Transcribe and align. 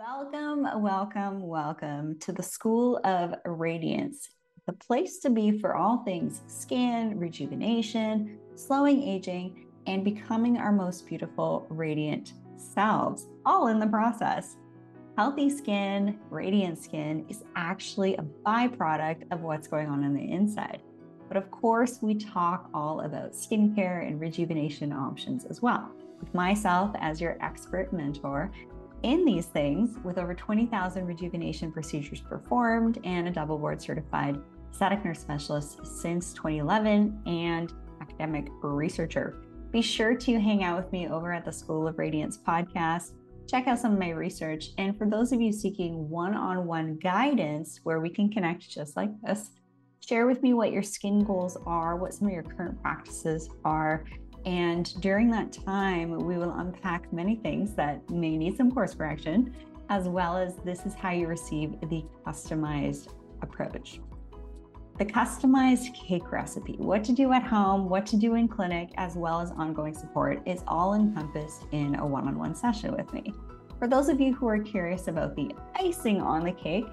Welcome, 0.00 0.80
welcome, 0.80 1.46
welcome 1.46 2.18
to 2.20 2.32
the 2.32 2.42
School 2.42 3.02
of 3.04 3.34
Radiance, 3.44 4.30
the 4.64 4.72
place 4.72 5.18
to 5.18 5.28
be 5.28 5.58
for 5.58 5.74
all 5.76 5.98
things 6.04 6.40
skin, 6.46 7.18
rejuvenation, 7.18 8.38
slowing 8.54 9.02
aging, 9.02 9.66
and 9.86 10.02
becoming 10.02 10.56
our 10.56 10.72
most 10.72 11.06
beautiful, 11.06 11.66
radiant 11.68 12.32
selves, 12.56 13.26
all 13.44 13.68
in 13.68 13.78
the 13.78 13.86
process. 13.86 14.56
Healthy 15.18 15.50
skin, 15.50 16.18
radiant 16.30 16.82
skin 16.82 17.26
is 17.28 17.44
actually 17.54 18.16
a 18.16 18.24
byproduct 18.46 19.30
of 19.30 19.42
what's 19.42 19.68
going 19.68 19.88
on 19.88 20.02
on 20.02 20.14
the 20.14 20.32
inside. 20.32 20.80
But 21.28 21.36
of 21.36 21.50
course, 21.50 21.98
we 22.00 22.14
talk 22.14 22.70
all 22.72 23.02
about 23.02 23.32
skincare 23.32 24.08
and 24.08 24.18
rejuvenation 24.18 24.94
options 24.94 25.44
as 25.44 25.60
well. 25.60 25.90
With 26.18 26.32
myself 26.32 26.90
as 27.00 27.20
your 27.20 27.36
expert 27.42 27.92
mentor, 27.92 28.50
in 29.02 29.24
these 29.24 29.46
things 29.46 29.96
with 30.04 30.18
over 30.18 30.34
20,000 30.34 31.06
rejuvenation 31.06 31.72
procedures 31.72 32.20
performed 32.20 32.98
and 33.04 33.28
a 33.28 33.30
double 33.30 33.58
board 33.58 33.80
certified 33.80 34.38
aesthetic 34.72 35.04
nurse 35.04 35.20
specialist 35.20 35.84
since 35.84 36.32
2011 36.34 37.22
and 37.26 37.72
academic 38.00 38.48
researcher. 38.62 39.42
Be 39.70 39.82
sure 39.82 40.14
to 40.14 40.40
hang 40.40 40.64
out 40.64 40.82
with 40.82 40.92
me 40.92 41.08
over 41.08 41.32
at 41.32 41.44
the 41.44 41.52
School 41.52 41.86
of 41.86 41.98
Radiance 41.98 42.38
podcast. 42.38 43.12
Check 43.48 43.66
out 43.66 43.78
some 43.78 43.92
of 43.92 43.98
my 43.98 44.10
research. 44.10 44.70
And 44.78 44.96
for 44.96 45.08
those 45.08 45.32
of 45.32 45.40
you 45.40 45.52
seeking 45.52 46.08
one 46.08 46.34
on 46.34 46.66
one 46.66 46.96
guidance 46.96 47.80
where 47.82 48.00
we 48.00 48.10
can 48.10 48.30
connect 48.30 48.68
just 48.68 48.96
like 48.96 49.10
this, 49.22 49.50
share 50.00 50.26
with 50.26 50.42
me 50.42 50.54
what 50.54 50.72
your 50.72 50.82
skin 50.82 51.24
goals 51.24 51.56
are, 51.66 51.96
what 51.96 52.14
some 52.14 52.28
of 52.28 52.32
your 52.32 52.42
current 52.42 52.80
practices 52.82 53.48
are, 53.64 54.04
and 54.44 55.00
during 55.00 55.30
that 55.30 55.52
time, 55.52 56.10
we 56.10 56.38
will 56.38 56.52
unpack 56.52 57.12
many 57.12 57.36
things 57.36 57.74
that 57.74 58.08
may 58.10 58.36
need 58.36 58.56
some 58.56 58.70
course 58.72 58.94
correction, 58.94 59.54
as 59.88 60.08
well 60.08 60.36
as 60.36 60.56
this 60.64 60.86
is 60.86 60.94
how 60.94 61.10
you 61.10 61.26
receive 61.26 61.78
the 61.88 62.04
customized 62.26 63.08
approach. 63.42 64.00
The 64.98 65.04
customized 65.06 65.94
cake 65.94 66.30
recipe, 66.30 66.76
what 66.78 67.04
to 67.04 67.12
do 67.12 67.32
at 67.32 67.42
home, 67.42 67.88
what 67.88 68.04
to 68.06 68.16
do 68.16 68.34
in 68.34 68.48
clinic, 68.48 68.90
as 68.96 69.16
well 69.16 69.40
as 69.40 69.50
ongoing 69.50 69.94
support, 69.94 70.42
is 70.46 70.62
all 70.68 70.94
encompassed 70.94 71.64
in 71.72 71.94
a 71.96 72.06
one 72.06 72.28
on 72.28 72.38
one 72.38 72.54
session 72.54 72.94
with 72.94 73.12
me. 73.12 73.32
For 73.78 73.88
those 73.88 74.10
of 74.10 74.20
you 74.20 74.34
who 74.34 74.46
are 74.46 74.58
curious 74.58 75.08
about 75.08 75.34
the 75.36 75.52
icing 75.74 76.20
on 76.20 76.44
the 76.44 76.52
cake, 76.52 76.84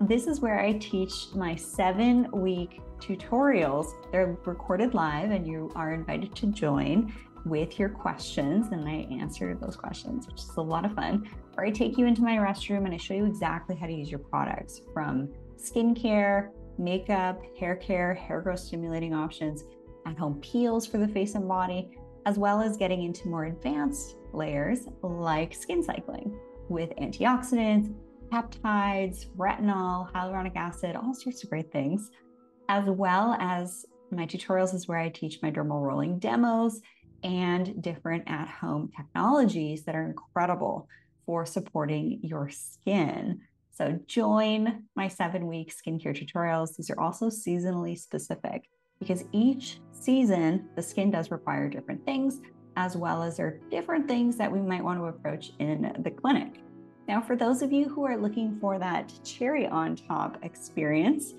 this 0.00 0.26
is 0.26 0.40
where 0.40 0.58
I 0.58 0.72
teach 0.72 1.12
my 1.34 1.54
seven 1.54 2.28
week 2.32 2.80
tutorials. 3.02 3.94
They're 4.12 4.38
recorded 4.44 4.94
live 4.94 5.30
and 5.30 5.46
you 5.46 5.70
are 5.74 5.92
invited 5.92 6.34
to 6.36 6.46
join 6.46 7.12
with 7.44 7.78
your 7.78 7.88
questions 7.88 8.68
and 8.70 8.88
I 8.88 9.08
answer 9.10 9.58
those 9.60 9.76
questions, 9.76 10.26
which 10.28 10.40
is 10.40 10.56
a 10.56 10.62
lot 10.62 10.84
of 10.84 10.94
fun. 10.94 11.28
Or 11.56 11.64
I 11.64 11.70
take 11.70 11.98
you 11.98 12.06
into 12.06 12.22
my 12.22 12.36
restroom 12.36 12.84
and 12.84 12.94
I 12.94 12.96
show 12.96 13.14
you 13.14 13.24
exactly 13.26 13.74
how 13.74 13.86
to 13.86 13.92
use 13.92 14.10
your 14.10 14.20
products 14.20 14.80
from 14.94 15.28
skincare, 15.56 16.50
makeup, 16.78 17.42
hair 17.58 17.76
care, 17.76 18.14
hair 18.14 18.40
growth 18.40 18.60
stimulating 18.60 19.14
options, 19.14 19.64
at 20.06 20.18
home 20.18 20.40
peels 20.40 20.86
for 20.86 20.98
the 20.98 21.06
face 21.06 21.34
and 21.34 21.46
body, 21.46 21.96
as 22.26 22.38
well 22.38 22.60
as 22.60 22.76
getting 22.76 23.02
into 23.02 23.28
more 23.28 23.44
advanced 23.44 24.16
layers 24.32 24.88
like 25.02 25.54
skin 25.54 25.82
cycling 25.82 26.36
with 26.68 26.90
antioxidants, 26.96 27.94
peptides, 28.32 29.26
retinol, 29.36 30.10
hyaluronic 30.12 30.56
acid, 30.56 30.96
all 30.96 31.14
sorts 31.14 31.44
of 31.44 31.50
great 31.50 31.70
things 31.70 32.10
as 32.68 32.84
well 32.86 33.36
as 33.38 33.84
my 34.10 34.26
tutorials 34.26 34.74
is 34.74 34.86
where 34.86 34.98
I 34.98 35.08
teach 35.08 35.40
my 35.42 35.50
dermal 35.50 35.82
rolling 35.82 36.18
demos 36.18 36.80
and 37.22 37.82
different 37.82 38.24
at 38.26 38.48
home 38.48 38.90
technologies 38.96 39.84
that 39.84 39.94
are 39.94 40.04
incredible 40.04 40.88
for 41.24 41.46
supporting 41.46 42.20
your 42.22 42.50
skin. 42.50 43.40
So, 43.70 43.98
join 44.06 44.84
my 44.96 45.08
seven 45.08 45.46
week 45.46 45.72
skincare 45.72 46.14
tutorials. 46.14 46.76
These 46.76 46.90
are 46.90 47.00
also 47.00 47.28
seasonally 47.28 47.98
specific 47.98 48.68
because 48.98 49.24
each 49.32 49.80
season 49.92 50.68
the 50.76 50.82
skin 50.82 51.10
does 51.10 51.30
require 51.30 51.68
different 51.68 52.04
things, 52.04 52.40
as 52.76 52.96
well 52.96 53.22
as 53.22 53.36
there 53.36 53.46
are 53.46 53.60
different 53.70 54.06
things 54.06 54.36
that 54.36 54.52
we 54.52 54.60
might 54.60 54.84
want 54.84 54.98
to 54.98 55.06
approach 55.06 55.52
in 55.58 55.96
the 56.00 56.10
clinic. 56.10 56.60
Now, 57.08 57.20
for 57.20 57.34
those 57.34 57.62
of 57.62 57.72
you 57.72 57.88
who 57.88 58.04
are 58.04 58.16
looking 58.16 58.58
for 58.60 58.78
that 58.78 59.12
cherry 59.24 59.66
on 59.66 59.96
top 59.96 60.38
experience, 60.44 61.34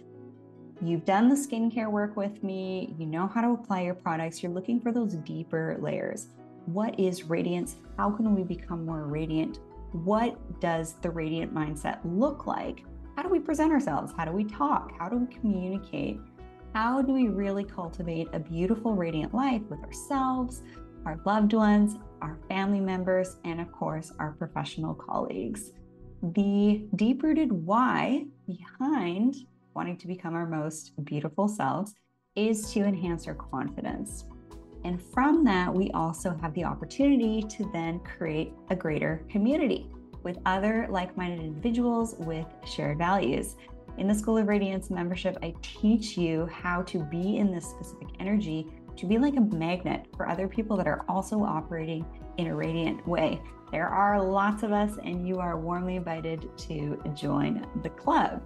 You've 0.82 1.06
done 1.06 1.30
the 1.30 1.36
skincare 1.36 1.90
work 1.90 2.18
with 2.18 2.44
me, 2.44 2.94
you 2.98 3.06
know 3.06 3.28
how 3.28 3.42
to 3.42 3.52
apply 3.52 3.82
your 3.82 3.94
products, 3.94 4.44
you're 4.44 4.52
looking 4.52 4.82
for 4.82 4.92
those 4.92 5.14
deeper 5.16 5.78
layers. 5.80 6.28
What 6.66 7.00
is 7.00 7.24
radiance? 7.24 7.78
How 7.98 8.10
can 8.10 8.36
we 8.36 8.44
become 8.44 8.86
more 8.86 9.06
radiant? 9.06 9.60
What 9.92 10.60
does 10.60 10.96
the 11.02 11.10
radiant 11.10 11.54
mindset 11.54 12.00
look 12.04 12.48
like? 12.48 12.84
How 13.16 13.24
do 13.24 13.30
we 13.30 13.40
present 13.40 13.72
ourselves? 13.72 14.12
How 14.18 14.26
do 14.26 14.32
we 14.32 14.44
talk? 14.44 14.92
How 14.98 15.08
do 15.08 15.18
we 15.18 15.34
communicate? 15.34 16.20
How 16.74 17.02
do 17.02 17.14
we 17.14 17.28
really 17.28 17.64
cultivate 17.64 18.28
a 18.34 18.40
beautiful, 18.40 18.96
radiant 18.96 19.34
life 19.34 19.62
with 19.70 19.80
ourselves, 19.84 20.64
our 21.06 21.20
loved 21.26 21.54
ones, 21.54 21.98
our 22.22 22.40
family 22.50 22.80
members, 22.80 23.38
and 23.46 23.62
of 23.62 23.72
course, 23.72 24.12
our 24.18 24.32
professional 24.32 24.96
colleagues? 24.96 25.72
The 26.24 26.88
deep 26.96 27.22
rooted 27.22 27.52
why 27.52 28.26
behind 28.48 29.36
wanting 29.76 29.98
to 29.98 30.08
become 30.08 30.34
our 30.34 30.46
most 30.46 30.94
beautiful 31.04 31.48
selves 31.48 31.94
is 32.36 32.72
to 32.74 32.82
enhance 32.82 33.28
our 33.28 33.36
confidence. 33.36 34.26
And 34.84 35.02
from 35.02 35.44
that, 35.46 35.74
we 35.74 35.90
also 35.92 36.38
have 36.42 36.54
the 36.54 36.66
opportunity 36.66 37.42
to 37.42 37.70
then 37.72 38.00
create 38.00 38.54
a 38.70 38.76
greater 38.76 39.26
community 39.30 39.90
with 40.24 40.38
other 40.46 40.88
like 40.90 41.16
minded 41.16 41.42
individuals 41.42 42.16
with 42.20 42.48
shared 42.66 42.98
values. 42.98 43.56
In 43.98 44.08
the 44.08 44.16
School 44.16 44.38
of 44.38 44.48
Radiance 44.48 44.90
membership, 44.90 45.38
I 45.44 45.54
teach 45.62 46.18
you 46.18 46.48
how 46.48 46.82
to 46.84 47.00
be 47.06 47.38
in 47.38 47.52
this 47.52 47.66
specific 47.66 48.08
energy 48.20 48.68
to 48.98 49.06
be 49.06 49.18
like 49.18 49.36
a 49.36 49.42
magnet 49.42 50.08
for 50.16 50.28
other 50.28 50.48
people 50.48 50.78
that 50.78 50.88
are 50.88 51.06
also 51.08 51.44
operating 51.44 52.06
in 52.38 52.48
a 52.48 52.56
radiant 52.56 53.06
way. 53.08 53.42
There 53.72 53.88
are 53.88 54.22
lots 54.22 54.64
of 54.64 54.72
us, 54.72 54.98
and 55.04 55.28
you 55.28 55.40
are 55.40 55.60
warmly 55.60 55.96
invited 55.96 56.48
to 56.60 57.02
join 57.16 57.66
the 57.82 57.90
club. 57.90 58.44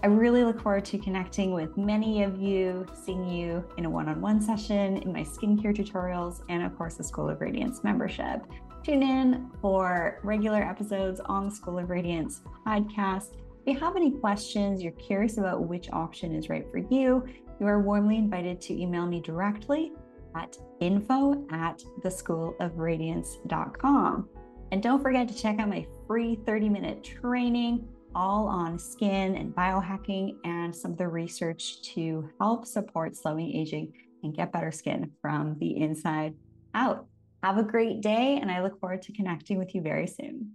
I 0.00 0.06
really 0.06 0.44
look 0.44 0.60
forward 0.60 0.84
to 0.86 0.98
connecting 0.98 1.52
with 1.52 1.76
many 1.76 2.22
of 2.22 2.40
you, 2.40 2.86
seeing 2.94 3.28
you 3.28 3.64
in 3.76 3.84
a 3.84 3.90
one 3.90 4.08
on 4.08 4.20
one 4.20 4.40
session, 4.40 4.98
in 4.98 5.12
my 5.12 5.22
skincare 5.22 5.76
tutorials, 5.76 6.42
and 6.48 6.62
of 6.62 6.78
course, 6.78 6.94
the 6.94 7.02
School 7.02 7.28
of 7.28 7.40
Radiance 7.40 7.82
membership. 7.82 8.46
Tune 8.84 9.02
in 9.02 9.50
for 9.60 10.20
regular 10.22 10.62
episodes 10.62 11.20
on 11.26 11.48
the 11.48 11.54
School 11.54 11.80
of 11.80 11.90
Radiance 11.90 12.42
podcast. 12.64 13.34
If 13.66 13.74
you 13.74 13.80
have 13.80 13.96
any 13.96 14.12
questions, 14.12 14.84
you're 14.84 14.92
curious 14.92 15.36
about 15.36 15.66
which 15.66 15.90
option 15.92 16.32
is 16.32 16.48
right 16.48 16.70
for 16.70 16.78
you, 16.78 17.26
you 17.58 17.66
are 17.66 17.80
warmly 17.80 18.18
invited 18.18 18.60
to 18.62 18.80
email 18.80 19.04
me 19.04 19.20
directly 19.20 19.90
at 20.36 20.56
info 20.78 21.44
at 21.50 21.82
theschoolofradiance.com. 22.04 24.28
And 24.70 24.82
don't 24.82 25.02
forget 25.02 25.26
to 25.26 25.34
check 25.34 25.58
out 25.58 25.68
my 25.68 25.84
free 26.06 26.38
30 26.46 26.68
minute 26.68 27.02
training 27.02 27.88
all 28.18 28.48
on 28.48 28.76
skin 28.76 29.36
and 29.36 29.54
biohacking 29.54 30.34
and 30.44 30.74
some 30.74 30.90
of 30.90 30.98
the 30.98 31.06
research 31.06 31.80
to 31.82 32.28
help 32.40 32.66
support 32.66 33.16
slowing 33.16 33.54
aging 33.54 33.92
and 34.24 34.34
get 34.34 34.50
better 34.50 34.72
skin 34.72 35.12
from 35.22 35.56
the 35.60 35.76
inside 35.76 36.34
out. 36.74 37.06
Have 37.44 37.58
a 37.58 37.62
great 37.62 38.00
day, 38.00 38.38
and 38.42 38.50
I 38.50 38.60
look 38.60 38.80
forward 38.80 39.02
to 39.02 39.12
connecting 39.12 39.56
with 39.56 39.72
you 39.72 39.82
very 39.82 40.08
soon. 40.08 40.54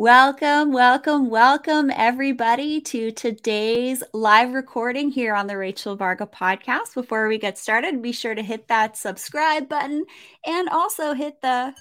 Welcome, 0.00 0.72
welcome, 0.72 1.28
welcome, 1.28 1.90
everybody, 1.94 2.80
to 2.80 3.12
today's 3.12 4.02
live 4.14 4.54
recording 4.54 5.10
here 5.10 5.34
on 5.34 5.46
the 5.46 5.58
Rachel 5.58 5.94
Varga 5.94 6.24
podcast. 6.24 6.94
Before 6.94 7.28
we 7.28 7.36
get 7.36 7.58
started, 7.58 8.00
be 8.00 8.12
sure 8.12 8.34
to 8.34 8.42
hit 8.42 8.66
that 8.68 8.96
subscribe 8.96 9.68
button 9.68 10.06
and 10.46 10.70
also 10.70 11.12
hit 11.12 11.42
the 11.42 11.74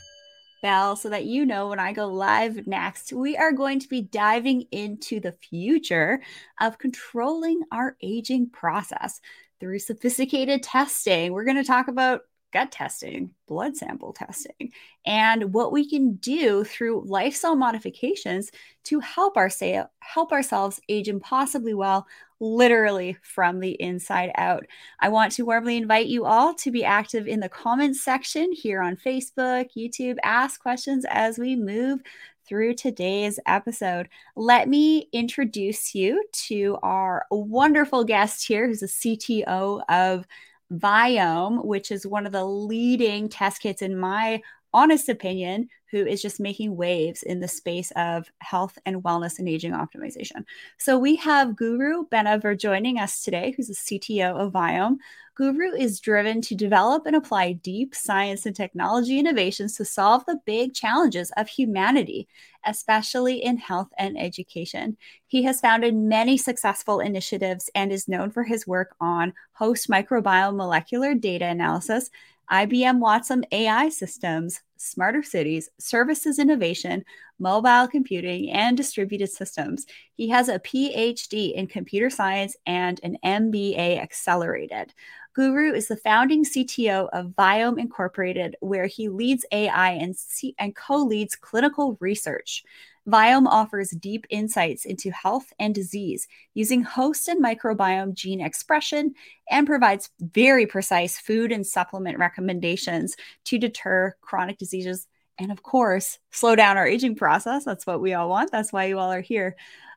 bell 0.61 0.97
so 0.97 1.07
that 1.07 1.27
you 1.27 1.45
know 1.45 1.69
when 1.69 1.79
I 1.79 1.93
go 1.93 2.07
live 2.07 2.67
next. 2.67 3.13
We 3.13 3.37
are 3.37 3.53
going 3.53 3.79
to 3.79 3.87
be 3.87 4.01
diving 4.01 4.63
into 4.73 5.21
the 5.21 5.31
future 5.31 6.21
of 6.59 6.77
controlling 6.77 7.61
our 7.71 7.95
aging 8.01 8.49
process 8.49 9.21
through 9.61 9.79
sophisticated 9.79 10.61
testing. 10.61 11.31
We're 11.31 11.45
going 11.45 11.55
to 11.55 11.63
talk 11.63 11.87
about 11.87 12.23
gut 12.51 12.71
testing, 12.71 13.31
blood 13.47 13.75
sample 13.75 14.13
testing, 14.13 14.71
and 15.05 15.53
what 15.53 15.71
we 15.71 15.87
can 15.87 16.15
do 16.15 16.63
through 16.63 17.03
lifestyle 17.05 17.55
modifications 17.55 18.51
to 18.85 18.99
help 18.99 19.37
our 19.37 19.49
say, 19.49 19.83
help 19.99 20.31
ourselves 20.31 20.79
age 20.89 21.07
impossibly 21.07 21.73
well, 21.73 22.07
literally 22.39 23.17
from 23.21 23.59
the 23.59 23.71
inside 23.81 24.31
out. 24.35 24.65
I 24.99 25.09
want 25.09 25.33
to 25.33 25.45
warmly 25.45 25.77
invite 25.77 26.07
you 26.07 26.25
all 26.25 26.53
to 26.55 26.71
be 26.71 26.83
active 26.85 27.27
in 27.27 27.39
the 27.39 27.49
comments 27.49 28.03
section 28.03 28.51
here 28.51 28.81
on 28.81 28.95
Facebook, 28.95 29.69
YouTube, 29.77 30.17
ask 30.23 30.61
questions 30.61 31.05
as 31.09 31.37
we 31.37 31.55
move 31.55 32.01
through 32.49 32.73
today's 32.73 33.39
episode. 33.45 34.09
Let 34.35 34.67
me 34.67 35.07
introduce 35.13 35.93
you 35.93 36.25
to 36.47 36.77
our 36.81 37.25
wonderful 37.29 38.03
guest 38.03 38.47
here, 38.47 38.67
who's 38.67 38.81
a 38.81 38.87
CTO 38.87 39.83
of 39.87 40.25
Viome, 40.71 41.65
which 41.65 41.91
is 41.91 42.05
one 42.05 42.25
of 42.25 42.31
the 42.31 42.45
leading 42.45 43.27
test 43.29 43.61
kits, 43.61 43.81
in 43.81 43.97
my 43.97 44.41
honest 44.73 45.09
opinion, 45.09 45.69
who 45.91 46.05
is 46.05 46.21
just 46.21 46.39
making 46.39 46.75
waves 46.75 47.23
in 47.23 47.39
the 47.39 47.47
space 47.47 47.91
of 47.95 48.29
health 48.39 48.77
and 48.85 49.03
wellness 49.03 49.39
and 49.39 49.49
aging 49.49 49.71
optimization. 49.71 50.45
So 50.77 50.99
we 50.99 51.15
have 51.17 51.55
Guru 51.55 52.05
Banavar 52.11 52.57
joining 52.59 52.99
us 52.99 53.23
today, 53.23 53.53
who's 53.57 53.67
the 53.67 53.73
CTO 53.73 54.35
of 54.35 54.53
Viome. 54.53 54.97
Guru 55.33 55.71
is 55.71 56.01
driven 56.01 56.41
to 56.41 56.53
develop 56.53 57.05
and 57.05 57.15
apply 57.15 57.53
deep 57.53 57.95
science 57.95 58.45
and 58.45 58.53
technology 58.53 59.17
innovations 59.17 59.77
to 59.77 59.85
solve 59.85 60.25
the 60.25 60.37
big 60.45 60.73
challenges 60.73 61.31
of 61.37 61.47
humanity, 61.47 62.27
especially 62.65 63.41
in 63.41 63.57
health 63.57 63.87
and 63.97 64.19
education. 64.19 64.97
He 65.27 65.43
has 65.43 65.61
founded 65.61 65.95
many 65.95 66.35
successful 66.37 66.99
initiatives 66.99 67.69
and 67.73 67.91
is 67.91 68.09
known 68.09 68.31
for 68.31 68.43
his 68.43 68.67
work 68.67 68.95
on 68.99 69.33
host 69.53 69.89
microbiome 69.89 70.57
molecular 70.57 71.15
data 71.15 71.45
analysis, 71.45 72.11
IBM 72.51 72.99
Watson 72.99 73.45
AI 73.51 73.89
systems, 73.89 74.59
smarter 74.77 75.21
cities, 75.21 75.69
services 75.77 76.39
innovation, 76.39 77.03
mobile 77.37 77.87
computing, 77.87 78.49
and 78.51 78.75
distributed 78.75 79.29
systems. 79.29 79.85
He 80.13 80.29
has 80.29 80.49
a 80.49 80.59
PhD 80.59 81.53
in 81.53 81.67
computer 81.67 82.09
science 82.09 82.55
and 82.65 82.99
an 83.03 83.17
MBA 83.23 83.99
accelerated. 83.99 84.93
Guru 85.33 85.73
is 85.73 85.87
the 85.87 85.95
founding 85.95 86.43
CTO 86.43 87.07
of 87.13 87.27
Viome 87.37 87.79
Incorporated, 87.79 88.55
where 88.59 88.87
he 88.87 89.09
leads 89.09 89.45
AI 89.51 89.91
and, 89.91 90.15
C- 90.17 90.55
and 90.57 90.75
co 90.75 90.97
leads 90.97 91.35
clinical 91.35 91.97
research. 92.01 92.63
Viome 93.07 93.47
offers 93.47 93.91
deep 93.91 94.25
insights 94.29 94.85
into 94.85 95.11
health 95.11 95.51
and 95.59 95.73
disease 95.73 96.27
using 96.53 96.81
host 96.81 97.27
and 97.27 97.43
microbiome 97.43 98.13
gene 98.13 98.41
expression 98.41 99.13
and 99.49 99.65
provides 99.65 100.09
very 100.19 100.65
precise 100.65 101.19
food 101.19 101.51
and 101.51 101.65
supplement 101.65 102.17
recommendations 102.17 103.15
to 103.45 103.57
deter 103.57 104.15
chronic 104.21 104.57
diseases 104.57 105.07
and, 105.39 105.51
of 105.51 105.63
course, 105.63 106.19
slow 106.31 106.55
down 106.55 106.77
our 106.77 106.85
aging 106.85 107.15
process. 107.15 107.63
That's 107.63 107.87
what 107.87 108.01
we 108.01 108.13
all 108.13 108.29
want. 108.29 108.51
That's 108.51 108.73
why 108.73 108.85
you 108.85 108.99
all 108.99 109.11
are 109.11 109.21
here. 109.21 109.55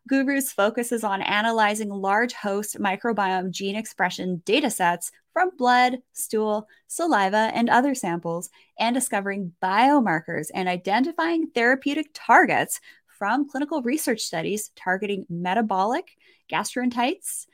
Guru's 0.09 0.53
focus 0.53 0.91
is 0.91 1.05
on 1.05 1.23
analyzing 1.23 1.89
large 1.89 2.33
host 2.33 2.79
microbiome 2.79 3.51
gene 3.51 3.77
expression 3.77 4.43
data 4.45 4.69
sets 4.69 5.13
from 5.33 5.51
blood, 5.57 5.99
stool, 6.13 6.67
saliva, 6.89 7.53
and 7.55 7.71
other 7.71 7.95
samples, 7.95 8.51
and 8.79 8.95
discovering 8.95 9.53
biomarkers 9.63 10.49
and 10.55 10.69
identifying 10.69 11.49
therapeutic 11.51 12.11
targets 12.15 12.81
from 13.07 13.49
clinical 13.49 13.81
research 13.83 14.21
studies 14.21 14.71
targeting 14.75 15.25
metabolic, 15.31 16.17
gastrointestinal 16.51 17.47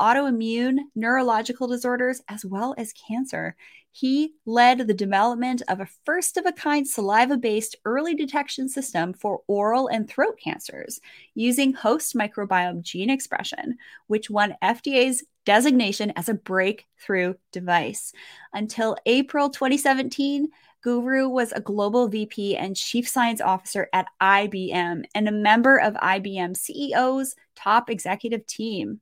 autoimmune, 0.00 0.78
neurological 0.94 1.66
disorders, 1.66 2.22
as 2.28 2.44
well 2.44 2.74
as 2.78 2.92
cancer. 2.92 3.56
He 3.98 4.34
led 4.44 4.86
the 4.86 4.92
development 4.92 5.62
of 5.68 5.80
a 5.80 5.88
first 6.04 6.36
of 6.36 6.44
a 6.44 6.52
kind 6.52 6.86
saliva 6.86 7.38
based 7.38 7.76
early 7.86 8.14
detection 8.14 8.68
system 8.68 9.14
for 9.14 9.40
oral 9.46 9.88
and 9.88 10.06
throat 10.06 10.38
cancers 10.38 11.00
using 11.34 11.72
host 11.72 12.14
microbiome 12.14 12.82
gene 12.82 13.08
expression, 13.08 13.78
which 14.06 14.28
won 14.28 14.54
FDA's 14.62 15.24
designation 15.46 16.12
as 16.14 16.28
a 16.28 16.34
breakthrough 16.34 17.32
device. 17.52 18.12
Until 18.52 18.98
April 19.06 19.48
2017, 19.48 20.48
Guru 20.82 21.30
was 21.30 21.52
a 21.52 21.62
global 21.62 22.06
VP 22.06 22.54
and 22.54 22.76
chief 22.76 23.08
science 23.08 23.40
officer 23.40 23.88
at 23.94 24.08
IBM 24.20 25.06
and 25.14 25.26
a 25.26 25.32
member 25.32 25.78
of 25.78 25.94
IBM 25.94 26.54
CEO's 26.54 27.34
top 27.54 27.88
executive 27.88 28.46
team. 28.46 29.00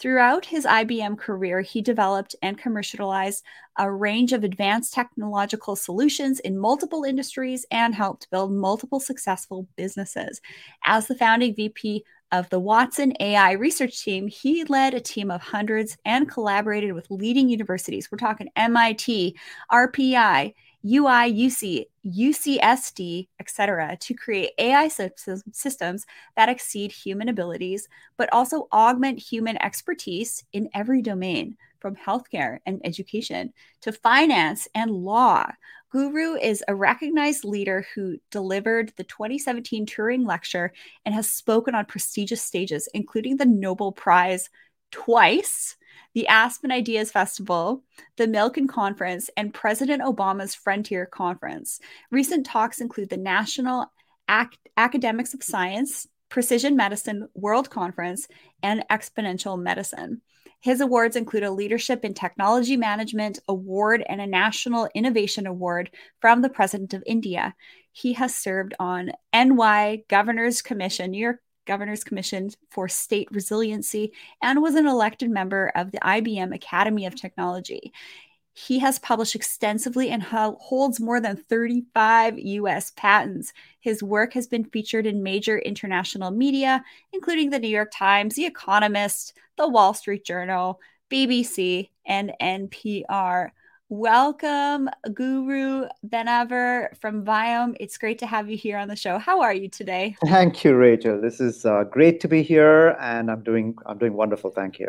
Throughout 0.00 0.46
his 0.46 0.64
IBM 0.64 1.18
career, 1.18 1.60
he 1.60 1.82
developed 1.82 2.34
and 2.40 2.56
commercialized 2.56 3.44
a 3.76 3.92
range 3.92 4.32
of 4.32 4.44
advanced 4.44 4.94
technological 4.94 5.76
solutions 5.76 6.40
in 6.40 6.58
multiple 6.58 7.04
industries 7.04 7.66
and 7.70 7.94
helped 7.94 8.30
build 8.30 8.50
multiple 8.50 8.98
successful 8.98 9.68
businesses. 9.76 10.40
As 10.86 11.06
the 11.06 11.14
founding 11.14 11.54
VP 11.54 12.02
of 12.32 12.48
the 12.48 12.58
Watson 12.58 13.12
AI 13.20 13.52
research 13.52 14.02
team, 14.02 14.26
he 14.26 14.64
led 14.64 14.94
a 14.94 15.00
team 15.00 15.30
of 15.30 15.42
hundreds 15.42 15.98
and 16.06 16.30
collaborated 16.30 16.94
with 16.94 17.10
leading 17.10 17.50
universities. 17.50 18.08
We're 18.10 18.16
talking 18.16 18.48
MIT, 18.56 19.36
RPI, 19.70 20.54
UI, 20.84 21.32
UC, 21.32 21.86
UCSD, 22.06 23.28
etc., 23.38 23.96
to 24.00 24.14
create 24.14 24.52
AI 24.58 24.88
systems 24.88 26.06
that 26.36 26.48
exceed 26.48 26.92
human 26.92 27.28
abilities, 27.28 27.88
but 28.16 28.32
also 28.32 28.68
augment 28.72 29.18
human 29.18 29.62
expertise 29.62 30.44
in 30.52 30.68
every 30.74 31.02
domain, 31.02 31.56
from 31.80 31.96
healthcare 31.96 32.58
and 32.66 32.80
education 32.84 33.52
to 33.80 33.92
finance 33.92 34.68
and 34.74 34.90
law. 34.90 35.46
Guru 35.90 36.34
is 36.34 36.62
a 36.68 36.74
recognized 36.74 37.44
leader 37.44 37.86
who 37.94 38.16
delivered 38.30 38.92
the 38.96 39.04
2017 39.04 39.86
Turing 39.86 40.26
Lecture 40.26 40.72
and 41.04 41.14
has 41.14 41.30
spoken 41.30 41.74
on 41.74 41.84
prestigious 41.84 42.42
stages, 42.42 42.88
including 42.94 43.36
the 43.38 43.46
Nobel 43.46 43.92
Prize 43.92 44.50
twice 44.92 45.76
the 46.14 46.26
Aspen 46.28 46.70
Ideas 46.72 47.10
Festival, 47.10 47.82
the 48.16 48.26
Milken 48.26 48.68
Conference, 48.68 49.30
and 49.36 49.54
President 49.54 50.02
Obama's 50.02 50.54
Frontier 50.54 51.06
Conference. 51.06 51.80
Recent 52.10 52.46
talks 52.46 52.80
include 52.80 53.10
the 53.10 53.16
National 53.16 53.92
Ac- 54.28 54.58
Academies 54.76 55.34
of 55.34 55.42
Science, 55.42 56.06
Precision 56.28 56.76
Medicine 56.76 57.28
World 57.34 57.70
Conference, 57.70 58.28
and 58.62 58.84
Exponential 58.90 59.60
Medicine. 59.60 60.22
His 60.60 60.80
awards 60.82 61.16
include 61.16 61.42
a 61.42 61.50
Leadership 61.50 62.04
in 62.04 62.12
Technology 62.12 62.76
Management 62.76 63.38
Award 63.48 64.04
and 64.06 64.20
a 64.20 64.26
National 64.26 64.88
Innovation 64.94 65.46
Award 65.46 65.90
from 66.20 66.42
the 66.42 66.50
President 66.50 66.92
of 66.92 67.02
India. 67.06 67.54
He 67.92 68.12
has 68.12 68.34
served 68.34 68.74
on 68.78 69.12
NY 69.32 70.04
Governor's 70.08 70.60
Commission, 70.60 71.12
New 71.12 71.20
York 71.20 71.40
Governor's 71.66 72.04
Commission 72.04 72.50
for 72.70 72.88
State 72.88 73.28
Resiliency 73.30 74.12
and 74.42 74.62
was 74.62 74.74
an 74.74 74.86
elected 74.86 75.30
member 75.30 75.72
of 75.74 75.92
the 75.92 75.98
IBM 75.98 76.54
Academy 76.54 77.06
of 77.06 77.14
Technology. 77.14 77.92
He 78.52 78.80
has 78.80 78.98
published 78.98 79.34
extensively 79.34 80.10
and 80.10 80.22
holds 80.22 81.00
more 81.00 81.20
than 81.20 81.36
35 81.36 82.38
US 82.38 82.92
patents. 82.96 83.52
His 83.80 84.02
work 84.02 84.34
has 84.34 84.46
been 84.46 84.64
featured 84.64 85.06
in 85.06 85.22
major 85.22 85.58
international 85.58 86.30
media, 86.30 86.84
including 87.12 87.50
the 87.50 87.58
New 87.58 87.68
York 87.68 87.90
Times, 87.94 88.34
The 88.34 88.46
Economist, 88.46 89.34
The 89.56 89.68
Wall 89.68 89.94
Street 89.94 90.24
Journal, 90.24 90.80
BBC, 91.10 91.90
and 92.04 92.32
NPR. 92.40 93.50
Welcome, 93.92 94.88
Guru 95.14 95.88
Banavar 96.06 96.96
from 97.00 97.24
Viome. 97.24 97.76
It's 97.80 97.98
great 97.98 98.20
to 98.20 98.26
have 98.26 98.48
you 98.48 98.56
here 98.56 98.78
on 98.78 98.86
the 98.86 98.94
show. 98.94 99.18
How 99.18 99.40
are 99.40 99.52
you 99.52 99.68
today? 99.68 100.14
Thank 100.26 100.62
you, 100.62 100.76
Rachel. 100.76 101.20
This 101.20 101.40
is 101.40 101.66
uh, 101.66 101.82
great 101.82 102.20
to 102.20 102.28
be 102.28 102.44
here, 102.44 102.90
and 103.00 103.28
I'm 103.28 103.42
doing 103.42 103.74
I'm 103.86 103.98
doing 103.98 104.12
wonderful. 104.12 104.52
Thank 104.52 104.78
you. 104.78 104.88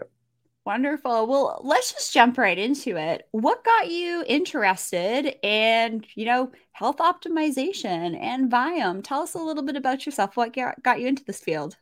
Wonderful. 0.67 1.25
Well, 1.25 1.61
let's 1.63 1.91
just 1.91 2.13
jump 2.13 2.37
right 2.37 2.59
into 2.59 2.95
it. 2.95 3.27
What 3.31 3.63
got 3.63 3.89
you 3.89 4.23
interested 4.27 5.35
in, 5.43 6.05
you 6.13 6.25
know, 6.25 6.51
health 6.73 6.97
optimization 6.97 8.15
and 8.21 8.51
Viome? 8.51 9.03
Tell 9.03 9.23
us 9.23 9.33
a 9.33 9.39
little 9.39 9.63
bit 9.63 9.77
about 9.77 10.05
yourself. 10.05 10.37
What 10.37 10.55
got 10.83 11.01
you 11.01 11.07
into 11.07 11.23
this 11.25 11.39
field? 11.39 11.75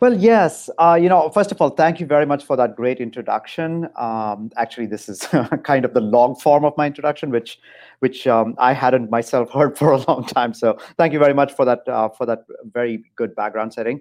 Well, 0.00 0.14
yes. 0.14 0.70
Uh, 0.78 0.98
you 1.00 1.10
know, 1.10 1.28
first 1.28 1.52
of 1.52 1.60
all, 1.60 1.68
thank 1.68 2.00
you 2.00 2.06
very 2.06 2.24
much 2.24 2.42
for 2.42 2.56
that 2.56 2.74
great 2.74 3.00
introduction. 3.00 3.86
Um, 3.96 4.50
actually, 4.56 4.86
this 4.86 5.10
is 5.10 5.20
kind 5.62 5.84
of 5.84 5.92
the 5.92 6.00
long 6.00 6.36
form 6.36 6.64
of 6.64 6.74
my 6.78 6.86
introduction, 6.86 7.30
which, 7.30 7.60
which 7.98 8.26
um, 8.26 8.54
I 8.56 8.72
hadn't 8.72 9.10
myself 9.10 9.50
heard 9.52 9.76
for 9.76 9.92
a 9.92 9.98
long 10.08 10.24
time. 10.24 10.54
So, 10.54 10.78
thank 10.96 11.12
you 11.12 11.18
very 11.18 11.34
much 11.34 11.52
for 11.52 11.66
that 11.66 11.86
uh, 11.86 12.08
for 12.08 12.24
that 12.24 12.44
very 12.72 13.04
good 13.16 13.36
background 13.36 13.74
setting. 13.74 14.00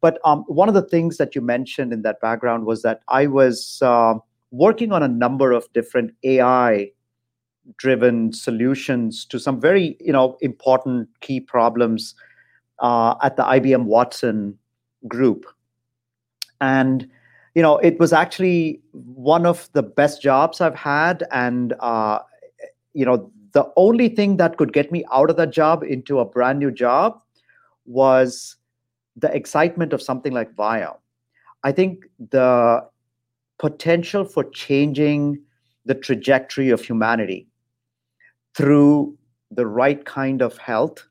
But 0.00 0.20
um, 0.24 0.44
one 0.46 0.68
of 0.68 0.74
the 0.74 0.82
things 0.82 1.16
that 1.16 1.34
you 1.34 1.40
mentioned 1.40 1.92
in 1.92 2.02
that 2.02 2.20
background 2.20 2.64
was 2.64 2.82
that 2.82 3.02
I 3.08 3.26
was 3.26 3.82
uh, 3.82 4.14
working 4.52 4.92
on 4.92 5.02
a 5.02 5.08
number 5.08 5.50
of 5.50 5.70
different 5.72 6.14
AI 6.22 6.92
driven 7.76 8.32
solutions 8.32 9.24
to 9.26 9.40
some 9.40 9.60
very 9.60 9.96
you 9.98 10.12
know 10.12 10.38
important 10.42 11.08
key 11.18 11.40
problems 11.40 12.14
uh, 12.78 13.16
at 13.20 13.36
the 13.36 13.42
IBM 13.42 13.86
Watson 13.86 14.56
group 15.08 15.46
and 16.60 17.08
you 17.54 17.62
know 17.62 17.78
it 17.78 17.98
was 17.98 18.12
actually 18.12 18.80
one 18.92 19.46
of 19.46 19.68
the 19.72 19.82
best 19.82 20.22
jobs 20.22 20.60
I've 20.60 20.74
had, 20.74 21.24
and 21.30 21.74
uh, 21.80 22.20
you 22.92 23.04
know, 23.04 23.30
the 23.52 23.70
only 23.76 24.08
thing 24.08 24.36
that 24.36 24.56
could 24.56 24.72
get 24.72 24.92
me 24.92 25.04
out 25.12 25.30
of 25.30 25.36
that 25.36 25.50
job 25.50 25.82
into 25.82 26.20
a 26.20 26.24
brand 26.24 26.58
new 26.58 26.70
job 26.70 27.20
was 27.86 28.56
the 29.16 29.34
excitement 29.34 29.92
of 29.92 30.00
something 30.00 30.32
like 30.32 30.54
Viome. 30.54 30.96
I 31.62 31.72
think 31.72 32.04
the 32.30 32.86
potential 33.58 34.24
for 34.24 34.44
changing 34.44 35.42
the 35.84 35.94
trajectory 35.94 36.70
of 36.70 36.82
humanity 36.82 37.48
through 38.54 39.16
the 39.50 39.66
right 39.66 40.04
kind 40.04 40.42
of 40.42 40.56
health 40.58 41.06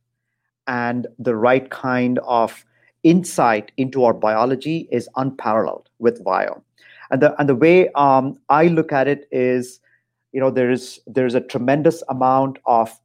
and 0.68 1.08
the 1.20 1.36
right 1.36 1.70
kind 1.70 2.20
of 2.20 2.66
insight 3.04 3.72
into 3.78 4.04
our 4.04 4.14
biology 4.14 4.88
is 4.92 5.10
unparalleled 5.16 5.90
with 6.00 6.24
Viome. 6.24 6.62
And 7.12 7.22
the 7.22 7.40
and 7.40 7.50
the 7.50 7.56
way 7.56 7.90
um, 7.94 8.38
I 8.50 8.68
look 8.68 8.92
at 8.92 9.08
it 9.08 9.28
is, 9.32 9.80
you 10.32 10.40
know, 10.40 10.52
there 10.52 10.70
is 10.70 11.00
there 11.08 11.26
is 11.26 11.36
a 11.36 11.42
tremendous 11.42 12.04
amount 12.10 12.60
of 12.66 12.98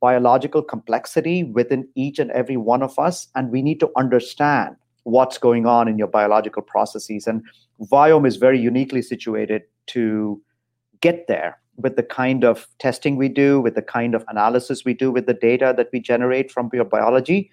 biological 0.00 0.62
complexity 0.62 1.44
within 1.44 1.86
each 1.94 2.18
and 2.18 2.30
every 2.32 2.56
one 2.56 2.82
of 2.82 2.98
us, 2.98 3.28
and 3.34 3.50
we 3.50 3.62
need 3.62 3.78
to 3.80 3.90
understand 3.96 4.76
what's 5.04 5.38
going 5.38 5.66
on 5.66 5.88
in 5.88 5.98
your 5.98 6.08
biological 6.08 6.62
processes. 6.62 7.26
And 7.26 7.42
Viome 7.80 8.26
is 8.26 8.36
very 8.36 8.58
uniquely 8.58 9.02
situated 9.02 9.62
to 9.88 10.40
get 11.00 11.26
there 11.26 11.58
with 11.76 11.96
the 11.96 12.02
kind 12.02 12.44
of 12.44 12.68
testing 12.78 13.16
we 13.16 13.28
do, 13.28 13.60
with 13.60 13.74
the 13.74 13.82
kind 13.82 14.14
of 14.14 14.24
analysis 14.28 14.84
we 14.84 14.94
do, 14.94 15.10
with 15.10 15.26
the 15.26 15.34
data 15.34 15.74
that 15.76 15.88
we 15.92 16.00
generate 16.00 16.50
from 16.50 16.70
your 16.72 16.84
biology. 16.84 17.50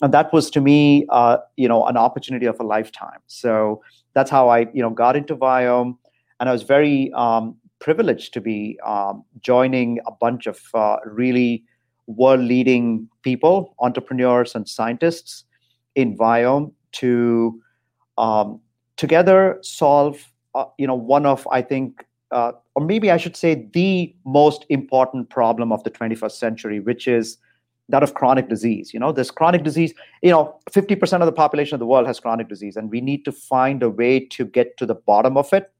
And 0.00 0.12
that 0.12 0.32
was 0.32 0.50
to 0.50 0.60
me, 0.60 1.06
uh, 1.10 1.38
you 1.56 1.68
know, 1.68 1.86
an 1.86 1.96
opportunity 1.96 2.46
of 2.46 2.58
a 2.58 2.64
lifetime. 2.64 3.20
So 3.26 3.82
that's 4.14 4.30
how 4.30 4.48
I, 4.48 4.60
you 4.72 4.82
know, 4.82 4.90
got 4.90 5.16
into 5.16 5.36
Viome, 5.36 5.96
and 6.40 6.48
I 6.48 6.52
was 6.52 6.62
very 6.62 7.12
um, 7.12 7.56
privileged 7.78 8.32
to 8.34 8.40
be 8.40 8.78
um, 8.84 9.24
joining 9.40 10.00
a 10.06 10.12
bunch 10.12 10.46
of 10.46 10.60
uh, 10.74 10.96
really 11.04 11.64
world-leading 12.06 13.08
people, 13.22 13.74
entrepreneurs, 13.78 14.54
and 14.54 14.68
scientists 14.68 15.44
in 15.94 16.16
Viome 16.16 16.72
to 16.92 17.60
um, 18.18 18.60
together 18.96 19.58
solve, 19.62 20.32
uh, 20.54 20.64
you 20.78 20.86
know, 20.86 20.94
one 20.94 21.26
of 21.26 21.46
I 21.50 21.62
think 21.62 22.04
uh, 22.32 22.52
or 22.74 22.84
maybe 22.84 23.10
I 23.10 23.18
should 23.18 23.36
say 23.36 23.68
the 23.72 24.14
most 24.24 24.64
important 24.70 25.28
problem 25.28 25.70
of 25.70 25.84
the 25.84 25.90
21st 25.90 26.32
century, 26.32 26.80
which 26.80 27.06
is 27.06 27.36
that 27.88 28.02
of 28.02 28.14
chronic 28.14 28.48
disease. 28.48 28.94
You 28.94 29.00
know, 29.00 29.12
this 29.12 29.30
chronic 29.30 29.64
disease, 29.64 29.92
you 30.22 30.30
know, 30.30 30.58
50% 30.70 31.20
of 31.20 31.26
the 31.26 31.32
population 31.32 31.74
of 31.74 31.80
the 31.80 31.86
world 31.86 32.06
has 32.06 32.20
chronic 32.20 32.48
disease, 32.48 32.76
and 32.76 32.90
we 32.90 33.00
need 33.00 33.24
to 33.24 33.32
find 33.32 33.82
a 33.82 33.90
way 33.90 34.20
to 34.20 34.44
get 34.44 34.76
to 34.78 34.86
the 34.86 34.94
bottom 34.94 35.36
of 35.36 35.52
it. 35.52 35.70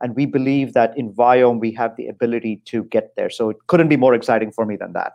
And 0.00 0.14
we 0.14 0.26
believe 0.26 0.74
that 0.74 0.96
in 0.96 1.12
Viome, 1.12 1.58
we 1.58 1.72
have 1.72 1.96
the 1.96 2.08
ability 2.08 2.62
to 2.66 2.84
get 2.84 3.16
there. 3.16 3.30
So 3.30 3.50
it 3.50 3.56
couldn't 3.66 3.88
be 3.88 3.96
more 3.96 4.14
exciting 4.14 4.52
for 4.52 4.64
me 4.64 4.76
than 4.76 4.92
that. 4.92 5.14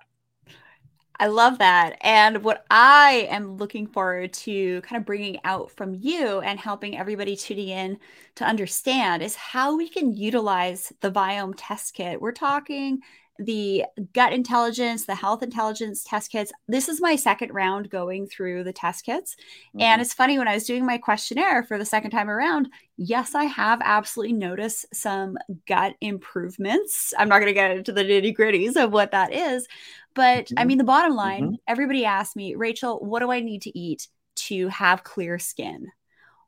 I 1.20 1.28
love 1.28 1.60
that. 1.60 1.98
And 2.02 2.44
what 2.44 2.66
I 2.70 3.28
am 3.30 3.56
looking 3.56 3.88
forward 3.88 4.34
to 4.34 4.82
kind 4.82 5.00
of 5.00 5.06
bringing 5.06 5.40
out 5.46 5.72
from 5.72 5.94
you 5.94 6.40
and 6.40 6.60
helping 6.60 6.98
everybody 6.98 7.36
tuning 7.36 7.70
in 7.70 8.00
to 8.36 8.44
understand 8.44 9.22
is 9.22 9.36
how 9.36 9.78
we 9.78 9.88
can 9.88 10.14
utilize 10.14 10.92
the 11.02 11.12
Viome 11.12 11.54
test 11.56 11.94
kit. 11.94 12.20
We're 12.20 12.32
talking 12.32 13.00
the 13.40 13.86
gut 14.14 14.32
intelligence, 14.32 15.06
the 15.06 15.16
health 15.16 15.42
intelligence 15.42 16.04
test 16.04 16.32
kits. 16.32 16.52
This 16.68 16.88
is 16.88 17.02
my 17.02 17.16
second 17.16 17.52
round 17.54 17.90
going 17.90 18.28
through 18.28 18.64
the 18.64 18.74
test 18.74 19.06
kits. 19.06 19.36
Mm-hmm. 19.70 19.82
And 19.82 20.02
it's 20.02 20.14
funny 20.14 20.38
when 20.38 20.48
I 20.48 20.54
was 20.54 20.66
doing 20.66 20.86
my 20.86 20.98
questionnaire 20.98 21.64
for 21.64 21.78
the 21.78 21.86
second 21.86 22.12
time 22.12 22.30
around, 22.30 22.70
yes, 22.98 23.34
I 23.34 23.46
have 23.46 23.82
absolutely 23.84 24.34
noticed 24.34 24.86
some 24.94 25.38
gut 25.68 25.96
improvements. 26.00 27.14
I'm 27.18 27.30
not 27.30 27.40
going 27.40 27.48
to 27.48 27.54
get 27.54 27.72
into 27.72 27.92
the 27.92 28.04
nitty 28.04 28.36
gritties 28.36 28.76
of 28.76 28.92
what 28.92 29.12
that 29.12 29.34
is. 29.34 29.68
But 30.14 30.46
mm-hmm. 30.46 30.60
I 30.60 30.66
mean, 30.66 30.78
the 30.78 30.84
bottom 30.84 31.16
line 31.16 31.44
mm-hmm. 31.44 31.56
everybody 31.68 32.06
asked 32.06 32.36
me, 32.36 32.56
Rachel, 32.56 33.00
what 33.00 33.20
do 33.20 33.32
I 33.32 33.40
need 33.40 33.64
to 33.64 33.78
eat 33.78 34.08
to 34.36 34.68
have 34.68 35.04
clear 35.04 35.40
skin? 35.40 35.88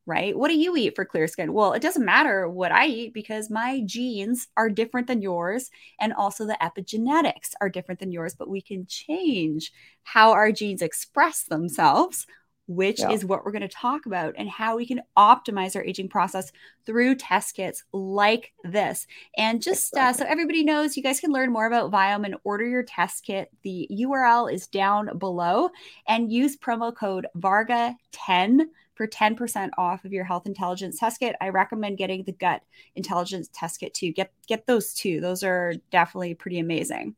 Right? 0.05 0.37
What 0.37 0.49
do 0.49 0.55
you 0.55 0.75
eat 0.77 0.95
for 0.95 1.05
clear 1.05 1.27
skin? 1.27 1.53
Well, 1.53 1.73
it 1.73 1.81
doesn't 1.81 2.05
matter 2.05 2.47
what 2.47 2.71
I 2.71 2.87
eat 2.87 3.13
because 3.13 3.49
my 3.49 3.81
genes 3.85 4.47
are 4.55 4.69
different 4.69 5.07
than 5.07 5.21
yours. 5.21 5.71
And 5.99 6.13
also 6.13 6.45
the 6.45 6.57
epigenetics 6.61 7.51
are 7.59 7.69
different 7.69 7.99
than 7.99 8.11
yours, 8.11 8.35
but 8.35 8.49
we 8.49 8.61
can 8.61 8.85
change 8.87 9.71
how 10.03 10.31
our 10.31 10.51
genes 10.51 10.81
express 10.81 11.43
themselves. 11.43 12.27
Which 12.67 12.99
yeah. 12.99 13.11
is 13.11 13.23
what 13.23 13.45
we're 13.45 13.51
going 13.51 13.61
to 13.61 13.67
talk 13.67 14.07
about, 14.07 14.33
and 14.39 14.49
how 14.49 14.77
we 14.77 14.87
can 14.87 15.03
optimize 15.15 15.75
our 15.75 15.83
aging 15.83 16.09
process 16.09 16.51
through 16.83 17.13
test 17.13 17.55
kits 17.55 17.83
like 17.93 18.53
this. 18.63 19.05
And 19.37 19.61
just 19.61 19.95
uh, 19.95 20.13
so 20.13 20.25
everybody 20.27 20.63
knows, 20.63 20.97
you 20.97 21.03
guys 21.03 21.19
can 21.19 21.31
learn 21.31 21.53
more 21.53 21.67
about 21.67 21.91
Viome 21.91 22.25
and 22.25 22.37
order 22.43 22.65
your 22.65 22.81
test 22.81 23.23
kit. 23.23 23.51
The 23.61 23.87
URL 23.91 24.51
is 24.51 24.65
down 24.65 25.15
below, 25.19 25.69
and 26.07 26.33
use 26.33 26.57
promo 26.57 26.91
code 26.91 27.27
VARGA10 27.37 28.61
for 28.95 29.07
10% 29.07 29.69
off 29.77 30.05
of 30.05 30.13
your 30.13 30.23
health 30.23 30.45
intelligence 30.45 30.99
test 30.99 31.19
kit. 31.19 31.35
I 31.41 31.49
recommend 31.49 31.97
getting 31.97 32.23
the 32.23 32.31
gut 32.31 32.61
intelligence 32.95 33.49
test 33.53 33.79
kit 33.79 33.93
too. 33.93 34.11
Get 34.11 34.31
get 34.47 34.65
those 34.65 34.93
two. 34.93 35.21
Those 35.21 35.43
are 35.43 35.73
definitely 35.91 36.33
pretty 36.33 36.59
amazing. 36.59 37.15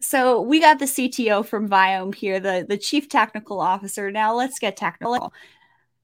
So 0.00 0.40
we 0.40 0.60
got 0.60 0.78
the 0.78 0.84
CTO 0.84 1.44
from 1.44 1.68
Viome 1.68 2.14
here, 2.14 2.38
the, 2.38 2.66
the 2.68 2.76
chief 2.76 3.08
technical 3.08 3.60
officer. 3.60 4.10
Now 4.10 4.34
let's 4.34 4.58
get 4.58 4.76
technical. 4.76 5.32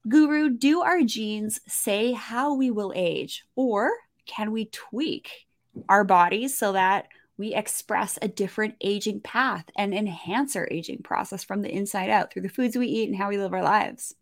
Guru, 0.07 0.49
do 0.49 0.81
our 0.81 1.03
genes 1.03 1.61
say 1.67 2.11
how 2.11 2.53
we 2.53 2.71
will 2.71 2.91
age, 2.95 3.45
or 3.55 3.91
can 4.25 4.51
we 4.51 4.65
tweak 4.65 5.47
our 5.87 6.03
bodies 6.03 6.57
so 6.57 6.73
that 6.73 7.07
we 7.37 7.53
express 7.53 8.19
a 8.21 8.27
different 8.27 8.75
aging 8.81 9.21
path 9.21 9.65
and 9.77 9.93
enhance 9.93 10.55
our 10.55 10.67
aging 10.69 11.01
process 11.03 11.43
from 11.43 11.61
the 11.61 11.73
inside 11.73 12.09
out 12.09 12.31
through 12.31 12.41
the 12.41 12.49
foods 12.49 12.75
we 12.75 12.87
eat 12.87 13.07
and 13.09 13.17
how 13.17 13.29
we 13.29 13.37
live 13.37 13.53
our 13.53 13.63
lives? 13.63 14.15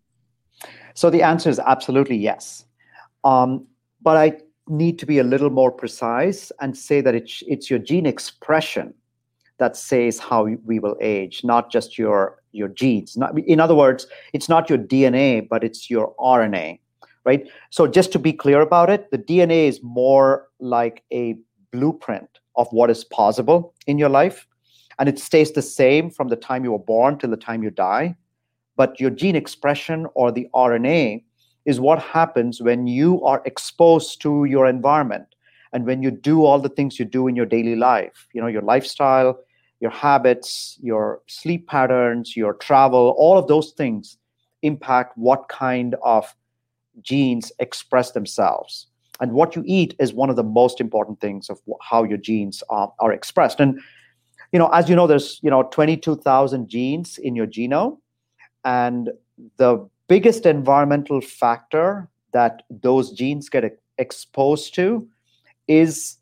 So 0.94 1.10
the 1.10 1.24
answer 1.24 1.50
is 1.50 1.60
absolutely 1.60 2.18
yes. 2.18 2.66
Um, 3.24 3.68
but 4.02 4.18
I 4.18 4.38
need 4.68 5.00
to 5.00 5.06
be 5.06 5.20
a 5.20 5.24
little 5.24 5.50
more 5.50 5.72
precise 5.72 6.52
and 6.60 6.78
say 6.78 7.02
that 7.02 7.16
it's, 7.16 7.44
it's 7.48 7.70
your 7.70 7.80
gene 7.80 8.06
expression 8.06 8.94
that 9.58 9.78
says 9.78 10.18
how 10.18 10.44
we 10.66 10.80
will 10.80 10.98
age, 11.02 11.44
not 11.44 11.72
just 11.72 11.98
your 11.98 12.42
your 12.52 12.68
genes. 12.68 13.16
Not, 13.16 13.38
in 13.40 13.60
other 13.60 13.76
words, 13.76 14.08
it's 14.34 14.50
not 14.50 14.70
your 14.70 14.78
DNA, 14.80 15.48
but 15.48 15.64
it's 15.64 15.90
your 15.90 16.14
RNA, 16.20 16.80
right? 17.24 17.48
So 17.70 17.88
just 17.88 18.12
to 18.12 18.20
be 18.20 18.34
clear 18.34 18.60
about 18.60 18.90
it, 18.90 19.10
the 19.12 19.18
DNA 19.18 19.68
is 19.68 19.80
more 19.82 20.50
like 20.60 21.04
a 21.14 21.38
blueprint 21.72 22.40
of 22.58 22.68
what 22.72 22.90
is 22.90 23.06
possible 23.06 23.74
in 23.88 23.98
your 23.98 24.10
life, 24.10 24.48
and 25.00 25.08
it 25.08 25.18
stays 25.18 25.54
the 25.54 25.62
same 25.62 26.10
from 26.10 26.28
the 26.28 26.36
time 26.36 26.66
you 26.66 26.74
were 26.74 26.80
born 26.80 27.18
till 27.18 27.30
the 27.30 27.38
time 27.38 27.64
you 27.64 27.70
die 27.70 28.18
but 28.82 29.00
your 29.00 29.12
gene 29.22 29.36
expression 29.36 30.08
or 30.16 30.32
the 30.32 30.48
RNA 30.56 31.24
is 31.66 31.80
what 31.80 32.00
happens 32.00 32.62
when 32.68 32.88
you 32.88 33.24
are 33.24 33.42
exposed 33.46 34.22
to 34.22 34.46
your 34.46 34.66
environment 34.66 35.36
and 35.74 35.86
when 35.86 36.02
you 36.02 36.12
do 36.30 36.46
all 36.46 36.60
the 36.60 36.74
things 36.78 36.98
you 37.00 37.06
do 37.06 37.28
in 37.28 37.36
your 37.36 37.46
daily 37.46 37.76
life 37.76 38.28
you 38.34 38.42
know 38.42 38.52
your 38.56 38.66
lifestyle 38.74 39.32
your 39.80 39.92
habits 39.92 40.80
your 40.82 41.22
sleep 41.28 41.68
patterns 41.68 42.36
your 42.36 42.54
travel 42.68 43.14
all 43.18 43.38
of 43.38 43.48
those 43.54 43.72
things 43.82 44.18
impact 44.62 45.18
what 45.18 45.48
kind 45.50 45.96
of 46.04 46.36
genes 47.02 47.52
express 47.60 48.12
themselves. 48.12 48.88
And 49.20 49.34
what 49.34 49.56
you 49.56 49.64
eat 49.66 49.96
is 50.00 50.14
one 50.14 50.30
of 50.30 50.36
the 50.36 50.50
most 50.62 50.82
important 50.82 51.20
things 51.22 51.50
of 51.50 51.60
how 51.82 52.04
your 52.04 52.18
genes 52.18 52.64
are, 52.70 52.92
are 53.00 53.12
expressed. 53.12 53.60
And 53.60 53.80
you 54.52 54.60
know 54.60 54.68
as 54.80 54.90
you 54.90 54.96
know 54.96 55.08
there's 55.08 55.40
you 55.42 55.50
know 55.50 55.64
22000 55.64 56.68
genes 56.68 57.18
in 57.18 57.36
your 57.36 57.48
genome 57.48 57.98
and 58.64 59.10
the 59.58 59.88
biggest 60.08 60.46
environmental 60.46 61.22
factor 61.22 62.08
that 62.34 62.64
those 62.70 63.12
genes 63.12 63.50
get 63.50 63.80
exposed 63.98 64.76
to 64.76 65.08
is 65.68 66.18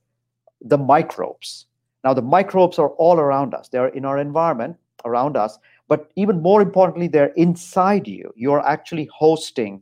the 0.62 0.78
microbes. 0.78 1.66
Now, 2.04 2.14
the 2.14 2.22
microbes 2.22 2.80
are 2.80 2.90
all 2.90 3.20
around 3.20 3.54
us, 3.54 3.70
they're 3.70 3.88
in 3.88 4.06
our 4.06 4.18
environment 4.18 4.78
around 5.06 5.38
us, 5.38 5.58
but 5.88 6.12
even 6.16 6.42
more 6.42 6.62
importantly, 6.62 7.08
they're 7.08 7.34
inside 7.36 8.08
you. 8.08 8.32
You're 8.36 8.66
actually 8.66 9.10
hosting 9.14 9.82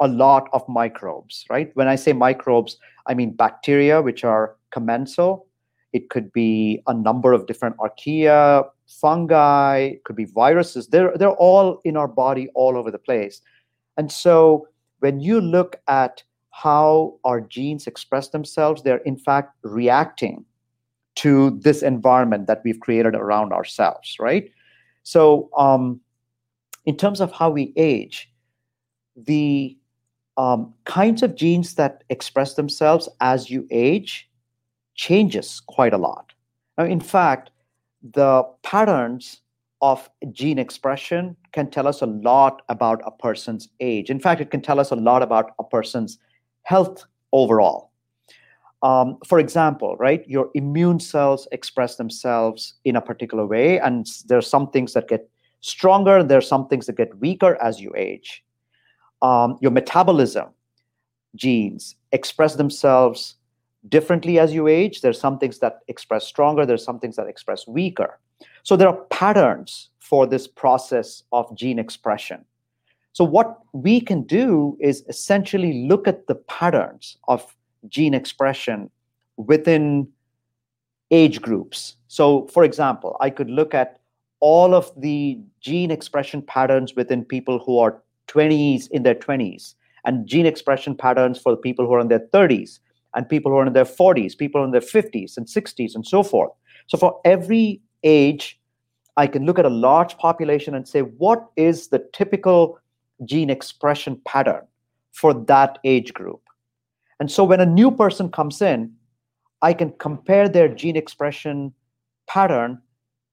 a 0.00 0.08
lot 0.08 0.48
of 0.52 0.66
microbes, 0.68 1.44
right? 1.50 1.70
When 1.74 1.88
I 1.88 1.96
say 1.96 2.12
microbes, 2.12 2.78
I 3.06 3.14
mean 3.14 3.32
bacteria, 3.32 4.02
which 4.02 4.24
are 4.24 4.56
commensal. 4.70 5.46
It 5.92 6.10
could 6.10 6.32
be 6.32 6.82
a 6.86 6.94
number 6.94 7.32
of 7.32 7.46
different 7.46 7.76
archaea, 7.78 8.68
fungi, 8.86 9.94
could 10.04 10.16
be 10.16 10.24
viruses. 10.24 10.88
They're, 10.88 11.16
they're 11.16 11.30
all 11.30 11.80
in 11.84 11.96
our 11.96 12.08
body 12.08 12.48
all 12.54 12.76
over 12.76 12.90
the 12.90 12.98
place. 12.98 13.40
And 13.96 14.10
so 14.10 14.68
when 15.00 15.20
you 15.20 15.40
look 15.40 15.76
at 15.88 16.22
how 16.50 17.18
our 17.24 17.40
genes 17.40 17.86
express 17.86 18.28
themselves, 18.28 18.82
they're 18.82 18.98
in 18.98 19.16
fact 19.16 19.54
reacting 19.62 20.44
to 21.16 21.50
this 21.62 21.82
environment 21.82 22.46
that 22.46 22.62
we've 22.64 22.80
created 22.80 23.14
around 23.14 23.52
ourselves, 23.52 24.16
right? 24.20 24.50
So, 25.02 25.50
um, 25.56 26.00
in 26.84 26.96
terms 26.96 27.20
of 27.20 27.32
how 27.32 27.50
we 27.50 27.72
age, 27.76 28.30
the 29.16 29.76
um, 30.36 30.74
kinds 30.84 31.22
of 31.22 31.34
genes 31.34 31.74
that 31.74 32.04
express 32.10 32.54
themselves 32.54 33.08
as 33.20 33.50
you 33.50 33.66
age 33.70 34.28
changes 34.94 35.60
quite 35.66 35.92
a 35.92 35.98
lot. 35.98 36.32
Now, 36.78 36.84
in 36.84 37.00
fact, 37.00 37.50
the 38.02 38.44
patterns 38.62 39.40
of 39.82 40.08
gene 40.32 40.58
expression 40.58 41.36
can 41.52 41.70
tell 41.70 41.86
us 41.86 42.02
a 42.02 42.06
lot 42.06 42.62
about 42.68 43.02
a 43.04 43.10
person's 43.10 43.68
age. 43.80 44.10
In 44.10 44.20
fact, 44.20 44.40
it 44.40 44.50
can 44.50 44.62
tell 44.62 44.80
us 44.80 44.90
a 44.90 44.96
lot 44.96 45.22
about 45.22 45.52
a 45.58 45.64
person's 45.64 46.18
health 46.62 47.04
overall. 47.32 47.90
Um, 48.82 49.18
for 49.26 49.38
example, 49.38 49.96
right, 49.96 50.26
your 50.28 50.50
immune 50.54 51.00
cells 51.00 51.48
express 51.52 51.96
themselves 51.96 52.74
in 52.84 52.96
a 52.96 53.00
particular 53.00 53.46
way, 53.46 53.78
and 53.80 54.06
there 54.26 54.38
are 54.38 54.42
some 54.42 54.70
things 54.70 54.92
that 54.92 55.08
get 55.08 55.28
stronger, 55.60 56.18
and 56.18 56.30
there 56.30 56.38
are 56.38 56.42
some 56.42 56.68
things 56.68 56.86
that 56.86 56.96
get 56.96 57.16
weaker 57.18 57.60
as 57.62 57.80
you 57.80 57.92
age. 57.96 58.44
Um, 59.22 59.56
your 59.60 59.70
metabolism 59.70 60.48
genes 61.34 61.96
express 62.12 62.56
themselves 62.56 63.35
differently 63.88 64.38
as 64.38 64.52
you 64.52 64.68
age. 64.68 65.00
There's 65.00 65.20
some 65.20 65.38
things 65.38 65.58
that 65.60 65.80
express 65.88 66.26
stronger, 66.26 66.66
there's 66.66 66.84
some 66.84 66.98
things 66.98 67.16
that 67.16 67.26
express 67.26 67.66
weaker. 67.66 68.18
So 68.62 68.76
there 68.76 68.88
are 68.88 69.00
patterns 69.10 69.90
for 69.98 70.26
this 70.26 70.46
process 70.46 71.22
of 71.32 71.54
gene 71.56 71.78
expression. 71.78 72.44
So 73.12 73.24
what 73.24 73.60
we 73.72 74.00
can 74.00 74.22
do 74.22 74.76
is 74.80 75.02
essentially 75.08 75.86
look 75.86 76.06
at 76.06 76.26
the 76.26 76.34
patterns 76.34 77.16
of 77.28 77.56
gene 77.88 78.14
expression 78.14 78.90
within 79.36 80.08
age 81.10 81.40
groups. 81.40 81.96
So 82.08 82.46
for 82.48 82.64
example, 82.64 83.16
I 83.20 83.30
could 83.30 83.50
look 83.50 83.74
at 83.74 84.00
all 84.40 84.74
of 84.74 84.92
the 85.00 85.38
gene 85.60 85.90
expression 85.90 86.42
patterns 86.42 86.94
within 86.94 87.24
people 87.24 87.58
who 87.58 87.78
are 87.78 88.02
20s 88.28 88.90
in 88.90 89.02
their 89.02 89.14
20s 89.14 89.74
and 90.04 90.26
gene 90.26 90.46
expression 90.46 90.94
patterns 90.94 91.38
for 91.38 91.52
the 91.52 91.56
people 91.56 91.86
who 91.86 91.94
are 91.94 92.00
in 92.00 92.08
their 92.08 92.26
30s 92.34 92.80
and 93.16 93.28
people 93.28 93.50
who 93.50 93.58
are 93.58 93.66
in 93.66 93.72
their 93.72 93.84
40s, 93.84 94.38
people 94.38 94.62
in 94.62 94.70
their 94.70 94.80
50s 94.80 95.36
and 95.36 95.46
60s, 95.46 95.94
and 95.94 96.06
so 96.06 96.22
forth. 96.22 96.52
So 96.86 96.98
for 96.98 97.20
every 97.24 97.80
age, 98.04 98.60
I 99.16 99.26
can 99.26 99.46
look 99.46 99.58
at 99.58 99.64
a 99.64 99.70
large 99.70 100.16
population 100.18 100.74
and 100.74 100.86
say, 100.86 101.00
what 101.00 101.48
is 101.56 101.88
the 101.88 102.06
typical 102.12 102.78
gene 103.24 103.48
expression 103.48 104.20
pattern 104.26 104.66
for 105.12 105.32
that 105.32 105.78
age 105.84 106.12
group? 106.12 106.42
And 107.18 107.30
so 107.30 107.42
when 107.42 107.60
a 107.60 107.66
new 107.66 107.90
person 107.90 108.30
comes 108.30 108.60
in, 108.60 108.92
I 109.62 109.72
can 109.72 109.92
compare 109.98 110.50
their 110.50 110.68
gene 110.68 110.96
expression 110.96 111.72
pattern 112.28 112.82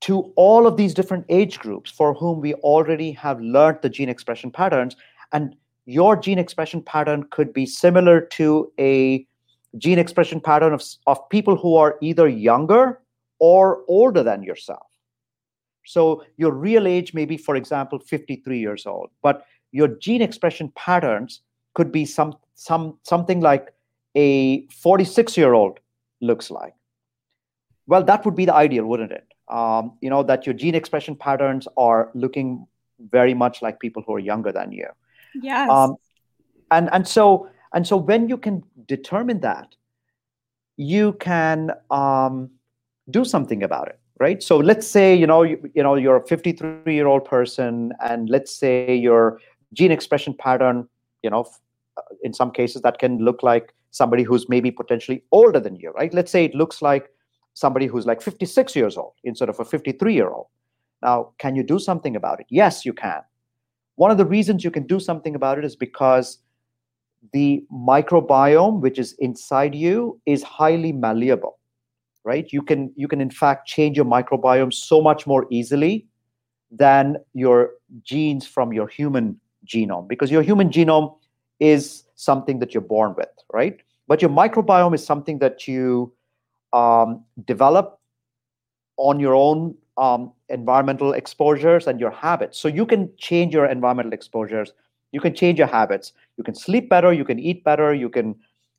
to 0.02 0.34
all 0.38 0.66
of 0.66 0.78
these 0.78 0.94
different 0.94 1.26
age 1.28 1.60
groups 1.60 1.92
for 1.92 2.14
whom 2.14 2.40
we 2.40 2.54
already 2.56 3.12
have 3.12 3.42
learned 3.42 3.80
the 3.82 3.90
gene 3.90 4.10
expression 4.10 4.50
patterns. 4.50 4.96
And 5.34 5.56
your 5.86 6.16
gene 6.16 6.40
expression 6.40 6.82
pattern 6.82 7.26
could 7.32 7.52
be 7.52 7.66
similar 7.66 8.22
to 8.22 8.72
a 8.80 9.28
gene 9.78 10.00
expression 10.00 10.40
pattern 10.40 10.74
of, 10.74 10.84
of 11.08 11.30
people 11.30 11.56
who 11.56 11.76
are 11.76 11.98
either 12.02 12.28
younger 12.28 13.02
or 13.40 13.84
older 13.88 14.24
than 14.24 14.44
yourself. 14.44 14.86
So 15.86 16.24
your 16.38 16.52
real 16.52 16.88
age 16.88 17.14
may 17.14 17.26
be, 17.26 17.38
for 17.38 17.56
example, 17.56 18.00
53 18.00 18.60
years 18.60 18.86
old, 18.86 19.10
but 19.22 19.46
your 19.72 19.88
gene 19.88 20.22
expression 20.22 20.72
patterns 20.76 21.42
could 21.74 21.92
be 21.92 22.06
some 22.06 22.38
some 22.56 23.00
something 23.04 23.42
like 23.42 23.74
a 24.16 24.68
46 24.68 25.36
year 25.36 25.54
old 25.54 25.80
looks 26.22 26.52
like. 26.52 26.74
Well, 27.88 28.04
that 28.04 28.24
would 28.24 28.36
be 28.36 28.46
the 28.46 28.54
ideal, 28.54 28.86
wouldn't 28.86 29.12
it? 29.12 29.28
Um, 29.50 29.98
you 30.02 30.10
know 30.10 30.24
that 30.24 30.46
your 30.46 30.54
gene 30.54 30.76
expression 30.76 31.16
patterns 31.16 31.68
are 31.76 32.12
looking 32.14 32.66
very 33.00 33.34
much 33.34 33.62
like 33.62 33.80
people 33.80 34.04
who 34.06 34.14
are 34.16 34.20
younger 34.20 34.52
than 34.52 34.72
you. 34.72 34.88
Yes. 35.42 35.70
Um, 35.70 35.98
and 36.72 36.90
and 36.94 37.08
so 37.08 37.50
and 37.74 37.86
so 37.86 37.98
when 37.98 38.30
you 38.30 38.38
can 38.38 38.64
determine 38.88 39.40
that, 39.42 39.76
you 40.78 41.14
can 41.14 41.72
um, 41.92 42.50
do 43.10 43.24
something 43.24 43.64
about 43.64 43.88
it, 43.88 44.00
right? 44.20 44.42
So 44.42 44.58
let's 44.58 44.88
say 44.88 45.14
you 45.14 45.28
know 45.28 45.44
you, 45.44 45.70
you 45.76 45.84
know 45.84 45.96
you're 45.96 46.18
a 46.18 46.28
53 46.28 46.94
year 46.94 47.08
old 47.08 47.26
person, 47.26 47.92
and 48.02 48.30
let's 48.30 48.56
say 48.56 48.96
your 48.96 49.40
gene 49.74 49.92
expression 49.92 50.34
pattern, 50.34 50.88
you 51.22 51.30
know, 51.30 51.46
uh, 51.98 52.02
in 52.24 52.34
some 52.34 52.52
cases 52.52 52.82
that 52.82 53.00
can 53.00 53.20
look 53.20 53.44
like 53.44 53.74
somebody 53.92 54.24
who's 54.24 54.50
maybe 54.50 54.72
potentially 54.72 55.24
older 55.32 55.60
than 55.60 55.76
you, 55.76 55.92
right? 55.92 56.14
Let's 56.14 56.32
say 56.32 56.46
it 56.46 56.56
looks 56.56 56.82
like 56.82 57.10
somebody 57.54 57.86
who's 57.86 58.06
like 58.06 58.22
56 58.22 58.76
years 58.76 58.98
old 58.98 59.14
instead 59.24 59.50
of 59.50 59.60
a 59.60 59.66
53 59.66 60.14
year 60.14 60.30
old. 60.30 60.48
Now, 61.04 61.34
can 61.38 61.56
you 61.56 61.64
do 61.64 61.80
something 61.80 62.16
about 62.16 62.40
it? 62.40 62.48
Yes, 62.50 62.86
you 62.86 62.94
can. 62.94 63.22
One 63.96 64.10
of 64.10 64.18
the 64.18 64.26
reasons 64.26 64.64
you 64.64 64.72
can 64.72 64.88
do 64.88 65.00
something 65.00 65.36
about 65.36 65.60
it 65.60 65.66
is 65.66 65.76
because 65.76 66.40
the 67.32 67.64
microbiome 67.72 68.82
which 68.82 69.00
is 69.00 69.14
inside 69.20 69.74
you 69.74 70.20
is 70.26 70.44
highly 70.44 70.92
malleable 70.92 71.58
right? 72.24 72.52
You 72.52 72.62
can 72.62 72.92
you 72.96 73.08
can 73.08 73.22
in 73.22 73.30
fact 73.30 73.68
change 73.68 73.98
your 73.98 74.06
microbiome 74.06 74.74
so 74.74 75.02
much 75.02 75.28
more 75.28 75.46
easily 75.50 76.08
than 76.72 77.18
your 77.34 77.72
genes 78.02 78.48
from 78.48 78.74
your 78.74 78.88
human 78.88 79.40
genome 79.66 80.08
because 80.08 80.32
your 80.32 80.42
human 80.42 80.70
genome 80.70 81.16
is 81.60 82.04
something 82.16 82.60
that 82.60 82.74
you're 82.74 82.82
born 82.82 83.14
with 83.18 83.30
right? 83.52 83.80
But 84.08 84.22
your 84.22 84.32
microbiome 84.32 84.96
is 84.96 85.06
something 85.06 85.40
that 85.40 85.68
you 85.68 86.14
um, 86.74 87.24
develop 87.46 88.00
on 88.98 89.20
your 89.20 89.36
own 89.36 89.76
um, 89.98 90.32
environmental 90.50 91.14
exposures 91.14 91.88
and 91.88 92.00
your 92.00 92.12
habits. 92.12 92.60
So 92.60 92.68
you 92.68 92.86
can 92.86 93.10
change 93.18 93.54
your 93.54 93.66
environmental 93.66 94.14
exposures 94.14 94.74
you 95.14 95.22
can 95.22 95.34
change 95.34 95.60
your 95.60 95.68
habits. 95.68 96.12
You 96.38 96.44
can 96.44 96.56
sleep 96.56 96.90
better. 96.90 97.14
You 97.14 97.24
can 97.24 97.40
eat 97.40 97.64
better. 97.64 97.94
You 97.94 98.10
can 98.10 98.36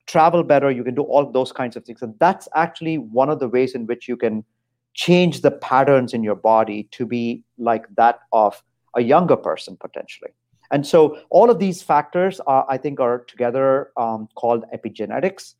travel 0.06 0.42
better. 0.42 0.70
You 0.70 0.84
can 0.84 0.94
do 0.94 1.02
all 1.02 1.30
those 1.30 1.52
kinds 1.52 1.76
of 1.76 1.84
things. 1.84 2.02
And 2.02 2.14
that's 2.18 2.48
actually 2.54 2.98
one 2.98 3.30
of 3.30 3.38
the 3.38 3.48
ways 3.48 3.74
in 3.74 3.86
which 3.86 4.08
you 4.08 4.16
can 4.16 4.44
change 4.92 5.40
the 5.40 5.52
patterns 5.52 6.12
in 6.12 6.22
your 6.22 6.34
body 6.34 6.88
to 6.90 7.06
be 7.06 7.42
like 7.56 7.86
that 7.96 8.18
of 8.32 8.62
a 8.96 9.02
younger 9.02 9.36
person 9.36 9.76
potentially. 9.76 10.30
And 10.70 10.86
so 10.86 11.18
all 11.30 11.50
of 11.50 11.58
these 11.58 11.82
factors 11.82 12.40
are, 12.40 12.66
i 12.68 12.76
think 12.78 12.98
are 12.98 13.20
together 13.24 13.90
um, 13.96 14.28
called 14.34 14.64
epigenetics. 14.74 15.54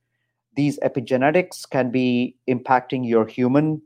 These 0.57 0.79
epigenetics 0.81 1.69
can 1.69 1.91
be 1.91 2.37
impacting 2.49 3.09
your 3.09 3.27
human 3.27 3.81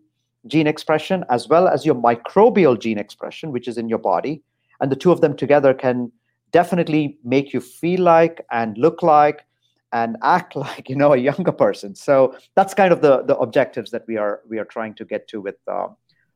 gene 0.46 0.66
expression 0.66 1.24
as 1.29 1.48
well 1.48 1.68
as 1.68 1.85
your 1.85 1.94
microbial 1.94 2.81
gene 2.81 2.98
expression 2.98 3.53
which 3.53 3.68
is 3.68 3.77
in 3.77 3.88
your 3.88 3.98
body. 3.98 4.42
And 4.81 4.90
the 4.92 4.96
two 4.96 5.12
of 5.12 5.20
them 5.20 5.37
together 5.37 5.74
can 5.74 6.12
definitely 6.52 7.18
make 7.24 7.52
you 7.52 7.61
feel 7.61 8.00
like 8.00 8.44
and 8.50 8.76
look 8.78 9.02
like 9.02 9.44
and 9.92 10.16
act 10.22 10.56
like 10.56 10.88
you 10.88 10.96
know 10.96 11.12
a 11.12 11.16
younger 11.16 11.52
person. 11.52 11.94
So 11.94 12.37
that's 12.54 12.74
kind 12.74 12.92
of 12.92 13.00
the 13.00 13.22
the 13.22 13.37
objectives 13.37 13.90
that 13.90 14.04
we 14.06 14.16
are 14.16 14.40
we 14.48 14.58
are 14.58 14.64
trying 14.64 14.94
to 14.94 15.04
get 15.04 15.28
to 15.28 15.40
with 15.40 15.56
uh, 15.66 15.88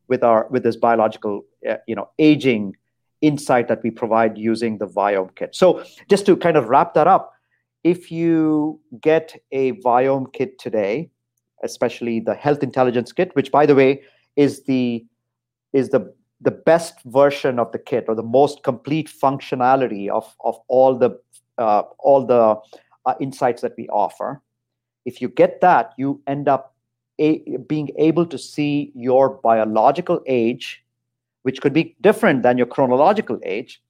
with 0.09 0.23
our 0.23 0.49
with 0.51 0.63
this 0.63 0.77
biological 0.77 1.43
uh, 1.69 1.77
you 1.87 1.95
know 1.95 2.11
aging 2.19 2.77
insight 3.21 3.69
that 3.69 3.83
we 3.85 3.91
provide 3.91 4.37
using 4.37 4.79
the 4.79 4.87
Viome 4.87 5.35
kit. 5.37 5.55
So 5.55 5.85
just 6.09 6.27
to 6.27 6.37
kind 6.37 6.57
of 6.57 6.69
wrap 6.69 6.95
that 6.95 7.07
up 7.07 7.33
if 7.85 8.11
you 8.11 8.81
get 9.01 9.35
a 9.53 9.73
Viome 9.73 10.33
kit 10.33 10.59
today 10.59 11.11
especially 11.63 12.21
the 12.21 12.35
health 12.35 12.63
intelligence 12.63 13.13
kit 13.13 13.31
which 13.35 13.51
by 13.51 13.67
the 13.67 13.75
way 13.75 14.03
is 14.37 14.65
the 14.65 15.05
is 15.73 15.91
the 15.91 16.13
the 16.43 16.51
best 16.51 17.01
version 17.05 17.59
of 17.59 17.71
the 17.73 17.79
kit 17.79 18.05
or 18.09 18.15
the 18.15 18.23
most 18.23 18.63
complete 18.63 19.09
functionality 19.09 20.09
of, 20.09 20.35
of 20.45 20.59
all 20.69 20.97
the 20.99 21.19
uh, 21.59 21.83
all 21.99 22.25
the 22.27 22.57
uh, 23.07 23.15
insights 23.21 23.63
that 23.63 23.75
we 23.77 23.89
offer. 23.89 24.41
If 25.05 25.21
you 25.21 25.29
get 25.29 25.61
that 25.61 25.93
you 25.97 26.21
end 26.27 26.49
up 26.49 26.75
a, 27.19 27.57
being 27.69 27.91
able 27.99 28.27
to 28.27 28.39
see 28.39 28.91
your 28.95 29.41
biological 29.43 30.21
age 30.27 30.83
which 31.43 31.61
could 31.61 31.73
be 31.73 31.97
different 32.01 32.43
than 32.43 32.57
your 32.57 32.67
chronological 32.67 33.39
age. 33.45 33.83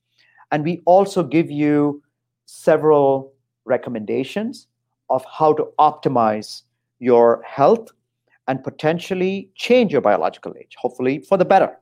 And 0.50 0.64
we 0.64 0.82
also 0.84 1.22
give 1.22 1.50
you 1.50 2.02
several 2.46 3.32
recommendations 3.64 4.66
of 5.10 5.24
how 5.24 5.52
to 5.54 5.68
optimize 5.78 6.62
your 6.98 7.42
health 7.42 7.90
and 8.48 8.62
potentially 8.64 9.50
change 9.54 9.92
your 9.92 10.00
biological 10.00 10.52
age 10.58 10.74
hopefully 10.76 11.20
for 11.20 11.36
the 11.36 11.44
better 11.44 11.76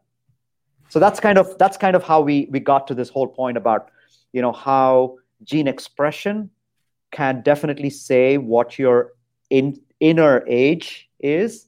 so 0.91 0.99
that's 0.99 1.21
kind 1.21 1.39
of 1.39 1.57
that's 1.57 1.77
kind 1.77 1.97
of 1.97 2.03
how 2.03 2.21
we 2.21 2.49
we 2.51 2.61
got 2.61 2.87
to 2.89 2.95
this 2.95 3.09
whole 3.09 3.29
point 3.29 3.57
about 3.57 3.91
you 4.33 4.43
know 4.43 4.53
how 4.53 5.17
gene 5.43 5.69
expression 5.69 6.51
can 7.11 7.43
definitely 7.43 7.91
say 7.91 8.37
what 8.37 8.79
your 8.79 9.13
in, 9.49 9.81
inner 10.01 10.45
age 10.47 11.09
is 11.19 11.67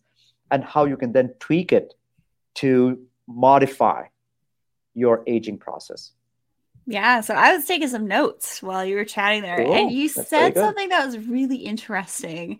and 0.50 0.62
how 0.62 0.85
you 0.85 0.96
can 0.96 1.12
then 1.12 1.32
tweak 1.38 1.72
it 1.72 1.94
to 2.54 3.00
modify 3.26 4.04
your 4.94 5.22
aging 5.26 5.58
process. 5.58 6.12
Yeah, 6.87 7.20
so 7.20 7.35
I 7.35 7.54
was 7.54 7.64
taking 7.64 7.88
some 7.88 8.08
notes 8.08 8.61
while 8.61 8.85
you 8.85 8.96
were 8.96 9.04
chatting 9.04 9.42
there, 9.42 9.64
cool. 9.64 9.72
and 9.72 9.92
you 9.92 10.08
That's 10.08 10.28
said 10.28 10.54
something 10.54 10.88
that 10.88 11.06
was 11.06 11.16
really 11.26 11.56
interesting 11.56 12.58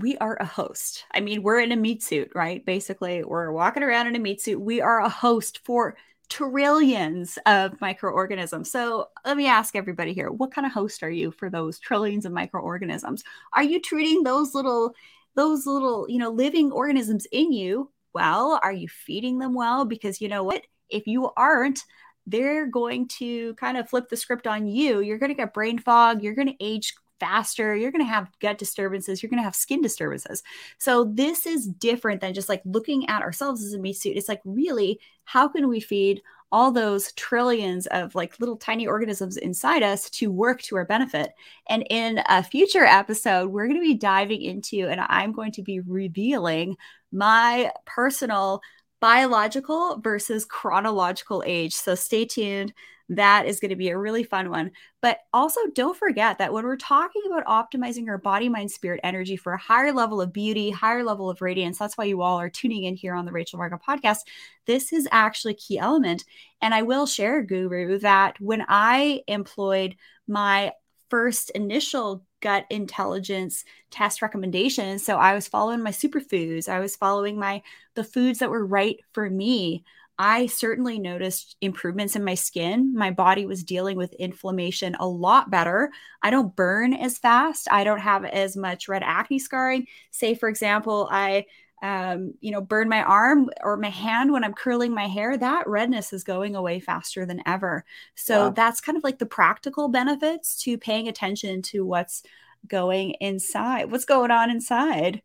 we 0.00 0.16
are 0.18 0.36
a 0.40 0.44
host. 0.44 1.04
I 1.12 1.20
mean, 1.20 1.42
we're 1.42 1.60
in 1.60 1.72
a 1.72 1.76
meat 1.76 2.02
suit, 2.02 2.32
right? 2.34 2.64
Basically, 2.64 3.22
we're 3.24 3.52
walking 3.52 3.82
around 3.82 4.06
in 4.06 4.16
a 4.16 4.20
meat 4.20 4.40
suit. 4.40 4.60
We 4.60 4.80
are 4.80 5.00
a 5.00 5.08
host 5.08 5.60
for 5.64 5.96
trillions 6.28 7.38
of 7.46 7.80
microorganisms. 7.80 8.70
So 8.70 9.08
let 9.24 9.36
me 9.36 9.46
ask 9.46 9.74
everybody 9.74 10.12
here 10.12 10.30
what 10.30 10.52
kind 10.52 10.66
of 10.66 10.72
host 10.72 11.02
are 11.02 11.10
you 11.10 11.30
for 11.30 11.48
those 11.48 11.78
trillions 11.78 12.26
of 12.26 12.32
microorganisms? 12.32 13.24
Are 13.54 13.62
you 13.62 13.80
treating 13.80 14.22
those 14.22 14.54
little 14.54 14.94
those 15.34 15.66
little, 15.66 16.06
you 16.08 16.18
know, 16.18 16.30
living 16.30 16.72
organisms 16.72 17.26
in 17.30 17.52
you 17.52 17.90
well? 18.12 18.58
Are 18.62 18.72
you 18.72 18.88
feeding 18.88 19.38
them 19.38 19.54
well? 19.54 19.84
Because 19.84 20.20
you 20.20 20.28
know 20.28 20.42
what? 20.42 20.62
If 20.90 21.06
you 21.06 21.30
aren't, 21.36 21.84
they're 22.26 22.66
going 22.66 23.08
to 23.08 23.54
kind 23.54 23.76
of 23.78 23.88
flip 23.88 24.08
the 24.08 24.16
script 24.16 24.46
on 24.46 24.66
you. 24.66 25.00
You're 25.00 25.18
going 25.18 25.30
to 25.30 25.36
get 25.36 25.54
brain 25.54 25.78
fog. 25.78 26.22
You're 26.22 26.34
going 26.34 26.48
to 26.48 26.64
age 26.64 26.94
faster. 27.20 27.74
You're 27.74 27.90
going 27.90 28.04
to 28.04 28.10
have 28.10 28.30
gut 28.40 28.58
disturbances. 28.58 29.22
You're 29.22 29.30
going 29.30 29.40
to 29.40 29.44
have 29.44 29.54
skin 29.54 29.80
disturbances. 29.80 30.42
So, 30.78 31.04
this 31.04 31.46
is 31.46 31.66
different 31.66 32.20
than 32.20 32.34
just 32.34 32.48
like 32.48 32.62
looking 32.64 33.08
at 33.08 33.22
ourselves 33.22 33.64
as 33.64 33.72
a 33.74 33.78
meat 33.78 33.96
suit. 33.96 34.16
It's 34.16 34.28
like, 34.28 34.40
really, 34.44 35.00
how 35.24 35.48
can 35.48 35.68
we 35.68 35.80
feed 35.80 36.22
all 36.50 36.72
those 36.72 37.12
trillions 37.12 37.86
of 37.88 38.14
like 38.14 38.40
little 38.40 38.56
tiny 38.56 38.86
organisms 38.86 39.36
inside 39.36 39.82
us 39.82 40.08
to 40.10 40.30
work 40.30 40.62
to 40.62 40.76
our 40.76 40.84
benefit? 40.84 41.32
And 41.68 41.84
in 41.90 42.22
a 42.28 42.42
future 42.42 42.84
episode, 42.84 43.50
we're 43.50 43.66
going 43.66 43.80
to 43.80 43.86
be 43.86 43.94
diving 43.94 44.42
into, 44.42 44.88
and 44.88 45.00
I'm 45.00 45.32
going 45.32 45.52
to 45.52 45.62
be 45.62 45.80
revealing 45.80 46.76
my 47.12 47.70
personal 47.86 48.60
biological 49.00 50.00
versus 50.00 50.44
chronological 50.44 51.42
age. 51.46 51.74
So 51.74 51.94
stay 51.94 52.24
tuned. 52.24 52.72
That 53.10 53.46
is 53.46 53.58
going 53.58 53.70
to 53.70 53.76
be 53.76 53.88
a 53.88 53.96
really 53.96 54.22
fun 54.22 54.50
one. 54.50 54.70
But 55.00 55.20
also, 55.32 55.60
don't 55.74 55.96
forget 55.96 56.36
that 56.38 56.52
when 56.52 56.64
we're 56.64 56.76
talking 56.76 57.22
about 57.26 57.46
optimizing 57.46 58.06
our 58.08 58.18
body, 58.18 58.50
mind, 58.50 58.70
spirit 58.70 59.00
energy 59.02 59.36
for 59.36 59.54
a 59.54 59.58
higher 59.58 59.92
level 59.92 60.20
of 60.20 60.32
beauty, 60.32 60.70
higher 60.70 61.02
level 61.02 61.30
of 61.30 61.40
radiance, 61.40 61.78
that's 61.78 61.96
why 61.96 62.04
you 62.04 62.20
all 62.20 62.38
are 62.38 62.50
tuning 62.50 62.84
in 62.84 62.96
here 62.96 63.14
on 63.14 63.24
the 63.24 63.32
Rachel 63.32 63.56
Varga 63.56 63.78
podcast. 63.78 64.18
This 64.66 64.92
is 64.92 65.08
actually 65.10 65.54
key 65.54 65.78
element. 65.78 66.24
And 66.60 66.74
I 66.74 66.82
will 66.82 67.06
share, 67.06 67.42
Guru, 67.42 67.98
that 68.00 68.38
when 68.40 68.64
I 68.68 69.22
employed 69.26 69.96
my 70.26 70.72
first 71.08 71.48
initial 71.50 72.26
gut 72.40 72.64
intelligence 72.70 73.64
test 73.90 74.22
recommendations. 74.22 75.04
So 75.04 75.16
I 75.16 75.34
was 75.34 75.48
following 75.48 75.82
my 75.82 75.90
superfoods. 75.90 76.68
I 76.68 76.80
was 76.80 76.96
following 76.96 77.38
my 77.38 77.62
the 77.94 78.04
foods 78.04 78.38
that 78.38 78.50
were 78.50 78.66
right 78.66 78.98
for 79.12 79.28
me. 79.28 79.84
I 80.20 80.46
certainly 80.46 80.98
noticed 80.98 81.56
improvements 81.60 82.16
in 82.16 82.24
my 82.24 82.34
skin. 82.34 82.92
My 82.92 83.12
body 83.12 83.46
was 83.46 83.62
dealing 83.62 83.96
with 83.96 84.12
inflammation 84.14 84.96
a 84.98 85.06
lot 85.06 85.48
better. 85.48 85.90
I 86.22 86.30
don't 86.30 86.56
burn 86.56 86.92
as 86.92 87.18
fast. 87.18 87.68
I 87.70 87.84
don't 87.84 88.00
have 88.00 88.24
as 88.24 88.56
much 88.56 88.88
red 88.88 89.04
acne 89.04 89.38
scarring. 89.38 89.86
Say, 90.10 90.34
for 90.34 90.48
example, 90.48 91.08
I 91.10 91.46
um, 91.82 92.34
you 92.40 92.50
know, 92.50 92.60
burn 92.60 92.88
my 92.88 93.02
arm 93.02 93.50
or 93.62 93.76
my 93.76 93.90
hand 93.90 94.32
when 94.32 94.44
I'm 94.44 94.54
curling 94.54 94.92
my 94.92 95.06
hair, 95.06 95.36
that 95.36 95.68
redness 95.68 96.12
is 96.12 96.24
going 96.24 96.56
away 96.56 96.80
faster 96.80 97.24
than 97.24 97.42
ever. 97.46 97.84
So 98.14 98.46
wow. 98.46 98.50
that's 98.50 98.80
kind 98.80 98.98
of 98.98 99.04
like 99.04 99.18
the 99.18 99.26
practical 99.26 99.88
benefits 99.88 100.60
to 100.62 100.78
paying 100.78 101.08
attention 101.08 101.62
to 101.62 101.84
what's 101.84 102.22
going 102.66 103.12
inside, 103.20 103.90
what's 103.90 104.04
going 104.04 104.30
on 104.30 104.50
inside. 104.50 105.22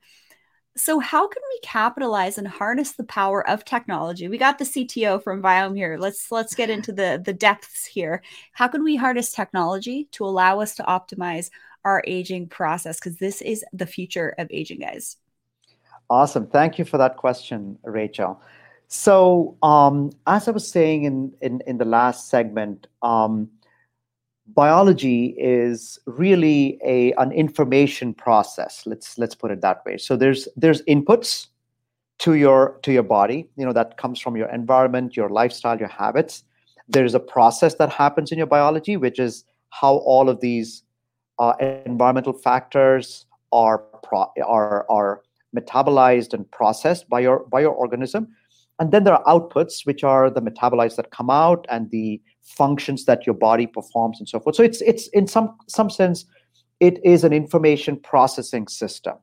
So, 0.76 1.00
how 1.00 1.28
can 1.28 1.42
we 1.52 1.60
capitalize 1.62 2.40
and 2.40 2.48
harness 2.48 2.94
the 2.94 3.04
power 3.04 3.48
of 3.48 3.64
technology? 3.64 4.28
We 4.28 4.40
got 4.40 4.58
the 4.58 4.66
CTO 4.66 5.22
from 5.24 5.42
Viome 5.42 5.78
here. 5.78 5.98
Let's 6.00 6.32
let's 6.32 6.56
get 6.56 6.72
into 6.72 6.92
the 6.92 7.22
the 7.24 7.34
depths 7.34 7.86
here. 7.86 8.24
How 8.54 8.68
can 8.68 8.84
we 8.84 8.96
harness 8.96 9.32
technology 9.32 10.08
to 10.14 10.26
allow 10.26 10.62
us 10.62 10.74
to 10.76 10.84
optimize 10.84 11.52
our 11.86 12.04
aging 12.08 12.48
process? 12.50 13.00
Because 13.00 13.18
this 13.18 13.42
is 13.42 13.64
the 13.72 13.86
future 13.86 14.34
of 14.40 14.48
aging, 14.50 14.80
guys. 14.80 15.18
Awesome. 16.10 16.48
Thank 16.48 16.78
you 16.78 16.86
for 16.86 16.98
that 16.98 17.18
question, 17.18 17.78
Rachel. 17.84 18.42
So, 18.88 19.58
um, 19.64 20.12
as 20.28 20.48
I 20.48 20.52
was 20.52 20.68
saying 20.68 21.06
in, 21.06 21.34
in, 21.42 21.62
in 21.66 21.78
the 21.78 21.86
last 21.86 22.30
segment, 22.30 22.88
um, 23.02 23.50
biology 24.48 25.36
is 25.38 26.00
really 26.06 26.80
a 26.86 27.14
an 27.14 27.32
information 27.32 28.14
process. 28.14 28.84
Let's 28.86 29.18
let's 29.18 29.36
put 29.36 29.52
it 29.52 29.62
that 29.62 29.84
way. 29.86 29.98
So 29.98 30.16
there's 30.16 30.48
there's 30.56 30.82
inputs 30.84 31.48
to 32.20 32.34
your 32.36 32.80
to 32.84 32.92
your 32.92 33.04
body. 33.04 33.50
You 33.56 33.66
know 33.66 33.74
that 33.74 33.98
comes 33.98 34.20
from 34.20 34.36
your 34.36 34.50
environment, 34.50 35.18
your 35.18 35.30
lifestyle, 35.30 35.80
your 35.80 35.88
habits. 35.88 36.44
There's 36.88 37.16
a 37.16 37.20
process 37.20 37.76
that 37.76 37.90
happens 37.90 38.32
in 38.32 38.38
your 38.38 38.48
biology, 38.48 38.98
which 38.98 39.18
is 39.18 39.46
how 39.70 39.96
all 39.98 40.30
of 40.30 40.42
these 40.42 40.84
uh, 41.40 41.54
environmental 41.86 42.34
factors 42.34 43.26
are 43.52 43.80
pro- 43.80 44.32
are 44.46 44.86
are 44.90 45.23
metabolized 45.56 46.34
and 46.34 46.50
processed 46.52 47.10
by 47.10 47.20
your 47.20 47.46
by 47.50 47.62
your 47.62 47.74
organism. 47.74 48.28
And 48.80 48.92
then 48.92 49.04
there 49.04 49.14
are 49.14 49.24
outputs 49.26 49.86
which 49.86 50.04
are 50.04 50.30
the 50.30 50.42
metabolites 50.42 50.96
that 50.96 51.12
come 51.12 51.30
out 51.30 51.66
and 51.70 51.92
the 51.92 52.20
functions 52.42 53.06
that 53.06 53.26
your 53.26 53.36
body 53.36 53.68
performs 53.68 54.20
and 54.20 54.28
so 54.28 54.40
forth. 54.40 54.56
So 54.56 54.64
it's 54.64 54.82
it's 54.82 55.08
in 55.10 55.28
some 55.28 55.56
some 55.68 55.90
sense 55.90 56.26
it 56.80 57.00
is 57.06 57.24
an 57.24 57.34
information 57.34 57.98
processing 57.98 58.68
system. 58.68 59.16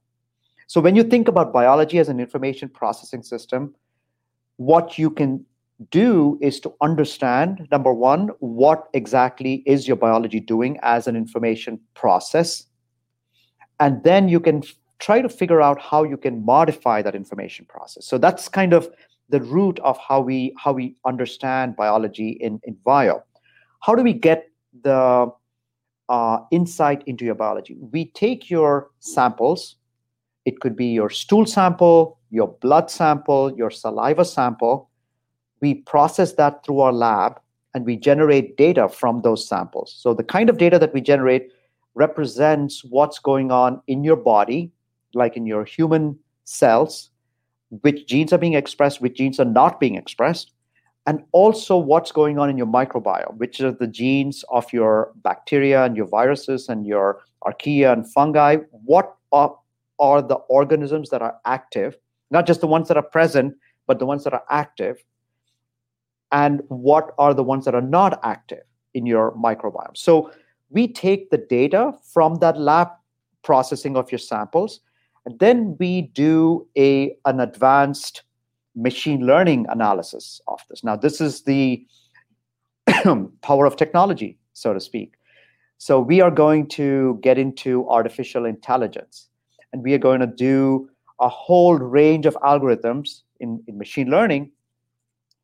So 0.66 0.81
when 0.81 0.95
you 0.95 1.03
think 1.03 1.27
about 1.27 1.53
biology 1.53 1.99
as 1.99 2.09
an 2.09 2.21
information 2.21 2.69
processing 2.69 3.23
system 3.23 3.75
what 4.61 4.99
you 4.99 5.09
can 5.09 5.43
do 5.90 6.38
is 6.43 6.61
to 6.61 6.75
understand 6.83 7.66
number 7.71 7.95
one 7.95 8.29
what 8.40 8.88
exactly 8.93 9.62
is 9.64 9.88
your 9.88 9.97
biology 9.97 10.38
doing 10.38 10.79
as 10.83 11.07
an 11.07 11.16
information 11.16 11.81
process? 11.95 12.66
And 13.81 14.05
then 14.05 14.29
you 14.29 14.38
can 14.38 14.62
try 15.01 15.23
to 15.23 15.29
figure 15.29 15.61
out 15.61 15.81
how 15.81 16.05
you 16.05 16.17
can 16.17 16.45
modify 16.45 17.03
that 17.03 17.15
information 17.15 17.67
process. 17.67 18.07
So 18.07 18.19
that's 18.19 18.49
kind 18.49 18.73
of 18.73 18.89
the 19.29 19.41
root 19.41 19.79
of 19.81 19.99
how 19.99 20.21
we 20.21 20.55
how 20.59 20.73
we 20.73 20.97
understand 21.05 21.77
biology 21.77 22.31
in 22.31 22.61
in 22.65 22.77
Viome. 22.87 23.23
How 23.81 23.95
do 23.95 24.03
we 24.03 24.13
get 24.13 24.51
the 24.83 25.33
uh, 26.09 26.39
insight 26.51 27.03
into 27.07 27.25
your 27.25 27.35
biology? 27.35 27.77
We 27.81 28.07
take 28.07 28.51
your 28.51 28.91
samples. 28.99 29.77
It 30.45 30.61
could 30.61 30.77
be 30.77 30.87
your 30.87 31.11
stool 31.11 31.47
sample, 31.47 32.19
your 32.31 32.49
blood 32.49 32.91
sample, 32.91 33.55
your 33.57 33.71
saliva 33.71 34.25
sample. 34.25 34.91
We 35.61 35.75
process 35.75 36.33
that 36.33 36.65
through 36.65 36.81
our 36.81 36.93
lab 36.93 37.41
and 37.75 37.87
we 37.87 37.97
generate 37.97 38.57
data 38.57 38.89
from 38.89 39.23
those 39.23 39.47
samples. 39.47 39.95
So 39.97 40.15
the 40.15 40.25
kind 40.25 40.51
of 40.51 40.59
data 40.59 40.79
that 40.79 40.93
we 40.93 41.01
generate 41.01 41.49
represents 41.95 42.85
what's 42.85 43.19
going 43.19 43.51
on 43.51 43.81
in 43.87 44.03
your 44.03 44.17
body 44.17 44.73
like 45.14 45.37
in 45.37 45.46
your 45.46 45.64
human 45.64 46.18
cells, 46.44 47.11
which 47.83 48.07
genes 48.07 48.33
are 48.33 48.38
being 48.38 48.55
expressed, 48.55 49.01
which 49.01 49.16
genes 49.16 49.38
are 49.38 49.44
not 49.44 49.81
being 49.81 49.94
expressed, 49.94 50.53
and 51.07 51.23
also 51.33 51.77
what's 51.77 52.12
going 52.12 52.38
on 52.38 52.51
in 52.51 52.59
your 52.59 52.66
microbiome, 52.66 53.37
which 53.38 53.61
are 53.61 53.73
the 53.73 53.87
genes 53.87 54.44
of 54.51 54.73
your 54.73 55.12
bacteria 55.23 55.85
and 55.85 55.96
your 55.96 56.07
viruses 56.07 56.68
and 56.68 56.87
your 56.87 57.20
archaea 57.44 57.92
and 57.92 58.11
fungi. 58.12 58.57
What 58.70 59.16
are, 59.33 59.57
are 59.99 60.23
the 60.23 60.35
organisms 60.35 61.11
that 61.11 61.23
are 61.23 61.37
active, 61.44 61.96
not 62.31 62.46
just 62.46 62.61
the 62.61 62.66
ones 62.66 62.88
that 62.88 62.96
are 62.96 63.03
present, 63.03 63.55
but 63.87 63.99
the 63.99 64.07
ones 64.07 64.25
that 64.25 64.33
are 64.33 64.44
active? 64.51 65.03
And 66.33 66.62
what 66.68 67.12
are 67.18 67.35
the 67.35 67.42
ones 67.42 67.64
that 67.64 67.75
are 67.75 67.81
not 67.81 68.20
active 68.23 68.62
in 68.94 69.07
your 69.07 69.33
microbiome? 69.33 69.96
So 69.96 70.31
we 70.68 70.87
take 70.87 71.31
the 71.31 71.38
data 71.38 71.92
from 72.05 72.37
that 72.37 72.59
lab 72.59 72.88
processing 73.42 73.96
of 73.96 74.12
your 74.12 74.18
samples 74.18 74.81
then 75.38 75.76
we 75.78 76.02
do 76.02 76.66
a, 76.76 77.16
an 77.24 77.40
advanced 77.40 78.22
machine 78.74 79.26
learning 79.26 79.66
analysis 79.68 80.40
of 80.48 80.61
this. 80.68 80.83
Now, 80.83 80.96
this 80.96 81.20
is 81.20 81.42
the 81.42 81.87
power 83.42 83.66
of 83.66 83.76
technology, 83.76 84.38
so 84.52 84.72
to 84.72 84.80
speak. 84.80 85.14
So 85.78 86.00
we 86.00 86.20
are 86.20 86.30
going 86.30 86.68
to 86.68 87.18
get 87.22 87.38
into 87.38 87.88
artificial 87.88 88.44
intelligence, 88.44 89.28
and 89.72 89.83
we 89.83 89.94
are 89.94 89.98
going 89.98 90.20
to 90.20 90.26
do 90.26 90.90
a 91.20 91.28
whole 91.28 91.78
range 91.78 92.26
of 92.26 92.35
algorithms 92.37 93.22
in, 93.40 93.62
in 93.66 93.78
machine 93.78 94.11
learning 94.11 94.50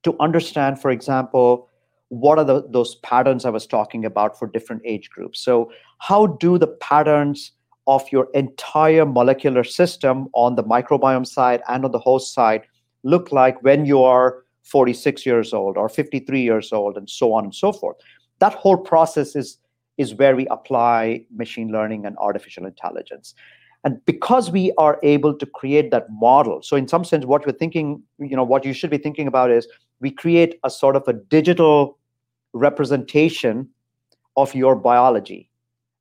to 0.02 0.16
understand, 0.20 0.80
for 0.80 0.90
example, 0.90 1.68
what 2.08 2.38
are 2.38 2.44
the, 2.44 2.66
those 2.68 2.96
patterns 2.96 3.44
I 3.44 3.50
was 3.50 3.66
talking 3.66 4.04
about 4.04 4.38
for 4.38 4.46
different 4.46 4.82
age 4.84 5.10
groups. 5.10 5.40
So 5.40 5.72
how 5.98 6.26
do 6.26 6.58
the 6.58 6.68
patterns 6.68 7.52
of 7.86 8.04
your 8.10 8.28
entire 8.34 9.06
molecular 9.06 9.64
system 9.64 10.28
on 10.32 10.56
the 10.56 10.64
microbiome 10.64 11.26
side 11.26 11.62
and 11.68 11.84
on 11.84 11.92
the 11.92 11.98
host 11.98 12.34
side 12.34 12.62
look 13.04 13.30
like 13.30 13.62
when 13.62 13.86
you 13.86 14.02
are 14.02 14.44
46 14.64 15.24
years 15.24 15.54
old 15.54 15.76
or 15.76 15.88
53 15.88 16.40
years 16.40 16.72
old 16.72 16.96
and 16.96 17.08
so 17.08 17.32
on 17.32 17.44
and 17.44 17.54
so 17.54 17.72
forth. 17.72 17.96
That 18.40 18.54
whole 18.54 18.76
process 18.76 19.36
is 19.36 19.58
is 19.96 20.14
where 20.14 20.36
we 20.36 20.46
apply 20.48 21.24
machine 21.34 21.72
learning 21.72 22.04
and 22.04 22.18
artificial 22.18 22.66
intelligence. 22.66 23.34
And 23.82 24.04
because 24.04 24.50
we 24.50 24.72
are 24.76 24.98
able 25.02 25.32
to 25.32 25.46
create 25.46 25.90
that 25.92 26.06
model 26.10 26.60
so 26.62 26.76
in 26.76 26.88
some 26.88 27.04
sense 27.04 27.24
what 27.24 27.46
we're 27.46 27.52
thinking 27.52 28.02
you 28.18 28.36
know 28.36 28.44
what 28.44 28.64
you 28.64 28.72
should 28.72 28.90
be 28.90 28.98
thinking 28.98 29.28
about 29.28 29.50
is 29.50 29.68
we 30.00 30.10
create 30.10 30.58
a 30.64 30.70
sort 30.70 30.96
of 30.96 31.06
a 31.06 31.12
digital 31.12 31.98
representation 32.52 33.68
of 34.36 34.54
your 34.54 34.74
biology 34.74 35.48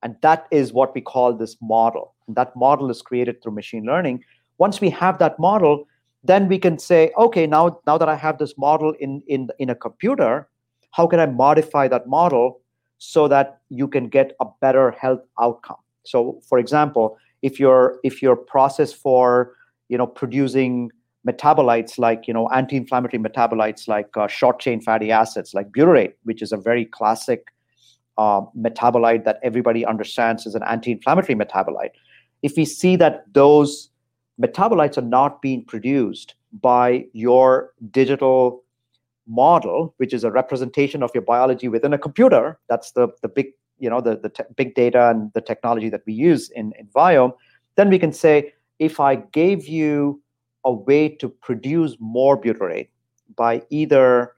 and 0.06 0.15
that 0.22 0.46
is 0.52 0.72
what 0.72 0.94
we 0.94 1.02
call 1.02 1.34
this 1.34 1.58
model. 1.63 2.13
And 2.28 2.36
that 2.36 2.56
model 2.56 2.91
is 2.91 3.02
created 3.02 3.41
through 3.41 3.54
machine 3.54 3.86
learning. 3.86 4.24
Once 4.60 4.80
we 4.80 4.91
have 4.91 5.18
that 5.18 5.39
model, 5.39 5.88
then 6.24 6.48
we 6.48 6.60
can 6.60 6.78
say, 6.78 7.12
okay, 7.18 7.48
now, 7.48 7.80
now 7.88 7.98
that 7.98 8.08
I 8.08 8.15
have 8.15 8.38
this 8.38 8.56
model 8.56 8.94
in, 9.00 9.24
in, 9.28 9.50
in 9.58 9.72
a 9.72 9.76
computer, 9.76 10.48
how 10.91 11.08
can 11.08 11.20
I 11.20 11.26
modify 11.26 11.88
that 11.88 12.08
model 12.08 12.62
so 13.00 13.28
that 13.30 13.62
you 13.70 13.88
can 13.88 14.08
get 14.08 14.34
a 14.39 14.46
better 14.62 14.91
health 14.91 15.22
outcome? 15.41 15.82
So, 16.04 16.39
for 16.48 16.60
example, 16.60 17.18
if 17.41 17.60
your 17.60 18.00
if 18.04 18.22
your 18.22 18.36
process 18.36 18.94
for 18.94 19.56
you 19.89 19.98
know 19.98 20.08
producing 20.08 20.91
metabolites 21.28 21.98
like 21.98 22.28
you 22.28 22.34
know 22.34 22.48
anti-inflammatory 22.50 23.22
metabolites 23.22 23.88
like 23.88 24.10
uh, 24.15 24.28
short 24.28 24.60
chain 24.60 24.82
fatty 24.82 25.12
acids 25.12 25.56
like 25.56 25.70
butyrate, 25.72 26.13
which 26.24 26.44
is 26.44 26.52
a 26.52 26.58
very 26.58 26.86
classic 26.86 27.52
uh, 28.17 28.41
metabolite 28.58 29.25
that 29.25 29.39
everybody 29.43 29.86
understands 29.86 30.45
is 30.45 30.56
an 30.56 30.63
anti-inflammatory 30.63 31.36
metabolite. 31.36 31.91
If 32.41 32.56
we 32.58 32.65
see 32.65 32.95
that 32.97 33.25
those 33.34 33.89
metabolites 34.41 34.97
are 34.97 35.01
not 35.01 35.41
being 35.41 35.63
produced 35.63 36.36
by 36.62 37.06
your 37.13 37.71
digital 37.91 38.63
model, 39.28 39.93
which 39.97 40.13
is 40.13 40.23
a 40.23 40.32
representation 40.32 41.01
of 41.01 41.12
your 41.13 41.23
biology 41.23 41.67
within 41.67 41.93
a 41.93 41.97
computer. 41.97 42.60
That's 42.69 42.91
the, 42.91 43.10
the 43.21 43.28
big, 43.28 43.47
you 43.80 43.89
know, 43.89 44.01
the, 44.01 44.17
the 44.17 44.30
te- 44.30 44.43
big 44.56 44.75
data 44.75 45.10
and 45.10 45.32
the 45.34 45.41
technology 45.41 45.89
that 45.89 46.01
we 46.06 46.13
use 46.13 46.49
in, 46.51 46.73
in 46.78 46.88
Viome. 46.88 47.34
Then 47.75 47.89
we 47.89 47.99
can 47.99 48.13
say, 48.13 48.54
if 48.80 48.99
I 48.99 49.15
gave 49.15 49.67
you 49.67 50.21
a 50.63 50.71
way 50.71 51.10
to 51.10 51.30
produce 51.30 51.95
more 51.99 52.39
butyrate 52.39 52.89
by 53.36 53.62
either 53.69 54.34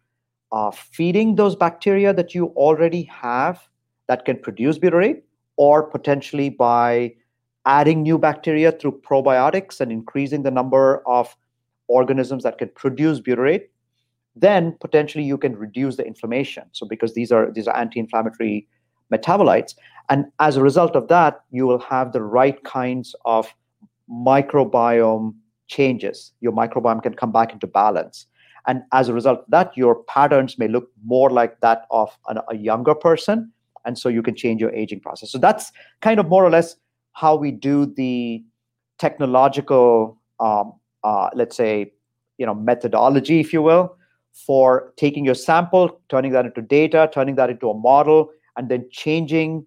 uh, 0.52 0.72
feeding 0.72 1.36
those 1.36 1.56
bacteria 1.56 2.14
that 2.14 2.34
you 2.34 2.48
already 2.56 3.04
have 3.04 3.68
that 4.08 4.26
can 4.26 4.38
produce 4.38 4.80
butyrate, 4.80 5.22
or 5.58 5.84
potentially 5.84 6.50
by 6.50 7.14
adding 7.66 8.02
new 8.02 8.18
bacteria 8.18 8.72
through 8.72 9.02
probiotics 9.02 9.82
and 9.82 9.92
increasing 9.92 10.44
the 10.44 10.52
number 10.52 11.04
of 11.06 11.36
organisms 11.88 12.44
that 12.44 12.58
can 12.58 12.70
produce 12.76 13.20
butyrate, 13.20 13.64
then 14.36 14.76
potentially 14.80 15.24
you 15.24 15.38
can 15.38 15.56
reduce 15.56 15.98
the 15.98 16.06
inflammation. 16.06 16.64
So 16.72 16.86
because 16.88 17.14
these 17.14 17.32
are 17.32 17.52
these 17.52 17.68
are 17.68 17.76
anti-inflammatory 17.76 18.68
metabolites, 19.12 19.76
and 20.10 20.26
as 20.40 20.56
a 20.56 20.62
result 20.62 20.96
of 20.96 21.08
that, 21.08 21.42
you 21.52 21.68
will 21.68 21.80
have 21.80 22.14
the 22.14 22.22
right 22.22 22.64
kinds 22.64 23.16
of 23.26 23.54
microbiome 24.10 25.34
changes. 25.68 26.32
Your 26.40 26.54
microbiome 26.54 27.04
can 27.04 27.14
come 27.14 27.32
back 27.32 27.52
into 27.52 27.68
balance. 27.68 28.28
And 28.68 28.84
as 28.92 29.08
a 29.08 29.14
result 29.14 29.40
of 29.40 29.46
that, 29.50 29.76
your 29.76 30.04
patterns 30.04 30.58
may 30.58 30.68
look 30.68 30.92
more 31.04 31.30
like 31.30 31.60
that 31.62 31.88
of 31.90 32.16
an, 32.28 32.40
a 32.50 32.56
younger 32.56 32.94
person. 32.94 33.52
And 33.86 33.98
so 33.98 34.10
you 34.10 34.22
can 34.22 34.36
change 34.36 34.60
your 34.60 34.74
aging 34.74 35.00
process. 35.00 35.32
So 35.32 35.38
that's 35.38 35.72
kind 36.02 36.20
of 36.20 36.28
more 36.28 36.46
or 36.46 36.50
less 36.50 36.76
how 37.14 37.36
we 37.36 37.52
do 37.52 37.86
the 37.86 38.44
technological, 39.00 40.20
um, 40.40 40.74
uh, 41.04 41.30
let's 41.34 41.56
say, 41.56 41.94
you 42.38 42.46
know, 42.46 42.54
methodology, 42.54 43.40
if 43.40 43.54
you 43.54 43.62
will, 43.62 43.96
for 44.34 44.94
taking 44.98 45.26
your 45.26 45.34
sample, 45.34 46.00
turning 46.10 46.32
that 46.34 46.46
into 46.46 46.62
data, 46.62 47.10
turning 47.12 47.36
that 47.36 47.50
into 47.50 47.70
a 47.70 47.74
model, 47.74 48.30
and 48.58 48.70
then 48.70 48.86
changing 48.92 49.66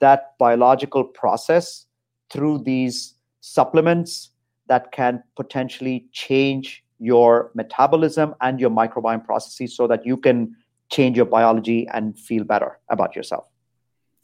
that 0.00 0.36
biological 0.38 1.04
process 1.04 1.86
through 2.30 2.58
these 2.58 3.14
supplements 3.40 4.30
that 4.66 4.92
can 4.92 5.22
potentially 5.36 6.06
change 6.12 6.83
your 6.98 7.50
metabolism 7.54 8.34
and 8.40 8.60
your 8.60 8.70
microbiome 8.70 9.24
processes 9.24 9.76
so 9.76 9.86
that 9.86 10.06
you 10.06 10.16
can 10.16 10.56
change 10.90 11.16
your 11.16 11.26
biology 11.26 11.88
and 11.92 12.18
feel 12.18 12.44
better 12.44 12.78
about 12.88 13.16
yourself. 13.16 13.46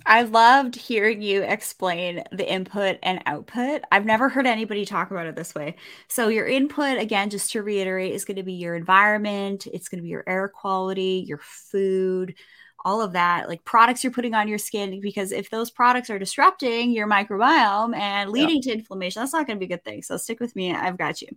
I 0.07 0.23
loved 0.23 0.77
hearing 0.77 1.21
you 1.21 1.43
explain 1.43 2.25
the 2.33 2.51
input 2.51 2.99
and 3.03 3.23
output. 3.27 3.83
I've 3.93 4.07
never 4.07 4.29
heard 4.29 4.47
anybody 4.47 4.87
talk 4.87 5.11
about 5.11 5.27
it 5.27 5.37
this 5.37 5.55
way. 5.55 5.77
So, 6.09 6.29
your 6.29 6.47
input, 6.47 6.99
again, 6.99 7.29
just 7.29 7.53
to 7.53 7.63
reiterate, 7.63 8.15
is 8.15 8.25
going 8.25 8.39
to 8.39 8.43
be 8.43 8.55
your 8.55 8.75
environment, 8.75 9.67
it's 9.67 9.89
going 9.89 9.99
to 9.99 10.03
be 10.03 10.09
your 10.09 10.25
air 10.27 10.49
quality, 10.49 11.25
your 11.27 11.41
food, 11.43 12.35
all 12.85 13.03
of 13.03 13.13
that, 13.13 13.49
like 13.49 13.65
products 13.65 14.03
you're 14.03 14.13
putting 14.13 14.35
on 14.35 14.49
your 14.49 14.59
skin. 14.59 15.01
Because 15.01 15.33
if 15.33 15.51
those 15.51 15.71
products 15.71 16.11
are 16.11 16.19
disrupting 16.19 16.93
your 16.93 17.09
microbiome 17.09 17.97
and 17.97 18.31
leading 18.31 18.57
yeah. 18.57 18.73
to 18.73 18.79
inflammation, 18.79 19.21
that's 19.21 19.33
not 19.33 19.47
going 19.47 19.59
to 19.59 19.67
be 19.67 19.73
a 19.73 19.77
good 19.77 19.85
thing. 19.85 20.03
So, 20.03 20.17
stick 20.17 20.41
with 20.41 20.57
me. 20.57 20.75
I've 20.75 20.99
got 20.99 21.23
you. 21.23 21.29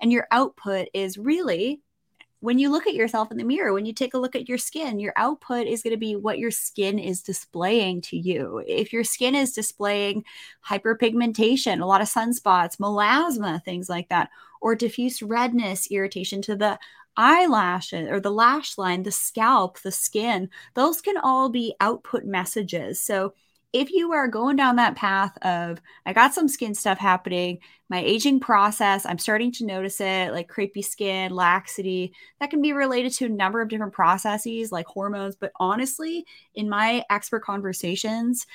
And 0.00 0.12
your 0.12 0.26
output 0.30 0.88
is 0.92 1.18
really 1.18 1.80
when 2.42 2.58
you 2.58 2.72
look 2.72 2.88
at 2.88 2.94
yourself 2.94 3.30
in 3.30 3.36
the 3.38 3.44
mirror, 3.44 3.72
when 3.72 3.86
you 3.86 3.92
take 3.92 4.14
a 4.14 4.18
look 4.18 4.34
at 4.34 4.48
your 4.48 4.58
skin, 4.58 4.98
your 4.98 5.12
output 5.14 5.68
is 5.68 5.80
going 5.80 5.92
to 5.92 5.96
be 5.96 6.16
what 6.16 6.40
your 6.40 6.50
skin 6.50 6.98
is 6.98 7.22
displaying 7.22 8.00
to 8.00 8.16
you. 8.16 8.60
If 8.66 8.92
your 8.92 9.04
skin 9.04 9.36
is 9.36 9.52
displaying 9.52 10.24
hyperpigmentation, 10.68 11.80
a 11.80 11.86
lot 11.86 12.00
of 12.00 12.08
sunspots, 12.08 12.78
melasma, 12.78 13.64
things 13.64 13.88
like 13.88 14.08
that, 14.08 14.28
or 14.60 14.74
diffuse 14.74 15.22
redness, 15.22 15.86
irritation 15.92 16.42
to 16.42 16.56
the 16.56 16.80
eyelashes 17.16 18.08
or 18.08 18.20
the 18.20 18.30
lash 18.30 18.78
line, 18.78 19.02
the 19.02 19.12
scalp, 19.12 19.80
the 19.80 19.92
skin, 19.92 20.48
those 20.74 21.00
can 21.00 21.16
all 21.18 21.48
be 21.48 21.74
output 21.80 22.24
messages. 22.24 23.00
So 23.00 23.34
if 23.72 23.90
you 23.90 24.12
are 24.12 24.28
going 24.28 24.56
down 24.56 24.76
that 24.76 24.96
path 24.96 25.36
of 25.42 25.80
i 26.06 26.12
got 26.12 26.34
some 26.34 26.48
skin 26.48 26.74
stuff 26.74 26.98
happening 26.98 27.58
my 27.88 28.00
aging 28.00 28.38
process 28.38 29.06
i'm 29.06 29.18
starting 29.18 29.50
to 29.50 29.64
notice 29.64 30.00
it 30.00 30.32
like 30.32 30.50
crepey 30.50 30.84
skin 30.84 31.34
laxity 31.34 32.12
that 32.38 32.50
can 32.50 32.60
be 32.60 32.72
related 32.72 33.12
to 33.12 33.26
a 33.26 33.30
number 33.30 33.60
of 33.60 33.68
different 33.68 33.92
processes 33.92 34.72
like 34.72 34.86
hormones 34.86 35.36
but 35.36 35.52
honestly 35.56 36.24
in 36.54 36.68
my 36.68 37.02
expert 37.10 37.42
conversations 37.42 38.46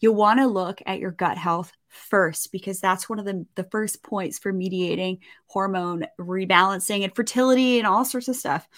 you'll 0.00 0.14
want 0.14 0.40
to 0.40 0.46
look 0.46 0.80
at 0.86 0.98
your 0.98 1.10
gut 1.10 1.38
health 1.38 1.72
first 1.88 2.52
because 2.52 2.80
that's 2.80 3.08
one 3.08 3.18
of 3.18 3.24
the, 3.24 3.46
the 3.54 3.64
first 3.64 4.02
points 4.02 4.38
for 4.38 4.52
mediating 4.52 5.18
hormone 5.46 6.06
rebalancing 6.18 7.02
and 7.04 7.14
fertility 7.14 7.78
and 7.78 7.86
all 7.86 8.04
sorts 8.04 8.28
of 8.28 8.36
stuff 8.36 8.68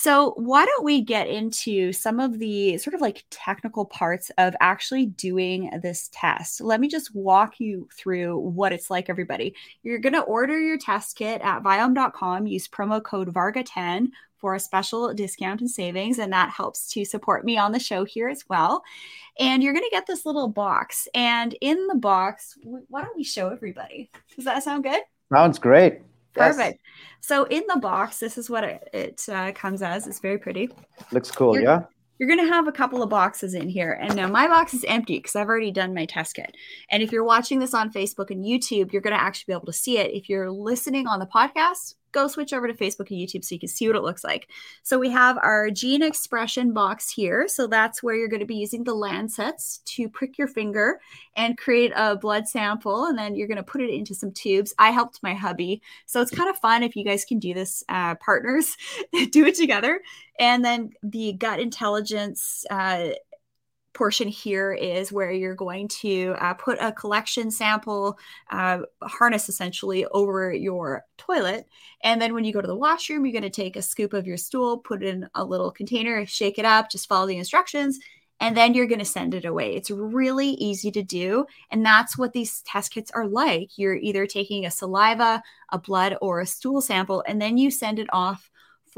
so, 0.00 0.32
why 0.36 0.64
don't 0.64 0.84
we 0.84 1.00
get 1.00 1.26
into 1.26 1.92
some 1.92 2.20
of 2.20 2.38
the 2.38 2.78
sort 2.78 2.94
of 2.94 3.00
like 3.00 3.24
technical 3.30 3.84
parts 3.84 4.30
of 4.38 4.54
actually 4.60 5.06
doing 5.06 5.76
this 5.82 6.08
test? 6.12 6.60
Let 6.60 6.78
me 6.78 6.86
just 6.86 7.12
walk 7.16 7.58
you 7.58 7.88
through 7.92 8.38
what 8.38 8.72
it's 8.72 8.90
like, 8.90 9.10
everybody. 9.10 9.56
You're 9.82 9.98
going 9.98 10.12
to 10.12 10.20
order 10.20 10.60
your 10.60 10.78
test 10.78 11.16
kit 11.16 11.40
at 11.42 11.64
viome.com, 11.64 12.46
use 12.46 12.68
promo 12.68 13.02
code 13.02 13.34
VARGA10 13.34 14.10
for 14.36 14.54
a 14.54 14.60
special 14.60 15.12
discount 15.12 15.62
and 15.62 15.70
savings, 15.70 16.20
and 16.20 16.32
that 16.32 16.50
helps 16.50 16.92
to 16.92 17.04
support 17.04 17.44
me 17.44 17.58
on 17.58 17.72
the 17.72 17.80
show 17.80 18.04
here 18.04 18.28
as 18.28 18.44
well. 18.48 18.84
And 19.40 19.64
you're 19.64 19.72
going 19.72 19.84
to 19.84 19.90
get 19.90 20.06
this 20.06 20.24
little 20.24 20.46
box. 20.46 21.08
And 21.12 21.56
in 21.60 21.88
the 21.88 21.96
box, 21.96 22.56
why 22.62 23.02
don't 23.02 23.16
we 23.16 23.24
show 23.24 23.48
everybody? 23.48 24.12
Does 24.36 24.44
that 24.44 24.62
sound 24.62 24.84
good? 24.84 25.00
Sounds 25.32 25.58
great. 25.58 26.02
Perfect. 26.38 26.80
So 27.20 27.44
in 27.44 27.64
the 27.68 27.78
box, 27.80 28.18
this 28.18 28.38
is 28.38 28.48
what 28.48 28.64
it, 28.64 28.88
it 28.92 29.22
uh, 29.28 29.52
comes 29.52 29.82
as. 29.82 30.06
It's 30.06 30.20
very 30.20 30.38
pretty. 30.38 30.70
Looks 31.12 31.30
cool, 31.30 31.54
you're, 31.54 31.62
yeah. 31.62 31.82
You're 32.18 32.28
going 32.28 32.44
to 32.44 32.52
have 32.52 32.66
a 32.66 32.72
couple 32.72 33.02
of 33.02 33.10
boxes 33.10 33.54
in 33.54 33.68
here. 33.68 33.98
And 34.00 34.16
now 34.16 34.28
my 34.28 34.48
box 34.48 34.74
is 34.74 34.84
empty 34.84 35.18
because 35.18 35.36
I've 35.36 35.48
already 35.48 35.70
done 35.70 35.94
my 35.94 36.04
test 36.04 36.34
kit. 36.34 36.56
And 36.90 37.02
if 37.02 37.12
you're 37.12 37.24
watching 37.24 37.58
this 37.58 37.74
on 37.74 37.92
Facebook 37.92 38.30
and 38.30 38.44
YouTube, 38.44 38.92
you're 38.92 39.02
going 39.02 39.16
to 39.16 39.22
actually 39.22 39.52
be 39.52 39.56
able 39.56 39.66
to 39.66 39.72
see 39.72 39.98
it. 39.98 40.12
If 40.12 40.28
you're 40.28 40.50
listening 40.50 41.06
on 41.06 41.20
the 41.20 41.26
podcast, 41.26 41.94
go 42.12 42.28
switch 42.28 42.52
over 42.52 42.66
to 42.66 42.74
Facebook 42.74 43.10
and 43.10 43.18
YouTube 43.18 43.44
so 43.44 43.54
you 43.54 43.58
can 43.58 43.68
see 43.68 43.86
what 43.86 43.96
it 43.96 44.02
looks 44.02 44.24
like. 44.24 44.48
So 44.82 44.98
we 44.98 45.10
have 45.10 45.38
our 45.38 45.70
gene 45.70 46.02
expression 46.02 46.72
box 46.72 47.10
here. 47.10 47.48
So 47.48 47.66
that's 47.66 48.02
where 48.02 48.14
you're 48.14 48.28
going 48.28 48.40
to 48.40 48.46
be 48.46 48.56
using 48.56 48.84
the 48.84 48.94
lancets 48.94 49.78
to 49.86 50.08
prick 50.08 50.38
your 50.38 50.48
finger 50.48 51.00
and 51.36 51.58
create 51.58 51.92
a 51.94 52.16
blood 52.16 52.48
sample. 52.48 53.06
And 53.06 53.18
then 53.18 53.34
you're 53.34 53.48
going 53.48 53.56
to 53.56 53.62
put 53.62 53.80
it 53.80 53.90
into 53.90 54.14
some 54.14 54.32
tubes. 54.32 54.74
I 54.78 54.90
helped 54.90 55.22
my 55.22 55.34
hubby. 55.34 55.82
So 56.06 56.20
it's 56.20 56.30
kind 56.30 56.50
of 56.50 56.58
fun 56.58 56.82
if 56.82 56.96
you 56.96 57.04
guys 57.04 57.24
can 57.24 57.38
do 57.38 57.54
this, 57.54 57.84
uh, 57.88 58.14
partners, 58.16 58.76
do 59.30 59.46
it 59.46 59.54
together. 59.54 60.00
And 60.38 60.64
then 60.64 60.90
the 61.02 61.32
gut 61.32 61.60
intelligence 61.60 62.64
uh, 62.70 63.10
portion 63.98 64.28
here 64.28 64.72
is 64.72 65.10
where 65.10 65.32
you're 65.32 65.56
going 65.56 65.88
to 65.88 66.36
uh, 66.38 66.54
put 66.54 66.78
a 66.80 66.92
collection 66.92 67.50
sample 67.50 68.16
uh, 68.50 68.78
harness 69.02 69.48
essentially 69.48 70.06
over 70.12 70.52
your 70.52 71.04
toilet. 71.16 71.66
And 72.04 72.22
then 72.22 72.32
when 72.32 72.44
you 72.44 72.52
go 72.52 72.60
to 72.60 72.68
the 72.68 72.76
washroom, 72.76 73.26
you're 73.26 73.32
going 73.32 73.42
to 73.42 73.50
take 73.50 73.74
a 73.74 73.82
scoop 73.82 74.12
of 74.12 74.24
your 74.24 74.36
stool, 74.36 74.78
put 74.78 75.02
it 75.02 75.08
in 75.08 75.28
a 75.34 75.44
little 75.44 75.72
container, 75.72 76.24
shake 76.24 76.60
it 76.60 76.64
up, 76.64 76.88
just 76.90 77.08
follow 77.08 77.26
the 77.26 77.36
instructions. 77.36 77.98
And 78.38 78.56
then 78.56 78.72
you're 78.72 78.86
going 78.86 79.00
to 79.00 79.04
send 79.04 79.34
it 79.34 79.44
away. 79.44 79.74
It's 79.74 79.90
really 79.90 80.50
easy 80.50 80.92
to 80.92 81.02
do. 81.02 81.44
And 81.72 81.84
that's 81.84 82.16
what 82.16 82.32
these 82.32 82.62
test 82.62 82.92
kits 82.92 83.10
are 83.10 83.26
like. 83.26 83.76
You're 83.76 83.96
either 83.96 84.28
taking 84.28 84.64
a 84.64 84.70
saliva, 84.70 85.42
a 85.72 85.78
blood, 85.78 86.16
or 86.22 86.38
a 86.38 86.46
stool 86.46 86.80
sample, 86.80 87.24
and 87.26 87.42
then 87.42 87.58
you 87.58 87.72
send 87.72 87.98
it 87.98 88.06
off 88.12 88.48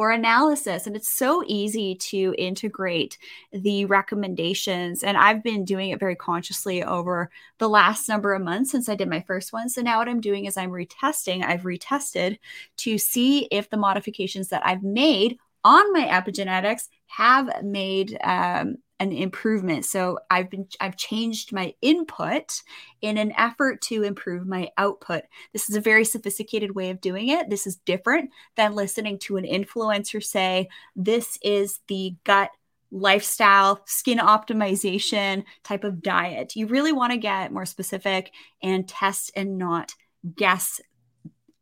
for 0.01 0.13
analysis. 0.13 0.87
And 0.87 0.97
it's 0.97 1.11
so 1.11 1.45
easy 1.47 1.95
to 1.95 2.35
integrate 2.39 3.19
the 3.53 3.85
recommendations. 3.85 5.03
And 5.03 5.15
I've 5.15 5.43
been 5.43 5.63
doing 5.63 5.91
it 5.91 6.01
very 6.01 6.17
consciously 6.17 6.83
over 6.83 7.31
the 7.59 7.69
last 7.69 8.09
number 8.09 8.33
of 8.33 8.41
months 8.41 8.71
since 8.71 8.89
I 8.89 8.95
did 8.95 9.11
my 9.11 9.21
first 9.21 9.53
one. 9.53 9.69
So 9.69 9.83
now 9.83 9.99
what 9.99 10.09
I'm 10.09 10.23
doing 10.23 10.47
is 10.47 10.57
I'm 10.57 10.71
retesting, 10.71 11.45
I've 11.45 11.65
retested 11.65 12.39
to 12.79 12.97
see 12.97 13.47
if 13.51 13.69
the 13.69 13.77
modifications 13.77 14.49
that 14.49 14.65
I've 14.65 14.83
made 14.83 15.37
on 15.65 15.93
my 15.93 16.07
epigenetics 16.07 16.89
have 17.07 17.63
made 17.63 18.17
um, 18.23 18.77
an 19.01 19.13
improvement. 19.13 19.85
So 19.87 20.19
I've 20.31 20.51
been 20.51 20.69
I've 20.79 20.97
changed 20.97 21.53
my 21.53 21.75
input 21.81 22.63
in 23.01 23.17
an 23.17 23.33
effort 23.37 23.81
to 23.83 24.03
improve 24.03 24.47
my 24.47 24.71
output. 24.77 25.23
This 25.53 25.69
is 25.71 25.77
a 25.77 25.81
very 25.81 26.05
sophisticated 26.05 26.75
way 26.75 26.91
of 26.91 27.01
doing 27.01 27.29
it. 27.29 27.49
This 27.49 27.67
is 27.67 27.77
different 27.77 28.31
than 28.57 28.75
listening 28.75 29.19
to 29.21 29.39
an 29.39 29.45
influencer 29.45 30.23
say 30.23 30.69
this 30.95 31.39
is 31.43 31.81
the 31.89 32.15
gut 32.25 32.51
lifestyle, 32.93 33.81
skin 33.87 34.19
optimization 34.19 35.45
type 35.65 35.85
of 35.85 36.03
diet. 36.03 36.57
You 36.57 36.67
really 36.67 36.93
want 36.93 37.13
to 37.13 37.19
get 37.19 37.53
more 37.53 37.67
specific 37.67 38.33
and 38.63 38.87
test 38.87 39.31
and 39.35 39.57
not 39.57 39.95
guess 40.37 40.81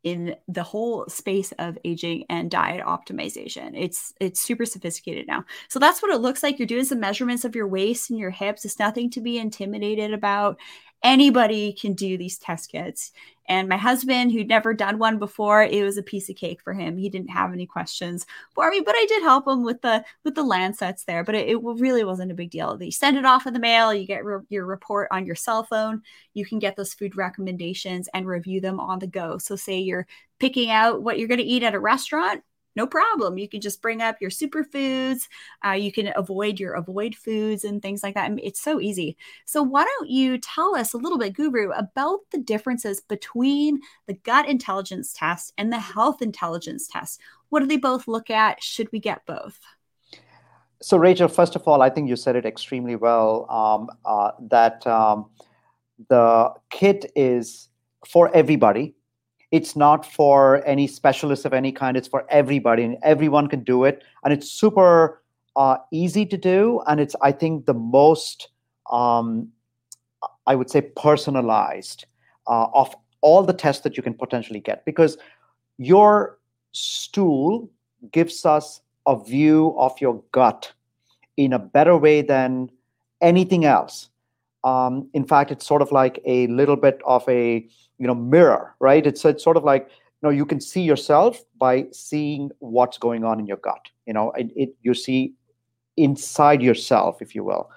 in 0.03 0.35
the 0.47 0.63
whole 0.63 1.05
space 1.07 1.51
of 1.59 1.77
aging 1.83 2.25
and 2.29 2.49
diet 2.49 2.83
optimization. 2.85 3.71
It's 3.75 4.13
it's 4.19 4.41
super 4.41 4.65
sophisticated 4.65 5.27
now. 5.27 5.43
So 5.67 5.79
that's 5.79 6.01
what 6.01 6.13
it 6.13 6.21
looks 6.21 6.41
like. 6.41 6.57
You're 6.57 6.67
doing 6.67 6.85
some 6.85 6.99
measurements 6.99 7.45
of 7.45 7.55
your 7.55 7.67
waist 7.67 8.09
and 8.09 8.17
your 8.17 8.29
hips. 8.29 8.63
It's 8.63 8.79
nothing 8.79 9.09
to 9.11 9.21
be 9.21 9.37
intimidated 9.37 10.13
about 10.13 10.57
anybody 11.03 11.73
can 11.73 11.93
do 11.93 12.17
these 12.17 12.37
test 12.37 12.71
kits. 12.71 13.11
And 13.47 13.67
my 13.67 13.77
husband, 13.77 14.31
who'd 14.31 14.47
never 14.47 14.75
done 14.75 14.99
one 14.99 15.17
before, 15.17 15.63
it 15.63 15.83
was 15.83 15.97
a 15.97 16.03
piece 16.03 16.29
of 16.29 16.35
cake 16.35 16.61
for 16.61 16.71
him. 16.71 16.97
He 16.97 17.09
didn't 17.09 17.31
have 17.31 17.51
any 17.51 17.65
questions 17.65 18.27
for 18.53 18.69
me, 18.69 18.81
but 18.85 18.93
I 18.95 19.05
did 19.09 19.23
help 19.23 19.47
him 19.47 19.63
with 19.63 19.81
the 19.81 20.05
with 20.23 20.35
the 20.35 20.43
Lancets 20.43 21.05
there. 21.05 21.23
But 21.23 21.33
it, 21.33 21.49
it 21.49 21.57
really 21.63 22.03
wasn't 22.03 22.31
a 22.31 22.35
big 22.35 22.51
deal. 22.51 22.77
They 22.77 22.91
send 22.91 23.17
it 23.17 23.25
off 23.25 23.47
in 23.47 23.53
the 23.53 23.59
mail. 23.59 23.91
You 23.91 24.05
get 24.05 24.23
re- 24.23 24.45
your 24.49 24.65
report 24.65 25.07
on 25.11 25.25
your 25.25 25.35
cell 25.35 25.63
phone. 25.63 26.03
You 26.35 26.45
can 26.45 26.59
get 26.59 26.75
those 26.75 26.93
food 26.93 27.17
recommendations 27.17 28.07
and 28.13 28.27
review 28.27 28.61
them 28.61 28.79
on 28.79 28.99
the 28.99 29.07
go. 29.07 29.39
So, 29.39 29.55
say 29.55 29.79
you're 29.79 30.05
picking 30.39 30.69
out 30.69 31.01
what 31.01 31.17
you're 31.17 31.27
going 31.27 31.39
to 31.39 31.43
eat 31.43 31.63
at 31.63 31.73
a 31.73 31.79
restaurant 31.79 32.43
no 32.79 32.87
problem. 32.87 33.37
You 33.37 33.49
can 33.49 33.59
just 33.59 33.81
bring 33.81 34.01
up 34.01 34.21
your 34.21 34.29
superfoods. 34.29 35.27
Uh, 35.65 35.71
you 35.71 35.91
can 35.91 36.13
avoid 36.15 36.61
your 36.61 36.75
avoid 36.75 37.13
foods 37.13 37.65
and 37.65 37.81
things 37.81 38.01
like 38.01 38.15
that. 38.15 38.31
It's 38.41 38.61
so 38.61 38.79
easy. 38.79 39.17
So, 39.45 39.61
why 39.61 39.83
don't 39.83 40.09
you 40.09 40.37
tell 40.37 40.77
us 40.77 40.93
a 40.93 40.97
little 40.97 41.17
bit, 41.17 41.33
Guru, 41.33 41.71
about 41.71 42.19
the 42.31 42.37
differences 42.37 43.01
between 43.01 43.81
the 44.07 44.13
gut 44.13 44.47
intelligence 44.47 45.11
test 45.11 45.51
and 45.57 45.73
the 45.73 45.79
health 45.79 46.21
intelligence 46.21 46.87
test? 46.87 47.19
What 47.49 47.59
do 47.59 47.65
they 47.65 47.77
both 47.77 48.07
look 48.07 48.29
at? 48.29 48.63
Should 48.63 48.89
we 48.93 48.99
get 48.99 49.25
both? 49.25 49.59
So, 50.81 50.95
Rachel, 50.95 51.27
first 51.27 51.57
of 51.57 51.67
all, 51.67 51.81
I 51.81 51.89
think 51.89 52.07
you 52.07 52.15
said 52.15 52.37
it 52.37 52.45
extremely 52.45 52.95
well 52.95 53.45
um, 53.51 53.89
uh, 54.05 54.31
that 54.49 54.87
um, 54.87 55.29
the 56.07 56.53
kit 56.69 57.11
is 57.13 57.67
for 58.07 58.33
everybody 58.33 58.95
it's 59.51 59.75
not 59.75 60.05
for 60.05 60.63
any 60.67 60.87
specialist 60.87 61.45
of 61.45 61.53
any 61.53 61.71
kind. 61.71 61.97
It's 61.97 62.07
for 62.07 62.25
everybody 62.29 62.83
and 62.83 62.97
everyone 63.01 63.47
can 63.47 63.63
do 63.63 63.83
it. 63.83 64.03
And 64.23 64.31
it's 64.31 64.49
super 64.49 65.21
uh, 65.55 65.77
easy 65.91 66.25
to 66.25 66.37
do 66.37 66.81
and 66.87 67.01
it's 67.01 67.15
i 67.21 67.31
think 67.31 67.65
the 67.65 67.73
most 67.73 68.49
um, 68.91 69.49
i 70.45 70.55
would 70.55 70.69
say 70.69 70.79
personalized 70.79 72.05
uh, 72.47 72.67
of 72.73 72.95
all 73.21 73.43
the 73.43 73.53
tests 73.53 73.83
that 73.83 73.97
you 73.97 74.03
can 74.03 74.13
potentially 74.13 74.59
get. 74.59 74.85
Because 74.85 75.17
your 75.77 76.39
stool 76.71 77.69
gives 78.11 78.45
us 78.45 78.81
a 79.07 79.21
view 79.21 79.75
of 79.77 79.99
your 79.99 80.21
gut 80.31 80.71
in 81.37 81.53
a 81.53 81.59
better 81.59 81.97
way 81.97 82.21
than 82.21 82.69
anything 83.21 83.65
else 83.65 84.09
um, 84.63 85.09
in 85.13 85.25
fact 85.25 85.51
it's 85.51 85.65
sort 85.65 85.81
of 85.81 85.91
like 85.91 86.19
a 86.25 86.47
little 86.47 86.75
bit 86.75 87.01
of 87.05 87.27
a 87.27 87.67
you 87.97 88.07
know 88.07 88.15
mirror 88.15 88.75
right? 88.79 89.05
It's, 89.05 89.23
it's 89.25 89.43
sort 89.43 89.57
of 89.57 89.63
like 89.63 89.87
you 89.89 90.23
know 90.23 90.29
you 90.29 90.45
can 90.45 90.59
see 90.59 90.81
yourself 90.81 91.41
by 91.57 91.87
seeing 91.91 92.51
what's 92.59 92.97
going 92.97 93.23
on 93.23 93.39
in 93.39 93.45
your 93.45 93.57
gut 93.57 93.87
you 94.05 94.13
know 94.13 94.31
it, 94.31 94.51
it 94.55 94.75
you 94.81 94.93
see 94.93 95.33
inside 95.97 96.61
yourself 96.61 97.21
if 97.21 97.35
you 97.35 97.43
will. 97.43 97.69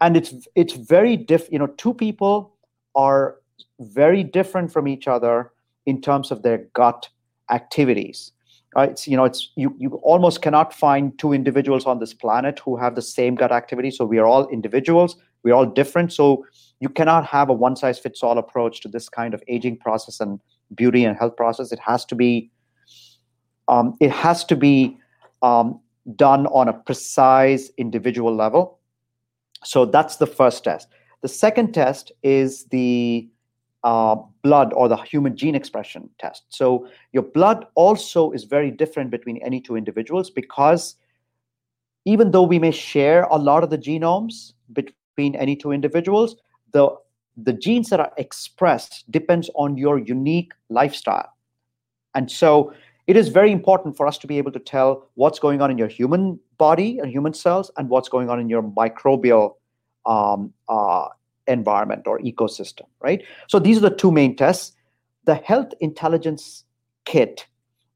And 0.00 0.16
it's 0.16 0.34
it's 0.54 0.74
very 0.74 1.16
diff 1.16 1.48
you 1.50 1.58
know 1.58 1.66
two 1.66 1.94
people 1.94 2.54
are 2.94 3.36
very 3.78 4.24
different 4.24 4.72
from 4.72 4.88
each 4.88 5.06
other 5.06 5.52
in 5.86 6.00
terms 6.00 6.30
of 6.30 6.42
their 6.42 6.58
gut 6.74 7.08
activities 7.50 8.32
right? 8.76 8.90
It's, 8.90 9.08
you 9.08 9.16
know 9.16 9.24
it's 9.24 9.50
you 9.56 9.74
you 9.78 9.94
almost 10.02 10.42
cannot 10.42 10.72
find 10.72 11.18
two 11.18 11.32
individuals 11.32 11.86
on 11.86 11.98
this 11.98 12.14
planet 12.14 12.58
who 12.60 12.76
have 12.76 12.94
the 12.94 13.02
same 13.02 13.34
gut 13.34 13.52
activity. 13.52 13.90
So 13.90 14.04
we 14.04 14.18
are 14.18 14.26
all 14.26 14.48
individuals 14.48 15.16
we're 15.42 15.54
all 15.54 15.66
different. 15.66 16.12
So 16.12 16.44
you 16.80 16.88
cannot 16.88 17.26
have 17.26 17.48
a 17.48 17.52
one 17.52 17.76
size 17.76 17.98
fits 17.98 18.22
all 18.22 18.38
approach 18.38 18.80
to 18.82 18.88
this 18.88 19.08
kind 19.08 19.34
of 19.34 19.42
aging 19.48 19.78
process 19.78 20.20
and 20.20 20.40
beauty 20.74 21.04
and 21.04 21.16
health 21.16 21.36
process. 21.36 21.72
It 21.72 21.78
has 21.80 22.04
to 22.06 22.14
be 22.14 22.50
um, 23.68 23.96
it 24.00 24.10
has 24.10 24.44
to 24.46 24.56
be 24.56 24.98
um, 25.42 25.80
done 26.16 26.46
on 26.48 26.68
a 26.68 26.72
precise 26.72 27.70
individual 27.76 28.34
level. 28.34 28.78
So 29.62 29.84
that's 29.84 30.16
the 30.16 30.26
first 30.26 30.64
test. 30.64 30.88
The 31.22 31.28
second 31.28 31.72
test 31.72 32.12
is 32.22 32.64
the 32.66 33.28
uh, 33.84 34.16
blood 34.42 34.72
or 34.72 34.88
the 34.88 34.96
human 34.96 35.36
gene 35.36 35.54
expression 35.54 36.08
test. 36.18 36.44
So 36.48 36.88
your 37.12 37.22
blood 37.22 37.66
also 37.74 38.30
is 38.32 38.44
very 38.44 38.70
different 38.70 39.10
between 39.10 39.38
any 39.38 39.60
two 39.60 39.76
individuals 39.76 40.30
because 40.30 40.96
even 42.04 42.30
though 42.30 42.42
we 42.42 42.58
may 42.58 42.70
share 42.70 43.24
a 43.24 43.36
lot 43.36 43.62
of 43.62 43.70
the 43.70 43.78
genomes 43.78 44.54
between 44.72 44.94
any 45.18 45.54
two 45.54 45.70
individuals 45.70 46.36
the 46.72 46.88
the 47.36 47.52
genes 47.52 47.88
that 47.90 48.00
are 48.00 48.12
expressed 48.16 49.10
depends 49.10 49.50
on 49.54 49.76
your 49.76 49.98
unique 49.98 50.52
lifestyle. 50.68 51.32
And 52.14 52.30
so 52.30 52.72
it 53.06 53.16
is 53.16 53.28
very 53.28 53.50
important 53.50 53.96
for 53.96 54.06
us 54.06 54.18
to 54.18 54.26
be 54.26 54.38
able 54.38 54.52
to 54.52 54.58
tell 54.58 55.08
what's 55.14 55.38
going 55.38 55.62
on 55.62 55.70
in 55.70 55.78
your 55.78 55.88
human 55.88 56.38
body 56.58 56.98
and 56.98 57.10
human 57.10 57.32
cells 57.32 57.70
and 57.76 57.88
what's 57.88 58.08
going 58.08 58.28
on 58.28 58.38
in 58.40 58.48
your 58.48 58.62
microbial 58.62 59.54
um, 60.06 60.52
uh, 60.68 61.08
environment 61.46 62.06
or 62.06 62.18
ecosystem 62.20 62.86
right? 63.00 63.22
So 63.48 63.58
these 63.58 63.78
are 63.78 63.88
the 63.88 63.94
two 63.94 64.10
main 64.10 64.36
tests. 64.36 64.76
The 65.24 65.36
health 65.36 65.72
intelligence 65.80 66.64
kit 67.04 67.46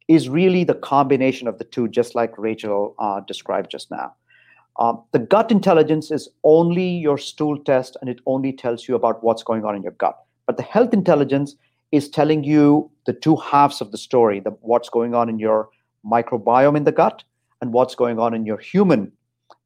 is 0.08 0.28
really 0.28 0.64
the 0.64 0.74
combination 0.74 1.48
of 1.48 1.58
the 1.58 1.64
two 1.64 1.88
just 1.88 2.14
like 2.14 2.36
rachel 2.36 2.94
uh, 2.98 3.20
described 3.20 3.70
just 3.70 3.90
now 3.90 4.14
um, 4.78 5.02
the 5.12 5.18
gut 5.18 5.50
intelligence 5.50 6.10
is 6.10 6.28
only 6.42 6.86
your 6.86 7.18
stool 7.18 7.58
test 7.58 7.96
and 8.00 8.10
it 8.10 8.20
only 8.26 8.52
tells 8.52 8.88
you 8.88 8.94
about 8.94 9.22
what's 9.22 9.42
going 9.42 9.64
on 9.64 9.76
in 9.76 9.82
your 9.82 9.92
gut. 9.92 10.18
But 10.46 10.56
the 10.56 10.62
health 10.62 10.92
intelligence 10.92 11.54
is 11.92 12.08
telling 12.08 12.42
you 12.42 12.90
the 13.06 13.12
two 13.12 13.36
halves 13.36 13.80
of 13.80 13.92
the 13.92 13.98
story 13.98 14.40
the, 14.40 14.50
what's 14.62 14.88
going 14.88 15.14
on 15.14 15.28
in 15.28 15.38
your 15.38 15.68
microbiome 16.04 16.76
in 16.76 16.84
the 16.84 16.92
gut 16.92 17.22
and 17.60 17.72
what's 17.72 17.94
going 17.94 18.18
on 18.18 18.34
in 18.34 18.44
your 18.44 18.58
human 18.58 19.12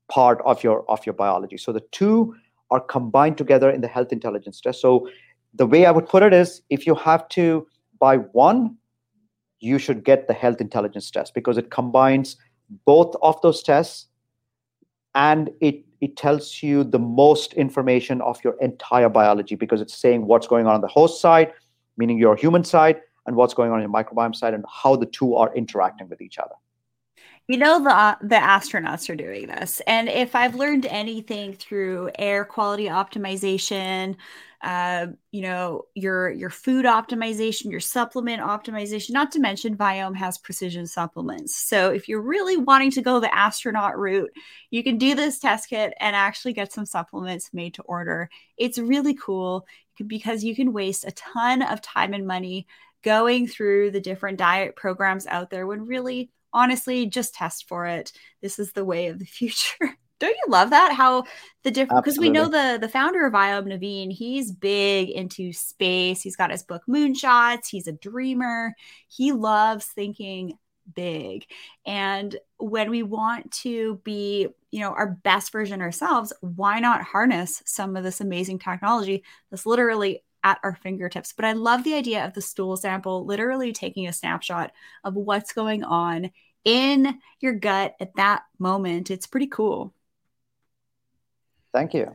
part 0.09 0.41
of 0.45 0.63
your 0.63 0.85
of 0.91 1.05
your 1.07 1.15
biology 1.15 1.57
so 1.57 1.73
the 1.73 1.85
two 1.91 2.35
are 2.71 2.81
combined 2.81 3.39
together 3.39 3.71
in 3.71 3.81
the 3.81 3.89
health 3.89 4.13
intelligence 4.13 4.61
test 4.61 4.81
so 4.81 5.09
the 5.55 5.67
way 5.67 5.87
i 5.87 5.91
would 5.91 6.07
put 6.07 6.23
it 6.23 6.35
is 6.35 6.61
if 6.69 6.87
you 6.87 6.95
have 6.95 7.27
to 7.29 7.67
buy 7.99 8.17
one 8.47 8.77
you 9.61 9.79
should 9.79 10.05
get 10.05 10.29
the 10.29 10.35
health 10.35 10.61
intelligence 10.61 11.11
test 11.11 11.33
because 11.35 11.57
it 11.57 11.71
combines 11.71 12.37
both 12.85 13.15
of 13.23 13.41
those 13.41 13.63
tests 13.63 14.07
and 15.15 15.51
it 15.61 15.85
it 16.01 16.17
tells 16.17 16.63
you 16.63 16.85
the 16.85 16.99
most 16.99 17.55
information 17.55 18.21
of 18.21 18.39
your 18.45 18.55
entire 18.61 19.09
biology 19.09 19.57
because 19.57 19.81
it's 19.81 19.95
saying 19.95 20.27
what's 20.27 20.47
going 20.47 20.67
on 20.67 20.75
on 20.75 20.81
the 20.81 20.87
host 20.89 21.21
side, 21.21 21.53
meaning 21.97 22.19
your 22.19 22.37
human 22.37 22.63
side, 22.63 23.01
and 23.27 23.35
what's 23.35 23.53
going 23.53 23.73
on 23.73 23.81
in 23.81 23.83
your 23.83 23.93
microbiome 23.93 24.35
side, 24.35 24.55
and 24.55 24.65
how 24.83 24.95
the 24.95 25.07
two 25.07 25.35
are 25.35 25.53
interacting 25.57 26.09
with 26.09 26.21
each 26.21 26.39
other. 26.39 26.55
You 27.49 27.57
know 27.57 27.83
the 27.83 27.91
uh, 27.91 28.15
the 28.21 28.37
astronauts 28.37 29.09
are 29.09 29.17
doing 29.17 29.47
this, 29.47 29.81
and 29.87 30.07
if 30.11 30.35
I've 30.35 30.55
learned 30.55 30.85
anything 30.85 31.55
through 31.55 32.11
air 32.19 32.45
quality 32.45 32.85
optimization, 32.89 34.17
uh, 34.61 35.07
you 35.33 35.41
know 35.41 35.85
your 35.95 36.29
your 36.31 36.51
food 36.51 36.85
optimization, 36.85 37.71
your 37.71 37.81
supplement 37.81 38.43
optimization, 38.43 39.13
not 39.13 39.33
to 39.33 39.41
mention 39.41 39.79
Viome 39.79 40.15
has 40.17 40.37
precision 40.37 40.87
supplements. 40.87 41.57
So 41.57 41.91
if 41.91 42.07
you're 42.07 42.21
really 42.21 42.59
wanting 42.59 42.91
to 42.93 43.03
go 43.03 43.19
the 43.19 43.35
astronaut 43.35 43.99
route, 43.99 44.31
you 44.71 44.85
can 44.85 44.99
do 44.99 45.15
this 45.15 45.39
test 45.39 45.71
kit 45.71 45.95
and 46.01 46.15
actually 46.15 46.53
get 46.53 46.71
some 46.71 46.85
supplements 46.85 47.55
made 47.55 47.73
to 47.75 47.83
order. 47.85 48.29
It's 48.59 48.79
really 48.79 49.15
cool 49.15 49.67
because 50.07 50.45
you 50.45 50.55
can 50.55 50.75
waste 50.75 51.07
a 51.07 51.13
ton 51.13 51.63
of 51.63 51.81
time 51.81 52.13
and 52.13 52.27
money 52.27 52.67
going 53.03 53.47
through 53.47 53.91
the 53.93 54.01
different 54.01 54.39
diet 54.39 54.77
programs 54.77 55.27
out 55.27 55.49
there 55.51 55.67
when 55.67 55.87
really 55.87 56.31
honestly, 56.53 57.07
just 57.07 57.35
test 57.35 57.69
for 57.69 57.87
it. 57.87 58.13
This 58.43 58.59
is 58.59 58.73
the 58.73 58.85
way 58.85 59.09
of 59.09 59.19
the 59.19 59.25
future. 59.27 59.97
Don't 60.21 60.35
you 60.35 60.51
love 60.51 60.71
that? 60.71 60.93
How 60.93 61.25
the 61.63 61.71
different 61.71 62.05
because 62.05 62.19
we 62.19 62.29
know 62.29 62.49
the 62.49 62.79
the 62.81 62.89
founder 62.89 63.25
of 63.25 63.33
Viome 63.33 63.67
Naveen, 63.67 64.13
he's 64.13 64.51
big 64.51 65.11
into 65.11 65.53
space. 65.53 66.23
He's 66.23 66.35
got 66.35 66.51
his 66.51 66.65
book 66.65 66.83
Moonshots. 66.89 67.69
He's 67.71 67.87
a 67.87 67.93
dreamer. 67.93 68.75
He 69.07 69.31
loves 69.31 69.87
thinking 69.87 70.59
big. 70.95 71.45
And 71.87 72.37
when 72.57 72.91
we 72.91 73.03
want 73.03 73.53
to 73.53 74.01
be, 74.05 74.49
you 74.71 74.81
know, 74.81 74.91
our 74.91 75.19
best 75.23 75.53
version 75.53 75.81
ourselves, 75.83 76.33
why 76.41 76.81
not 76.81 77.03
harness 77.03 77.63
some 77.67 77.95
of 77.97 78.03
this 78.03 78.21
amazing 78.21 78.59
technology 78.59 79.23
that's 79.51 79.67
literally 79.67 80.23
at 80.45 80.59
our 80.63 80.77
fingertips. 80.77 81.33
But 81.33 81.45
I 81.45 81.53
love 81.53 81.85
the 81.85 81.95
idea 81.95 82.25
of 82.25 82.33
the 82.33 82.43
stool 82.43 82.77
sample 82.77 83.27
literally 83.27 83.73
taking 83.73 84.07
a 84.07 84.13
snapshot 84.13 84.73
of 85.05 85.15
what's 85.15 85.53
going 85.53 85.85
on 85.85 86.31
in 86.65 87.19
your 87.41 87.55
gut 87.55 87.95
at 88.01 88.15
that 88.17 88.43
moment. 88.59 89.11
It's 89.11 89.27
pretty 89.27 89.47
cool. 89.47 89.95
Thank 91.73 91.95
you. 91.95 92.15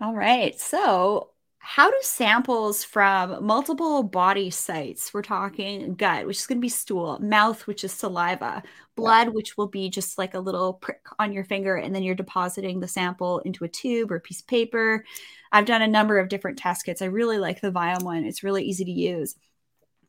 All 0.00 0.14
right. 0.14 0.58
So, 0.58 1.30
how 1.62 1.90
do 1.90 1.96
samples 2.00 2.82
from 2.82 3.44
multiple 3.44 4.02
body 4.02 4.48
sites, 4.48 5.12
we're 5.12 5.20
talking 5.20 5.94
gut, 5.94 6.26
which 6.26 6.38
is 6.38 6.46
going 6.46 6.56
to 6.56 6.62
be 6.62 6.70
stool, 6.70 7.18
mouth, 7.20 7.66
which 7.66 7.84
is 7.84 7.92
saliva, 7.92 8.62
blood, 8.96 9.26
yeah. 9.26 9.32
which 9.32 9.58
will 9.58 9.66
be 9.68 9.90
just 9.90 10.16
like 10.16 10.32
a 10.32 10.40
little 10.40 10.74
prick 10.74 11.02
on 11.18 11.32
your 11.34 11.44
finger, 11.44 11.76
and 11.76 11.94
then 11.94 12.02
you're 12.02 12.14
depositing 12.14 12.80
the 12.80 12.88
sample 12.88 13.40
into 13.40 13.64
a 13.64 13.68
tube 13.68 14.10
or 14.10 14.16
a 14.16 14.20
piece 14.20 14.40
of 14.40 14.46
paper. 14.46 15.04
I've 15.52 15.66
done 15.66 15.82
a 15.82 15.86
number 15.86 16.18
of 16.18 16.30
different 16.30 16.58
test 16.58 16.86
kits. 16.86 17.02
I 17.02 17.06
really 17.06 17.36
like 17.38 17.60
the 17.60 17.70
Viome 17.70 18.04
one, 18.04 18.24
it's 18.24 18.42
really 18.42 18.64
easy 18.64 18.86
to 18.86 18.90
use. 18.90 19.36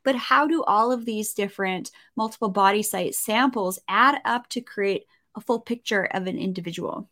But 0.03 0.15
how 0.15 0.47
do 0.47 0.63
all 0.63 0.91
of 0.91 1.05
these 1.05 1.33
different 1.33 1.91
multiple 2.15 2.49
body 2.49 2.83
site 2.83 3.15
samples 3.15 3.79
add 3.87 4.19
up 4.25 4.49
to 4.49 4.61
create 4.61 5.05
a 5.35 5.41
full 5.41 5.59
picture 5.59 6.05
of 6.05 6.27
an 6.27 6.37
individual? 6.37 7.09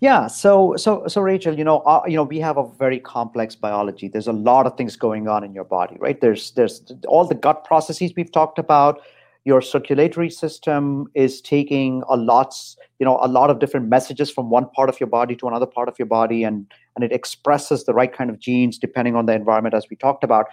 Yeah, 0.00 0.26
so 0.26 0.74
so 0.76 1.04
so 1.06 1.20
Rachel, 1.20 1.56
you 1.56 1.64
know, 1.64 1.78
uh, 1.80 2.02
you 2.06 2.16
know, 2.16 2.24
we 2.24 2.38
have 2.40 2.56
a 2.56 2.68
very 2.78 2.98
complex 2.98 3.54
biology. 3.54 4.08
There's 4.08 4.26
a 4.26 4.32
lot 4.32 4.66
of 4.66 4.76
things 4.76 4.96
going 4.96 5.28
on 5.28 5.44
in 5.44 5.54
your 5.54 5.64
body, 5.64 5.96
right? 5.98 6.20
There's 6.20 6.50
there's 6.52 6.82
all 7.06 7.24
the 7.24 7.34
gut 7.34 7.64
processes 7.64 8.12
we've 8.16 8.32
talked 8.32 8.58
about. 8.58 9.00
Your 9.44 9.60
circulatory 9.60 10.30
system 10.30 11.06
is 11.14 11.40
taking 11.40 12.02
a 12.08 12.16
lots, 12.16 12.76
you 12.98 13.04
know, 13.04 13.18
a 13.22 13.28
lot 13.28 13.50
of 13.50 13.60
different 13.60 13.88
messages 13.88 14.30
from 14.30 14.50
one 14.50 14.68
part 14.70 14.88
of 14.88 14.98
your 14.98 15.06
body 15.06 15.36
to 15.36 15.48
another 15.48 15.66
part 15.66 15.88
of 15.88 15.98
your 15.98 16.06
body, 16.06 16.44
and 16.44 16.66
and 16.96 17.04
it 17.04 17.12
expresses 17.12 17.84
the 17.84 17.94
right 17.94 18.12
kind 18.12 18.30
of 18.30 18.38
genes 18.38 18.78
depending 18.78 19.14
on 19.16 19.26
the 19.26 19.32
environment, 19.32 19.74
as 19.74 19.86
we 19.88 19.96
talked 19.96 20.24
about. 20.24 20.46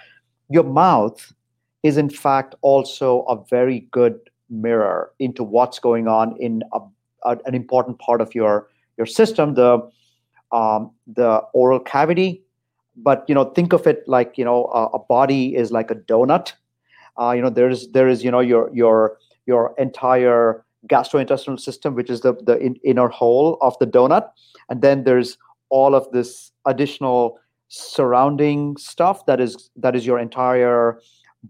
Your 0.49 0.63
mouth 0.63 1.33
is 1.83 1.97
in 1.97 2.09
fact 2.09 2.55
also 2.61 3.21
a 3.23 3.43
very 3.49 3.81
good 3.91 4.19
mirror 4.49 5.13
into 5.19 5.43
what's 5.43 5.79
going 5.79 6.07
on 6.07 6.35
in 6.39 6.61
a, 6.73 6.79
a, 7.23 7.37
an 7.45 7.55
important 7.55 7.97
part 7.99 8.21
of 8.21 8.35
your 8.35 8.67
your 8.97 9.05
system, 9.05 9.55
the 9.55 9.79
um, 10.51 10.91
the 11.07 11.37
oral 11.53 11.79
cavity. 11.79 12.43
But 12.97 13.25
you 13.27 13.33
know, 13.33 13.45
think 13.45 13.73
of 13.73 13.87
it 13.87 14.03
like 14.07 14.37
you 14.37 14.45
know, 14.45 14.65
a, 14.65 14.97
a 14.97 14.99
body 14.99 15.55
is 15.55 15.71
like 15.71 15.89
a 15.89 15.95
donut. 15.95 16.53
Uh, 17.19 17.31
you 17.31 17.41
know, 17.41 17.49
there 17.49 17.69
is 17.69 17.89
there 17.91 18.07
is 18.07 18.23
you 18.23 18.31
know 18.31 18.41
your 18.41 18.69
your 18.73 19.17
your 19.45 19.73
entire 19.77 20.65
gastrointestinal 20.87 21.59
system, 21.59 21.95
which 21.95 22.09
is 22.09 22.21
the 22.21 22.33
the 22.43 22.57
in, 22.57 22.75
inner 22.83 23.07
hole 23.07 23.57
of 23.61 23.77
the 23.79 23.87
donut, 23.87 24.29
and 24.69 24.81
then 24.81 25.03
there's 25.03 25.37
all 25.69 25.95
of 25.95 26.11
this 26.11 26.51
additional 26.65 27.39
surrounding 27.69 28.75
stuff 28.75 29.25
that 29.25 29.39
is 29.39 29.69
that 29.77 29.95
is 29.95 30.05
your 30.05 30.19
entire 30.19 30.99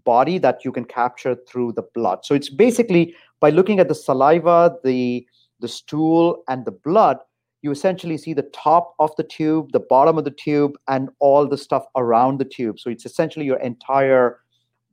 body 0.04 0.38
that 0.38 0.64
you 0.64 0.72
can 0.72 0.84
capture 0.84 1.36
through 1.48 1.72
the 1.72 1.82
blood. 1.94 2.24
So 2.24 2.34
it's 2.34 2.48
basically 2.48 3.14
by 3.40 3.50
looking 3.50 3.80
at 3.80 3.88
the 3.88 3.94
saliva, 3.94 4.76
the 4.84 5.26
the 5.60 5.68
stool, 5.68 6.42
and 6.48 6.64
the 6.64 6.72
blood, 6.72 7.18
you 7.62 7.70
essentially 7.70 8.18
see 8.18 8.34
the 8.34 8.50
top 8.52 8.94
of 8.98 9.14
the 9.16 9.22
tube, 9.22 9.70
the 9.72 9.80
bottom 9.80 10.18
of 10.18 10.24
the 10.24 10.32
tube, 10.32 10.72
and 10.88 11.08
all 11.20 11.46
the 11.46 11.56
stuff 11.56 11.84
around 11.96 12.38
the 12.38 12.44
tube. 12.44 12.80
So 12.80 12.90
it's 12.90 13.06
essentially 13.06 13.46
your 13.46 13.60
entire 13.60 14.40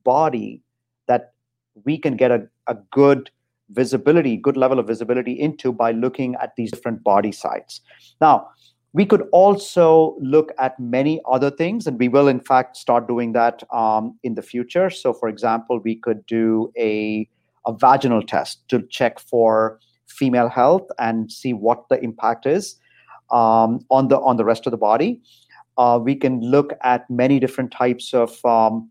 body 0.03 0.61
that 1.07 1.33
we 1.85 1.97
can 1.97 2.15
get 2.15 2.31
a, 2.31 2.47
a 2.67 2.75
good 2.91 3.31
visibility, 3.71 4.37
good 4.37 4.57
level 4.57 4.79
of 4.79 4.87
visibility 4.87 5.33
into 5.33 5.73
by 5.73 5.91
looking 5.91 6.35
at 6.35 6.55
these 6.55 6.71
different 6.71 7.03
body 7.03 7.31
sites. 7.31 7.81
Now, 8.21 8.49
we 8.93 9.05
could 9.05 9.27
also 9.31 10.17
look 10.19 10.51
at 10.57 10.79
many 10.79 11.21
other 11.29 11.51
things, 11.51 11.85
and 11.85 11.99
we 11.99 12.07
will, 12.07 12.27
in 12.27 12.39
fact, 12.39 12.75
start 12.75 13.07
doing 13.07 13.33
that 13.33 13.61
um, 13.71 14.17
in 14.23 14.35
the 14.35 14.41
future. 14.41 14.89
So, 14.89 15.13
for 15.13 15.29
example, 15.29 15.79
we 15.79 15.95
could 15.95 16.25
do 16.25 16.71
a, 16.77 17.29
a 17.65 17.73
vaginal 17.73 18.23
test 18.23 18.67
to 18.69 18.81
check 18.89 19.19
for 19.19 19.79
female 20.07 20.49
health 20.49 20.87
and 20.97 21.31
see 21.31 21.53
what 21.53 21.87
the 21.89 22.03
impact 22.03 22.47
is 22.47 22.77
um, 23.31 23.85
on 23.91 24.07
the 24.07 24.19
on 24.19 24.37
the 24.37 24.45
rest 24.45 24.65
of 24.65 24.71
the 24.71 24.77
body. 24.77 25.21
Uh, 25.77 25.99
we 26.01 26.15
can 26.15 26.41
look 26.41 26.73
at 26.81 27.09
many 27.09 27.39
different 27.39 27.71
types 27.71 28.13
of 28.13 28.43
um, 28.43 28.89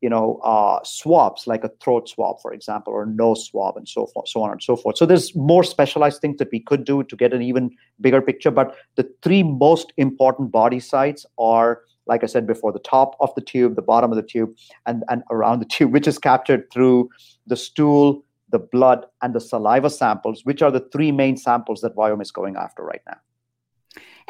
you 0.00 0.08
know 0.08 0.40
uh, 0.44 0.80
swabs, 0.84 1.46
like 1.46 1.64
a 1.64 1.70
throat 1.80 2.08
swab, 2.08 2.40
for 2.40 2.52
example, 2.52 2.92
or 2.92 3.06
nose 3.06 3.46
swab, 3.46 3.76
and 3.76 3.88
so 3.88 4.06
forth, 4.06 4.28
so 4.28 4.42
on 4.42 4.50
and 4.50 4.62
so 4.62 4.76
forth. 4.76 4.96
So 4.96 5.06
there's 5.06 5.34
more 5.34 5.64
specialized 5.64 6.20
things 6.20 6.38
that 6.38 6.48
we 6.52 6.60
could 6.60 6.84
do 6.84 7.02
to 7.02 7.16
get 7.16 7.32
an 7.32 7.42
even 7.42 7.70
bigger 8.00 8.22
picture. 8.22 8.50
But 8.50 8.76
the 8.96 9.08
three 9.22 9.42
most 9.42 9.92
important 9.96 10.52
body 10.52 10.80
sites 10.80 11.26
are 11.38 11.82
like 12.08 12.24
I 12.24 12.26
said 12.26 12.46
before, 12.46 12.72
the 12.72 12.78
top 12.78 13.16
of 13.20 13.32
the 13.34 13.42
tube, 13.42 13.76
the 13.76 13.82
bottom 13.82 14.10
of 14.10 14.16
the 14.16 14.22
tube, 14.22 14.56
and, 14.86 15.04
and 15.08 15.22
around 15.30 15.60
the 15.60 15.66
tube, 15.70 15.92
which 15.92 16.08
is 16.08 16.18
captured 16.18 16.64
through 16.72 17.10
the 17.46 17.56
stool, 17.56 18.24
the 18.50 18.58
blood, 18.58 19.06
and 19.22 19.34
the 19.34 19.40
saliva 19.40 19.90
samples, 19.90 20.44
which 20.44 20.62
are 20.62 20.70
the 20.70 20.88
three 20.90 21.12
main 21.12 21.36
samples 21.36 21.82
that 21.82 21.94
Viome 21.94 22.22
is 22.22 22.32
going 22.32 22.56
after 22.56 22.82
right 22.82 23.02
now. 23.06 23.18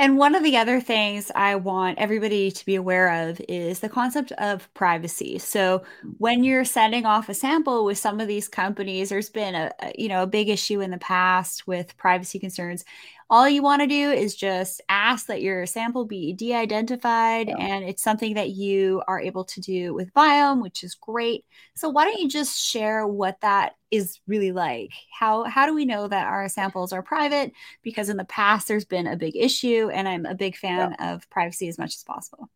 And 0.01 0.17
one 0.17 0.37
of 0.37 0.45
the 0.45 0.57
other 0.57 0.81
things 0.81 1.33
I 1.35 1.57
want 1.57 1.99
everybody 1.99 2.53
to 2.53 2.65
be 2.65 2.77
aware 2.77 3.29
of 3.29 3.41
is 3.49 3.81
the 3.81 3.89
concept 3.89 4.31
of 4.33 4.73
privacy. 4.73 5.39
So 5.41 5.83
when 6.19 6.45
you're 6.45 6.65
sending 6.65 7.05
off 7.05 7.29
a 7.29 7.35
sample 7.35 7.85
with 7.85 7.99
some 7.99 8.21
of 8.21 8.29
these 8.29 8.47
companies, 8.47 9.09
there's 9.09 9.29
been 9.29 9.57
a, 9.57 9.73
a 9.81 9.93
you 9.99 10.09
know 10.09 10.23
a 10.23 10.27
big 10.29 10.49
issue 10.49 10.81
in 10.81 10.93
the 10.93 10.99
past 10.99 11.67
with 11.67 11.97
privacy 11.97 12.39
concerns 12.39 12.85
all 13.31 13.49
you 13.49 13.63
want 13.63 13.83
to 13.83 13.87
do 13.87 14.11
is 14.11 14.35
just 14.35 14.81
ask 14.89 15.27
that 15.27 15.43
your 15.43 15.67
sample 15.67 16.07
be 16.07 16.33
de-identified 16.33 17.49
yeah. 17.49 17.57
and 17.59 17.85
it's 17.85 18.03
something 18.03 18.35
that 18.35 18.51
you 18.51 19.03
are 19.07 19.21
able 19.21 19.45
to 19.45 19.61
do 19.61 19.93
with 19.93 20.13
Viome, 20.15 20.63
which 20.63 20.83
is 20.83 20.95
great. 20.95 21.45
So 21.77 21.91
why 21.91 22.05
don't 22.05 22.19
you 22.19 22.29
just 22.29 22.59
share 22.59 23.07
what 23.07 23.39
that 23.43 23.75
is 23.91 24.19
really 24.27 24.53
like? 24.53 24.93
How 25.13 25.45
how 25.45 25.67
do 25.67 25.75
we 25.75 25.85
know 25.85 26.09
that 26.09 26.27
our 26.27 26.49
samples 26.49 26.93
are 26.93 27.03
private? 27.03 27.53
Because 27.83 28.09
in 28.09 28.17
the 28.17 28.25
past 28.25 28.67
there's 28.67 28.87
been 28.87 29.07
a 29.07 29.17
big 29.17 29.37
issue 29.37 29.91
and 29.93 30.09
i'm 30.09 30.25
a 30.25 30.35
big 30.35 30.57
fan 30.57 30.97
yeah. 30.99 31.13
of 31.13 31.29
privacy 31.29 31.69
as 31.69 31.79
much 31.79 31.95
as 31.95 32.05
possible. 32.05 32.49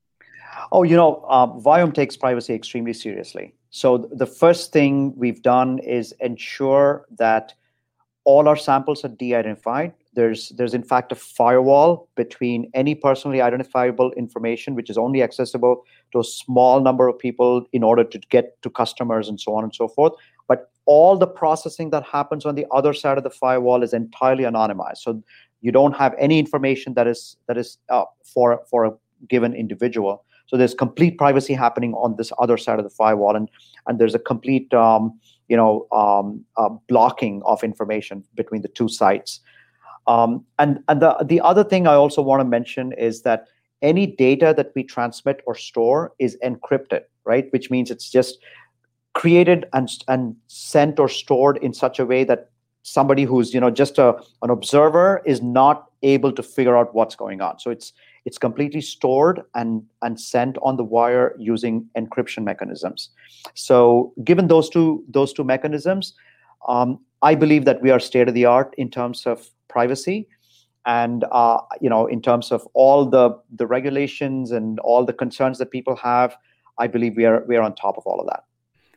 Oh 0.70 0.84
you 0.84 0.96
know 0.96 1.24
uh, 1.28 1.46
Viome 1.46 1.92
takes 1.92 2.16
privacy 2.16 2.54
extremely 2.54 2.94
seriously. 2.94 3.54
So 3.68 3.98
the 3.98 4.26
first 4.26 4.72
thing 4.72 5.14
we've 5.16 5.42
done 5.42 5.78
is 5.80 6.12
ensure 6.20 7.06
that 7.18 7.54
all 8.24 8.48
our 8.48 8.56
samples 8.56 9.04
are 9.04 9.08
de-identified 9.08 9.92
there's 10.14 10.50
there's 10.50 10.74
in 10.74 10.82
fact 10.82 11.12
a 11.12 11.14
firewall 11.14 12.08
between 12.16 12.70
any 12.74 12.94
personally 12.94 13.40
identifiable 13.40 14.12
information 14.12 14.74
which 14.74 14.90
is 14.90 14.98
only 14.98 15.22
accessible 15.22 15.84
to 16.12 16.20
a 16.20 16.24
small 16.24 16.80
number 16.80 17.08
of 17.08 17.18
people 17.18 17.66
in 17.72 17.82
order 17.82 18.04
to 18.04 18.18
get 18.30 18.60
to 18.62 18.70
customers 18.70 19.28
and 19.28 19.40
so 19.40 19.54
on 19.54 19.64
and 19.64 19.74
so 19.74 19.88
forth. 19.88 20.12
But 20.48 20.70
all 20.84 21.16
the 21.16 21.26
processing 21.26 21.90
that 21.90 22.04
happens 22.04 22.44
on 22.44 22.54
the 22.54 22.66
other 22.70 22.92
side 22.92 23.16
of 23.16 23.24
the 23.24 23.30
firewall 23.30 23.82
is 23.82 23.92
entirely 23.92 24.44
anonymized. 24.44 24.98
So 24.98 25.22
you 25.60 25.72
don't 25.72 25.96
have 25.96 26.14
any 26.18 26.38
information 26.38 26.94
that 26.94 27.06
is 27.06 27.36
that 27.46 27.56
is 27.56 27.78
uh, 27.88 28.04
for 28.24 28.62
for 28.68 28.84
a 28.84 28.92
given 29.28 29.54
individual. 29.54 30.24
So 30.46 30.58
there's 30.58 30.74
complete 30.74 31.16
privacy 31.16 31.54
happening 31.54 31.94
on 31.94 32.16
this 32.16 32.30
other 32.38 32.58
side 32.58 32.78
of 32.78 32.84
the 32.84 32.90
firewall 32.90 33.36
and 33.36 33.48
and 33.86 33.98
there's 33.98 34.14
a 34.14 34.18
complete 34.18 34.74
um, 34.74 35.18
you 35.48 35.56
know 35.56 35.86
um, 35.92 36.44
uh, 36.58 36.68
blocking 36.88 37.42
of 37.46 37.64
information 37.64 38.24
between 38.34 38.62
the 38.62 38.68
two 38.68 38.88
sites 38.88 39.40
um, 40.06 40.44
and 40.58 40.82
and 40.88 41.00
the, 41.00 41.16
the 41.24 41.40
other 41.40 41.64
thing 41.64 41.86
I 41.86 41.94
also 41.94 42.22
want 42.22 42.40
to 42.40 42.44
mention 42.44 42.92
is 42.92 43.22
that 43.22 43.46
any 43.82 44.06
data 44.06 44.54
that 44.56 44.72
we 44.74 44.84
transmit 44.84 45.42
or 45.46 45.54
store 45.54 46.12
is 46.18 46.36
encrypted, 46.44 47.02
right? 47.24 47.46
Which 47.52 47.70
means 47.70 47.90
it's 47.90 48.10
just 48.10 48.38
created 49.14 49.66
and, 49.72 49.90
and 50.08 50.36
sent 50.46 50.98
or 50.98 51.08
stored 51.08 51.58
in 51.58 51.74
such 51.74 51.98
a 51.98 52.06
way 52.06 52.24
that 52.24 52.50
somebody 52.82 53.24
who's 53.24 53.54
you 53.54 53.60
know 53.60 53.70
just 53.70 53.98
a, 53.98 54.16
an 54.42 54.50
observer 54.50 55.22
is 55.24 55.40
not 55.40 55.86
able 56.02 56.32
to 56.32 56.42
figure 56.42 56.76
out 56.76 56.92
what's 56.94 57.14
going 57.14 57.40
on 57.40 57.56
so 57.58 57.70
it's 57.70 57.92
it's 58.24 58.38
completely 58.38 58.80
stored 58.80 59.40
and 59.54 59.84
and 60.02 60.20
sent 60.20 60.58
on 60.62 60.76
the 60.76 60.82
wire 60.82 61.36
using 61.38 61.88
encryption 61.96 62.42
mechanisms 62.42 63.10
so 63.54 64.12
given 64.24 64.48
those 64.48 64.68
two 64.68 65.04
those 65.08 65.32
two 65.32 65.44
mechanisms 65.44 66.14
um, 66.66 66.98
i 67.22 67.34
believe 67.34 67.64
that 67.64 67.80
we 67.82 67.90
are 67.90 68.00
state 68.00 68.28
of 68.28 68.34
the 68.34 68.44
art 68.44 68.74
in 68.78 68.90
terms 68.90 69.26
of 69.26 69.48
privacy 69.68 70.28
and 70.84 71.24
uh, 71.30 71.58
you 71.80 71.88
know 71.88 72.06
in 72.06 72.20
terms 72.20 72.50
of 72.50 72.66
all 72.74 73.06
the 73.06 73.30
the 73.56 73.66
regulations 73.66 74.50
and 74.50 74.80
all 74.80 75.04
the 75.04 75.12
concerns 75.12 75.58
that 75.58 75.70
people 75.70 75.96
have 75.96 76.36
i 76.78 76.86
believe 76.86 77.16
we 77.16 77.24
are 77.24 77.44
we 77.46 77.56
are 77.56 77.62
on 77.62 77.74
top 77.74 77.96
of 77.96 78.06
all 78.06 78.20
of 78.20 78.26
that 78.26 78.44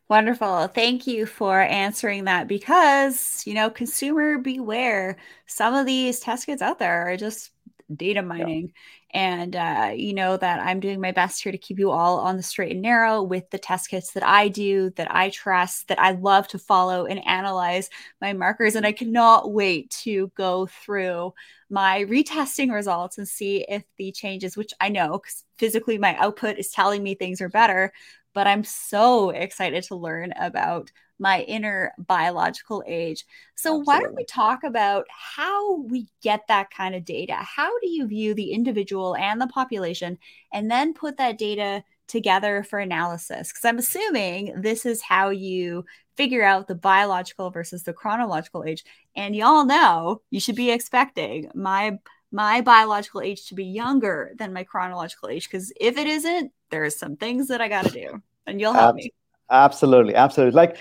Wonderful. 0.07 0.67
Thank 0.67 1.07
you 1.07 1.25
for 1.25 1.61
answering 1.61 2.25
that 2.25 2.47
because, 2.47 3.41
you 3.47 3.55
know, 3.55 3.71
consumer 3.71 4.37
beware. 4.37 5.17
Some 5.47 5.73
of 5.73 5.87
these 5.87 6.19
test 6.19 6.45
kits 6.45 6.61
out 6.61 6.77
there 6.77 7.09
are 7.09 7.17
just 7.17 7.49
data 7.93 8.21
mining. 8.21 8.73
And 9.15 9.55
uh, 9.55 9.93
you 9.95 10.13
know 10.13 10.35
that 10.35 10.59
I'm 10.59 10.81
doing 10.81 10.99
my 10.99 11.13
best 11.13 11.41
here 11.41 11.53
to 11.53 11.57
keep 11.57 11.79
you 11.79 11.89
all 11.89 12.19
on 12.19 12.35
the 12.35 12.43
straight 12.43 12.73
and 12.73 12.81
narrow 12.81 13.23
with 13.23 13.49
the 13.49 13.57
test 13.57 13.89
kits 13.89 14.11
that 14.11 14.23
I 14.23 14.49
do, 14.49 14.89
that 14.97 15.07
I 15.09 15.29
trust, 15.29 15.87
that 15.87 16.01
I 16.01 16.11
love 16.11 16.49
to 16.49 16.59
follow 16.59 17.05
and 17.05 17.25
analyze 17.25 17.89
my 18.19 18.33
markers. 18.33 18.75
And 18.75 18.85
I 18.85 18.91
cannot 18.91 19.53
wait 19.53 19.89
to 20.03 20.33
go 20.35 20.65
through 20.65 21.33
my 21.69 22.03
retesting 22.03 22.73
results 22.73 23.17
and 23.17 23.25
see 23.25 23.65
if 23.69 23.85
the 23.95 24.11
changes, 24.11 24.57
which 24.57 24.73
I 24.81 24.89
know 24.89 25.21
physically 25.57 25.97
my 25.97 26.17
output 26.17 26.57
is 26.57 26.71
telling 26.71 27.01
me 27.01 27.15
things 27.15 27.39
are 27.39 27.47
better, 27.47 27.93
but 28.33 28.47
I'm 28.47 28.65
so 28.65 29.29
excited 29.29 29.85
to 29.85 29.95
learn 29.95 30.33
about 30.37 30.91
my 31.19 31.41
inner 31.41 31.93
biological 31.97 32.83
age. 32.85 33.25
So, 33.55 33.79
Absolutely. 33.79 33.85
why 33.85 33.99
don't 34.01 34.15
we 34.15 34.25
talk 34.25 34.63
about 34.63 35.05
how 35.09 35.81
we 35.81 36.07
get 36.21 36.47
that 36.47 36.71
kind 36.71 36.95
of 36.95 37.05
data? 37.05 37.35
How 37.35 37.77
do 37.79 37.89
you 37.89 38.07
view 38.07 38.33
the 38.33 38.51
individual 38.51 39.15
and 39.15 39.39
the 39.39 39.47
population, 39.47 40.17
and 40.53 40.69
then 40.69 40.93
put 40.93 41.17
that 41.17 41.37
data 41.37 41.83
together 42.07 42.63
for 42.63 42.79
analysis? 42.79 43.49
Because 43.49 43.65
I'm 43.65 43.77
assuming 43.77 44.61
this 44.61 44.85
is 44.85 45.01
how 45.01 45.29
you 45.29 45.85
figure 46.15 46.43
out 46.43 46.67
the 46.67 46.75
biological 46.75 47.49
versus 47.49 47.83
the 47.83 47.93
chronological 47.93 48.63
age. 48.63 48.83
And 49.15 49.35
y'all 49.35 49.65
know 49.65 50.21
you 50.31 50.39
should 50.39 50.55
be 50.55 50.71
expecting 50.71 51.49
my 51.53 51.99
my 52.31 52.59
biological 52.59 53.21
age 53.21 53.47
to 53.47 53.55
be 53.55 53.63
younger 53.63 54.33
than 54.37 54.51
my 54.51 54.63
chronological 54.63 55.29
age 55.29 55.49
because 55.49 55.71
if 55.79 55.97
it 55.97 56.05
isn't, 56.05 56.51
there's 56.69 56.95
some 56.95 57.15
things 57.15 57.47
that 57.47 57.61
I 57.61 57.69
got 57.69 57.85
to 57.85 57.91
do, 57.91 58.21
and 58.45 58.59
you'll 58.59 58.73
help 58.73 58.95
me. 58.95 59.13
Absolutely, 59.49 60.15
absolutely. 60.15 60.55
Like 60.55 60.77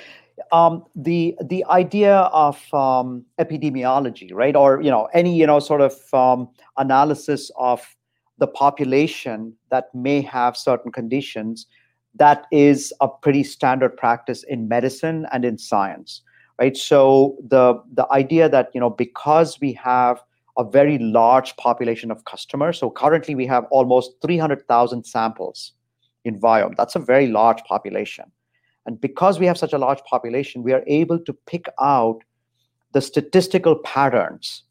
um, 0.53 0.85
the 0.95 1.37
the 1.45 1.65
idea 1.67 2.17
of 2.17 2.57
um, 2.75 3.25
epidemiology, 3.39 4.33
right, 4.33 4.57
or 4.57 4.81
you 4.81 4.91
know 4.91 5.09
any 5.15 5.37
you 5.37 5.47
know 5.47 5.59
sort 5.59 5.81
of 5.81 5.95
um, 6.13 6.49
analysis 6.77 7.51
of 7.57 7.97
the 8.39 8.47
population 8.47 9.55
that 9.71 9.95
may 9.95 10.21
have 10.21 10.57
certain 10.57 10.91
conditions, 10.91 11.67
that 12.17 12.47
is 12.51 12.93
a 13.01 13.09
pretty 13.09 13.45
standard 13.45 13.97
practice 13.97 14.43
in 14.45 14.67
medicine 14.67 15.27
and 15.33 15.45
in 15.45 15.57
science, 15.57 16.23
right? 16.59 16.77
So 16.77 17.37
the 17.49 17.81
the 17.93 18.07
idea 18.11 18.49
that 18.49 18.71
you 18.75 18.81
know 18.81 18.91
because 18.91 19.61
we 19.61 19.73
have 19.75 20.23
a 20.57 20.65
very 20.65 20.99
large 20.99 21.57
population 21.57 22.11
of 22.11 22.25
customers, 22.25 22.79
so 22.79 22.91
currently 22.91 23.35
we 23.35 23.47
have 23.47 23.65
almost 23.71 24.21
three 24.21 24.39
hundred 24.39 24.67
thousand 24.67 25.05
samples 25.05 25.73
in 26.25 26.41
Viome. 26.41 26.77
That's 26.77 26.97
a 26.97 27.01
very 27.01 27.27
large 27.27 27.63
population 27.65 28.31
and 28.87 29.01
because 29.01 29.39
we 29.39 29.47
have 29.47 29.59
such 29.59 29.73
a 29.73 29.79
large 29.79 30.03
population, 30.05 30.63
we 30.63 30.73
are 30.73 30.85
able 30.87 31.19
to 31.19 31.33
pick 31.33 31.67
out 31.81 32.21
the 32.93 33.01
statistical 33.01 33.77
patterns 33.77 34.63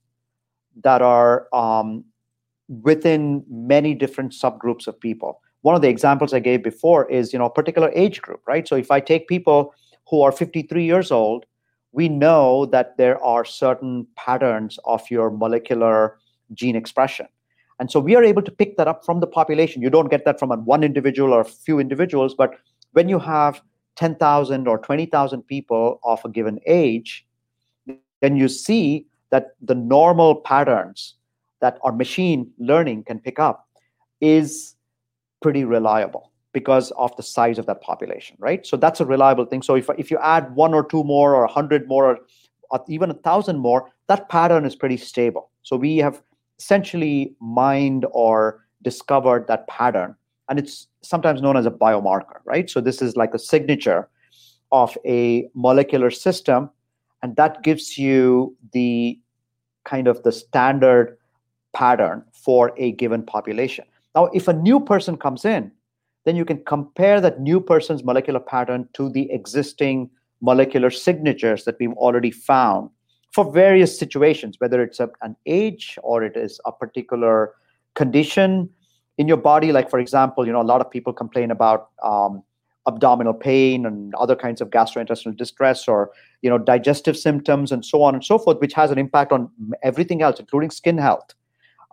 that 0.84 1.02
are 1.02 1.48
um, 1.54 2.06
within 2.68 3.44
many 3.50 3.94
different 3.94 4.32
subgroups 4.32 4.88
of 4.88 5.00
people. 5.00 5.42
One 5.62 5.76
of 5.76 5.82
the 5.82 5.90
examples 5.90 6.34
I 6.34 6.40
gave 6.40 6.64
before 6.64 7.10
is, 7.10 7.34
you 7.34 7.40
know, 7.40 7.46
a 7.46 7.50
particular 7.50 7.92
age 7.96 8.22
group, 8.22 8.42
right? 8.48 8.68
So 8.68 8.76
if 8.76 8.92
I 8.92 9.00
take 9.00 9.28
people 9.28 9.74
who 10.10 10.22
are 10.22 10.32
53 10.32 10.84
years 10.84 11.12
old, 11.12 11.46
we 11.92 12.10
know 12.10 12.66
that 12.68 12.98
there 12.98 13.24
are 13.24 13.46
certain 13.46 14.08
patterns 14.16 14.80
of 14.86 15.10
your 15.10 15.30
molecular 15.30 16.18
gene 16.54 16.76
expression. 16.76 17.28
And 17.80 17.90
so 17.92 18.00
we 18.00 18.16
are 18.16 18.24
able 18.24 18.42
to 18.42 18.52
pick 18.52 18.78
that 18.78 18.88
up 18.88 19.06
from 19.06 19.20
the 19.20 19.28
population. 19.28 19.82
You 19.82 19.90
don't 19.90 20.10
get 20.10 20.26
that 20.26 20.40
from 20.40 20.50
one 20.66 20.84
individual 20.84 21.34
or 21.34 21.42
a 21.42 21.46
few 21.46 21.80
individuals, 21.80 22.34
but 22.34 22.56
when 22.92 23.10
you 23.10 23.20
have 23.20 23.62
10,000 23.96 24.68
or 24.68 24.78
20,000 24.78 25.42
people 25.44 26.00
of 26.04 26.24
a 26.26 26.30
given 26.30 26.60
age, 26.66 27.26
then 28.22 28.36
you 28.36 28.48
see 28.48 29.06
that 29.30 29.56
the 29.62 29.76
normal 29.76 30.36
patterns 30.36 31.16
that 31.60 31.78
our 31.82 31.92
machine 31.92 32.52
learning 32.58 33.04
can 33.04 33.20
pick 33.20 33.40
up 33.40 33.68
is 34.22 34.76
pretty 35.42 35.64
reliable 35.64 36.32
because 36.54 36.92
of 36.92 37.16
the 37.16 37.24
size 37.24 37.58
of 37.58 37.66
that 37.66 37.82
population, 37.82 38.38
right? 38.40 38.66
So 38.66 38.78
that's 38.78 39.00
a 39.00 39.06
reliable 39.06 39.46
thing. 39.46 39.62
So 39.62 39.76
if, 39.76 39.90
if 39.98 40.12
you 40.12 40.18
add 40.20 40.56
one 40.56 40.74
or 40.74 40.86
two 40.86 41.04
more 41.04 41.36
or 41.36 41.44
a 41.44 41.52
hundred 41.52 41.88
more 41.88 42.18
or, 42.72 42.82
even 42.88 43.12
a 43.12 43.16
thousand 43.16 43.58
more, 43.58 43.92
that 44.08 44.30
pattern 44.30 44.66
is 44.66 44.76
pretty 44.76 44.98
stable. 44.98 45.50
So 45.64 45.76
we 45.76 45.98
have 45.98 46.22
essentially 46.60 47.36
mined 47.40 48.06
or 48.12 48.66
discovered 48.82 49.48
that 49.48 49.68
pattern 49.68 50.16
and 50.54 50.60
it's 50.60 50.88
sometimes 51.02 51.42
known 51.42 51.58
as 51.58 51.66
a 51.66 51.72
biomarker, 51.72 52.38
right? 52.46 52.70
So 52.70 52.80
this 52.80 53.02
is 53.02 53.18
like 53.18 53.34
a 53.34 53.40
signature 53.40 54.08
of 54.72 54.96
a 55.04 55.50
molecular 55.56 56.12
system, 56.12 56.70
and 57.24 57.36
that 57.38 57.64
gives 57.64 57.98
you 57.98 58.56
the 58.72 59.20
kind 59.84 60.08
of 60.08 60.22
the 60.22 60.32
standard 60.32 61.18
pattern 61.74 62.24
for 62.34 62.72
a 62.78 62.92
given 62.92 63.24
population. 63.24 63.84
Now, 64.14 64.26
if 64.26 64.48
a 64.48 64.54
new 64.54 64.80
person 64.80 65.18
comes 65.18 65.44
in, 65.44 65.72
then 66.26 66.36
you 66.36 66.46
can 66.46 66.64
compare 66.66 67.20
that 67.20 67.42
new 67.42 67.60
person's 67.60 68.04
molecular 68.04 68.40
pattern 68.40 68.88
to 68.94 69.10
the 69.10 69.32
existing 69.32 70.08
molecular 70.40 70.92
signatures 70.92 71.66
that 71.66 71.78
we've 71.80 71.94
already 71.94 72.30
found 72.30 72.92
for 73.32 73.52
various 73.52 73.98
situations, 73.98 74.58
whether 74.60 74.84
it's 74.84 75.00
a, 75.00 75.10
an 75.24 75.36
age 75.48 75.98
or 76.04 76.22
it 76.22 76.38
is 76.38 76.62
a 76.68 76.72
particular 76.72 77.56
condition 77.96 78.70
in 79.18 79.28
your 79.28 79.38
body 79.38 79.72
like 79.72 79.90
for 79.90 80.00
example 80.00 80.46
you 80.46 80.52
know 80.52 80.62
a 80.62 80.70
lot 80.72 80.82
of 80.82 80.90
people 80.90 81.14
complain 81.14 81.52
about 81.52 81.90
um, 82.04 82.44
abdominal 82.88 83.34
pain 83.34 83.86
and 83.86 84.14
other 84.16 84.36
kinds 84.36 84.60
of 84.62 84.70
gastrointestinal 84.70 85.36
distress 85.36 85.88
or 85.88 86.12
you 86.42 86.50
know 86.50 86.58
digestive 86.58 87.18
symptoms 87.18 87.72
and 87.72 87.86
so 87.86 88.02
on 88.02 88.14
and 88.14 88.24
so 88.24 88.38
forth 88.38 88.60
which 88.60 88.74
has 88.74 88.92
an 88.92 88.98
impact 88.98 89.32
on 89.32 89.50
everything 89.84 90.22
else 90.22 90.40
including 90.40 90.70
skin 90.70 90.98
health 90.98 91.34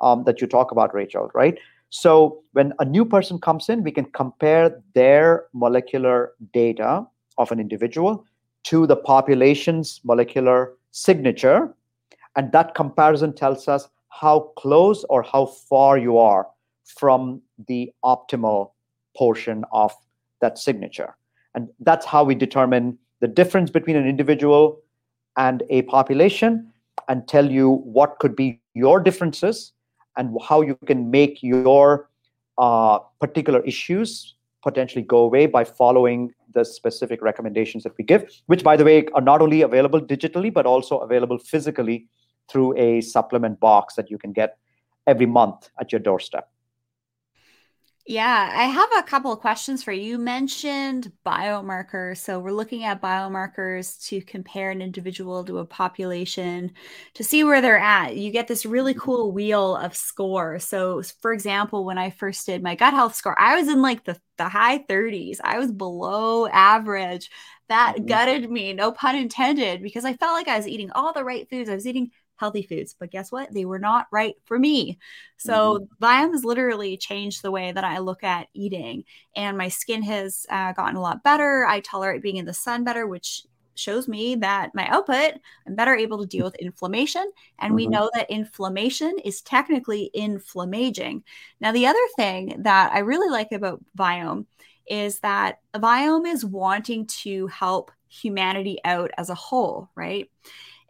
um, 0.01 0.25
that 0.25 0.41
you 0.41 0.47
talk 0.47 0.71
about 0.71 0.95
rachel 0.95 1.31
right? 1.35 1.59
So 1.93 2.45
when 2.53 2.73
a 2.79 2.85
new 2.85 3.05
person 3.05 3.41
comes 3.41 3.69
in 3.69 3.83
we 3.83 3.91
can 3.91 4.05
compare 4.07 4.81
their 4.95 5.47
molecular 5.53 6.33
data 6.53 7.07
of 7.37 7.51
an 7.51 7.61
individual 7.61 8.25
to 8.65 8.87
the 8.87 8.97
population's 8.97 10.01
molecular 10.05 10.75
signature 10.93 11.75
and 12.37 12.53
that 12.53 12.75
comparison 12.75 13.35
tells 13.35 13.67
us 13.69 13.89
how 14.09 14.53
close 14.57 15.05
or 15.09 15.23
how 15.23 15.47
far 15.47 15.99
you 15.99 16.19
are 16.19 16.47
from 16.99 17.43
the 17.69 17.93
optimal 18.05 18.73
portion 19.17 19.65
of 19.73 19.93
that 20.41 20.59
signature. 20.59 21.17
And 21.55 21.69
that's 21.81 22.07
how 22.07 22.25
we 22.25 22.35
determine 22.35 22.99
the 23.21 23.29
difference 23.29 23.71
between 23.71 23.97
an 23.97 24.07
individual 24.07 24.81
and 25.37 25.63
a 25.71 25.83
population 25.83 26.73
and 27.09 27.27
tell 27.29 27.51
you 27.51 27.71
what 27.99 28.19
could 28.19 28.37
be 28.37 28.61
your 28.75 29.01
differences 29.01 29.73
and 30.17 30.37
how 30.43 30.61
you 30.61 30.77
can 30.87 31.11
make 31.11 31.43
your 31.43 32.09
uh, 32.59 32.99
particular 33.21 33.61
issues 33.65 34.35
potentially 34.63 35.03
go 35.03 35.19
away 35.19 35.47
by 35.47 35.65
following 35.65 36.33
the 36.53 36.65
specific 36.65 37.23
recommendations 37.23 37.85
that 37.85 37.97
we 37.97 38.05
give, 38.05 38.29
which, 38.47 38.63
by 38.63 38.77
the 38.77 38.85
way, 38.85 39.07
are 39.15 39.21
not 39.21 39.41
only 39.41 39.63
available 39.63 40.01
digitally, 40.01 40.53
but 40.53 40.67
also 40.67 40.99
available 40.99 41.39
physically 41.39 42.07
through 42.51 42.77
a 42.77 43.01
supplement 43.01 43.59
box 43.61 43.95
that 43.95 44.11
you 44.11 44.19
can 44.19 44.33
get 44.33 44.59
every 45.07 45.27
month 45.27 45.71
at 45.81 45.93
your 45.93 46.01
doorstep. 46.01 46.51
Yeah, 48.11 48.51
I 48.53 48.65
have 48.65 48.89
a 48.99 49.05
couple 49.05 49.31
of 49.31 49.39
questions 49.39 49.85
for 49.85 49.93
you. 49.93 50.03
You 50.03 50.19
mentioned 50.19 51.13
biomarkers. 51.25 52.17
So 52.17 52.41
we're 52.41 52.51
looking 52.51 52.83
at 52.83 53.01
biomarkers 53.01 54.05
to 54.09 54.21
compare 54.23 54.73
an 54.73 54.83
individual 54.83 55.45
to 55.45 55.59
a 55.59 55.65
population 55.65 56.73
to 57.15 57.23
see 57.23 57.45
where 57.45 57.61
they're 57.63 57.79
at. 57.79 58.17
You 58.17 58.33
get 58.33 58.49
this 58.49 58.67
really 58.67 58.95
mm-hmm. 58.95 59.01
cool 59.01 59.31
wheel 59.31 59.77
of 59.77 59.95
score. 59.95 60.59
So 60.59 61.03
for 61.23 61.33
example, 61.33 61.85
when 61.85 61.99
I 61.99 62.11
first 62.11 62.47
did 62.47 62.65
my 62.65 62.75
gut 62.75 62.95
health 62.95 63.15
score, 63.15 63.41
I 63.41 63.55
was 63.55 63.69
in 63.69 63.81
like 63.81 64.05
the, 64.05 64.21
the 64.39 64.49
high 64.49 64.81
30s. 64.81 65.39
I 65.45 65.61
was 65.61 65.71
below 65.71 66.49
average. 66.49 67.31
That 67.69 67.95
mm-hmm. 67.95 68.07
gutted 68.07 68.51
me, 68.51 68.73
no 68.73 68.91
pun 68.91 69.15
intended, 69.15 69.85
because 69.85 70.05
I 70.05 70.15
felt 70.15 70.33
like 70.33 70.49
I 70.49 70.57
was 70.57 70.67
eating 70.67 70.91
all 70.91 71.13
the 71.13 71.23
right 71.23 71.49
foods. 71.49 71.71
I 71.71 71.75
was 71.75 71.87
eating 71.87 72.11
healthy 72.41 72.63
foods. 72.63 72.97
But 72.99 73.11
guess 73.11 73.31
what? 73.31 73.53
They 73.53 73.67
were 73.67 73.79
not 73.79 74.07
right 74.11 74.35
for 74.47 74.59
me. 74.59 74.99
So 75.37 75.79
mm-hmm. 75.79 76.05
Viome 76.05 76.33
has 76.33 76.45
literally 76.45 76.97
changed 76.97 77.43
the 77.43 77.51
way 77.51 77.71
that 77.71 77.85
I 77.85 77.99
look 77.99 78.25
at 78.25 78.49
eating. 78.55 79.05
And 79.37 79.59
my 79.59 79.69
skin 79.69 80.03
has 80.03 80.47
uh, 80.51 80.73
gotten 80.73 80.97
a 80.97 81.03
lot 81.03 81.23
better. 81.23 81.67
I 81.67 81.81
tolerate 81.81 82.23
being 82.23 82.39
in 82.39 82.47
the 82.47 82.55
sun 82.55 82.83
better, 82.83 83.07
which 83.07 83.45
shows 83.75 84.09
me 84.09 84.35
that 84.37 84.75
my 84.75 84.87
output, 84.89 85.35
I'm 85.67 85.75
better 85.75 85.95
able 85.95 86.19
to 86.19 86.27
deal 86.27 86.45
with 86.45 86.55
inflammation. 86.57 87.31
And 87.59 87.71
mm-hmm. 87.71 87.77
we 87.77 87.87
know 87.87 88.11
that 88.15 88.31
inflammation 88.31 89.19
is 89.25 89.43
technically 89.43 90.11
inflammaging. 90.15 91.23
Now, 91.61 91.73
the 91.73 91.87
other 91.87 91.99
thing 92.17 92.63
that 92.63 92.91
I 92.93 93.01
really 93.01 93.31
like 93.31 93.53
about 93.53 93.85
Viome 93.97 94.47
is 94.89 95.21
that 95.21 95.61
Viome 95.75 96.27
is 96.27 96.45
wanting 96.45 97.07
to 97.07 97.47
help 97.47 97.93
humanity 98.09 98.79
out 98.85 99.11
as 99.17 99.31
a 99.31 99.35
whole, 99.35 99.89
right? 99.95 100.29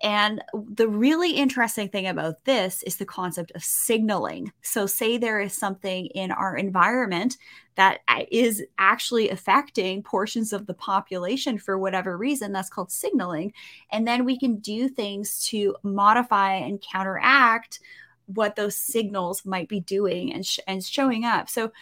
And 0.03 0.43
the 0.53 0.89
really 0.89 1.33
interesting 1.33 1.89
thing 1.89 2.07
about 2.07 2.45
this 2.45 2.83
is 2.85 2.97
the 2.97 3.05
concept 3.05 3.53
of 3.55 3.63
signaling. 3.63 4.51
So, 4.63 4.87
say 4.87 5.19
there 5.19 5.41
is 5.41 5.53
something 5.53 6.07
in 6.07 6.31
our 6.31 6.57
environment 6.57 7.37
that 7.75 8.01
is 8.31 8.63
actually 8.79 9.29
affecting 9.29 10.03
portions 10.03 10.53
of 10.53 10.67
the 10.67 10.75
population 10.75 11.59
for 11.59 11.79
whatever 11.79 12.17
reason, 12.17 12.53
that's 12.53 12.71
called 12.71 12.91
signaling. 12.91 13.53
And 13.93 14.07
then 14.07 14.25
we 14.25 14.39
can 14.39 14.57
do 14.57 14.89
things 14.89 15.45
to 15.49 15.77
modify 15.83 16.55
and 16.55 16.81
counteract 16.81 17.81
what 18.27 18.57
those 18.57 18.77
signals 18.77 19.45
might 19.45 19.69
be 19.69 19.81
doing 19.81 20.33
and, 20.33 20.47
sh- 20.47 20.61
and 20.67 20.83
showing 20.85 21.25
up. 21.25 21.51
So, 21.51 21.73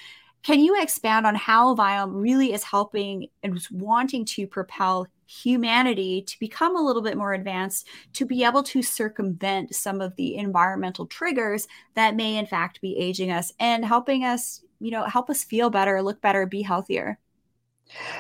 can 0.43 0.61
you 0.61 0.81
expand 0.81 1.27
on 1.27 1.35
how 1.35 1.75
Viome 1.77 2.13
really 2.15 2.53
is 2.53 2.63
helping 2.65 3.29
and 3.43 3.61
wanting 3.71 4.25
to 4.25 4.47
propel 4.47 5.07
humanity 5.29 6.23
to 6.23 6.39
become 6.41 6.75
a 6.75 6.81
little 6.81 7.03
bit 7.03 7.17
more 7.17 7.35
advanced 7.35 7.87
to 8.15 8.25
be 8.25 8.43
able 8.43 8.63
to 8.63 8.83
circumvent 8.83 9.75
some 9.75 10.01
of 10.01 10.17
the 10.17 10.37
environmental 10.37 11.07
triggers 11.07 11.69
that 11.95 12.17
may 12.17 12.37
in 12.37 12.47
fact 12.47 12.81
be 12.81 12.97
aging 12.97 13.31
us 13.31 13.53
and 13.61 13.85
helping 13.85 14.25
us 14.25 14.65
you 14.81 14.91
know 14.91 15.05
help 15.05 15.29
us 15.29 15.45
feel 15.45 15.69
better 15.69 16.01
look 16.03 16.21
better 16.23 16.47
be 16.47 16.63
healthier 16.63 17.19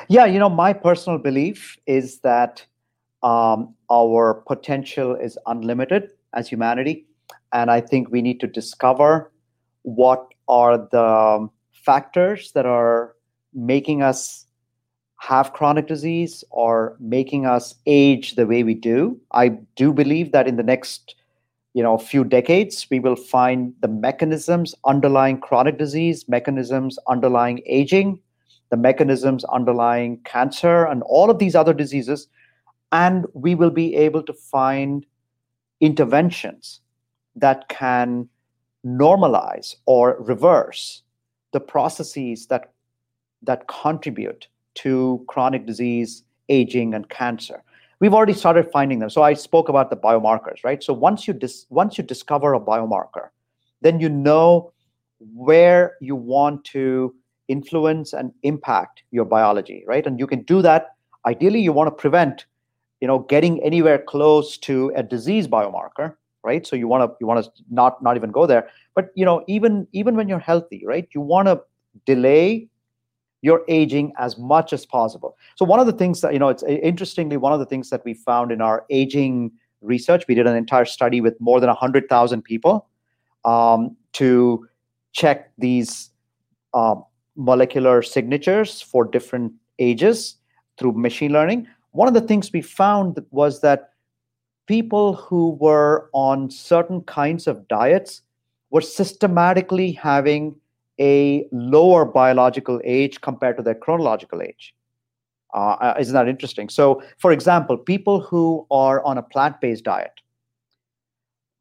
Yeah, 0.08 0.24
you 0.24 0.38
know, 0.38 0.48
my 0.48 0.72
personal 0.72 1.18
belief 1.18 1.76
is 1.86 2.20
that 2.20 2.64
um, 3.22 3.74
our 3.90 4.42
potential 4.46 5.14
is 5.14 5.38
unlimited 5.46 6.10
as 6.32 6.48
humanity. 6.48 7.06
And 7.52 7.70
I 7.70 7.80
think 7.80 8.10
we 8.10 8.22
need 8.22 8.40
to 8.40 8.46
discover 8.46 9.32
what 9.82 10.26
are 10.48 10.78
the 10.78 11.48
factors 11.72 12.52
that 12.52 12.66
are 12.66 13.16
making 13.54 14.02
us 14.02 14.46
have 15.18 15.52
chronic 15.52 15.86
disease 15.86 16.44
or 16.50 16.96
making 17.00 17.44
us 17.44 17.74
age 17.86 18.34
the 18.34 18.46
way 18.46 18.62
we 18.62 18.74
do. 18.74 19.20
I 19.32 19.48
do 19.76 19.92
believe 19.92 20.32
that 20.32 20.48
in 20.48 20.56
the 20.56 20.62
next 20.62 21.14
you 21.74 21.82
know 21.82 21.98
few 21.98 22.24
decades 22.24 22.86
we 22.90 22.98
will 22.98 23.14
find 23.14 23.74
the 23.80 23.88
mechanisms 23.88 24.74
underlying 24.84 25.38
chronic 25.38 25.78
disease 25.78 26.26
mechanisms 26.28 26.98
underlying 27.06 27.60
aging 27.66 28.18
the 28.70 28.76
mechanisms 28.76 29.44
underlying 29.44 30.18
cancer 30.24 30.86
and 30.86 31.02
all 31.02 31.30
of 31.30 31.38
these 31.38 31.54
other 31.54 31.74
diseases 31.74 32.26
and 32.92 33.26
we 33.34 33.54
will 33.54 33.70
be 33.70 33.94
able 33.94 34.22
to 34.22 34.32
find 34.32 35.04
interventions 35.80 36.80
that 37.36 37.68
can 37.68 38.28
normalize 38.84 39.76
or 39.86 40.16
reverse 40.20 41.02
the 41.52 41.60
processes 41.60 42.46
that 42.46 42.72
that 43.42 43.68
contribute 43.68 44.48
to 44.82 45.24
chronic 45.28 45.66
disease 45.66 46.24
aging 46.48 46.94
and 46.94 47.08
cancer. 47.08 47.62
We've 48.00 48.14
already 48.14 48.32
started 48.32 48.70
finding 48.70 49.00
them. 49.00 49.10
So 49.10 49.22
i 49.22 49.34
spoke 49.34 49.68
about 49.68 49.90
the 49.90 49.96
biomarkers 49.96 50.64
right? 50.64 50.82
So 50.82 50.92
once 50.92 51.26
you 51.26 51.34
dis- 51.34 51.66
once 51.68 51.98
you 51.98 52.04
discover 52.04 52.54
a 52.54 52.60
biomarker 52.60 53.28
then 53.80 54.00
you 54.00 54.08
know 54.08 54.72
where 55.34 55.96
you 56.00 56.14
want 56.14 56.64
to 56.64 57.14
influence 57.48 58.12
and 58.12 58.32
impact 58.42 59.02
your 59.10 59.24
biology 59.24 59.84
right? 59.86 60.06
And 60.06 60.18
you 60.18 60.26
can 60.26 60.42
do 60.42 60.62
that. 60.62 60.94
Ideally 61.26 61.60
you 61.60 61.72
want 61.72 61.88
to 61.88 62.00
prevent 62.02 62.46
you 63.00 63.08
know 63.08 63.20
getting 63.20 63.62
anywhere 63.62 63.98
close 63.98 64.58
to 64.58 64.92
a 64.94 65.02
disease 65.02 65.48
biomarker 65.48 66.14
right? 66.44 66.66
So 66.66 66.76
you 66.76 66.86
want 66.86 67.02
to 67.04 67.16
you 67.20 67.26
want 67.26 67.44
to 67.44 67.50
not 67.68 68.02
not 68.02 68.16
even 68.16 68.30
go 68.30 68.46
there. 68.46 68.68
But 68.94 69.10
you 69.14 69.24
know 69.24 69.44
even 69.48 69.86
even 69.92 70.14
when 70.14 70.28
you're 70.28 70.46
healthy 70.52 70.82
right 70.86 71.08
you 71.12 71.20
want 71.20 71.48
to 71.48 71.60
delay 72.06 72.68
your 73.42 73.62
aging 73.68 74.12
as 74.18 74.36
much 74.36 74.72
as 74.72 74.84
possible. 74.84 75.36
So 75.56 75.64
one 75.64 75.80
of 75.80 75.86
the 75.86 75.92
things 75.92 76.20
that 76.22 76.32
you 76.32 76.38
know 76.38 76.48
it's 76.48 76.62
interestingly 76.62 77.36
one 77.36 77.52
of 77.52 77.58
the 77.58 77.66
things 77.66 77.90
that 77.90 78.04
we 78.04 78.14
found 78.14 78.52
in 78.52 78.60
our 78.60 78.84
aging 78.90 79.52
research 79.80 80.24
we 80.26 80.34
did 80.34 80.46
an 80.46 80.56
entire 80.56 80.84
study 80.84 81.20
with 81.20 81.40
more 81.40 81.60
than 81.60 81.68
100000 81.68 82.42
people 82.42 82.88
um, 83.44 83.96
to 84.14 84.66
check 85.12 85.52
these 85.56 86.10
uh, 86.74 86.96
molecular 87.36 88.02
signatures 88.02 88.80
for 88.80 89.04
different 89.04 89.52
ages 89.78 90.36
through 90.78 90.92
machine 90.92 91.32
learning. 91.32 91.66
One 91.92 92.08
of 92.08 92.14
the 92.14 92.20
things 92.20 92.52
we 92.52 92.60
found 92.60 93.20
was 93.30 93.60
that 93.60 93.90
people 94.66 95.14
who 95.14 95.50
were 95.60 96.10
on 96.12 96.50
certain 96.50 97.02
kinds 97.02 97.46
of 97.46 97.66
diets 97.68 98.22
were 98.70 98.80
systematically 98.80 99.92
having 99.92 100.54
a 101.00 101.46
lower 101.52 102.04
biological 102.04 102.80
age 102.84 103.20
compared 103.20 103.56
to 103.56 103.62
their 103.62 103.74
chronological 103.74 104.42
age. 104.42 104.74
Uh, 105.54 105.76
uh 105.80 105.94
isn't 105.98 106.14
that 106.14 106.28
interesting? 106.28 106.68
So, 106.68 107.02
for 107.18 107.32
example, 107.32 107.76
people 107.76 108.20
who 108.20 108.66
are 108.70 109.04
on 109.04 109.18
a 109.18 109.22
plant 109.22 109.60
based 109.60 109.84
diet 109.84 110.12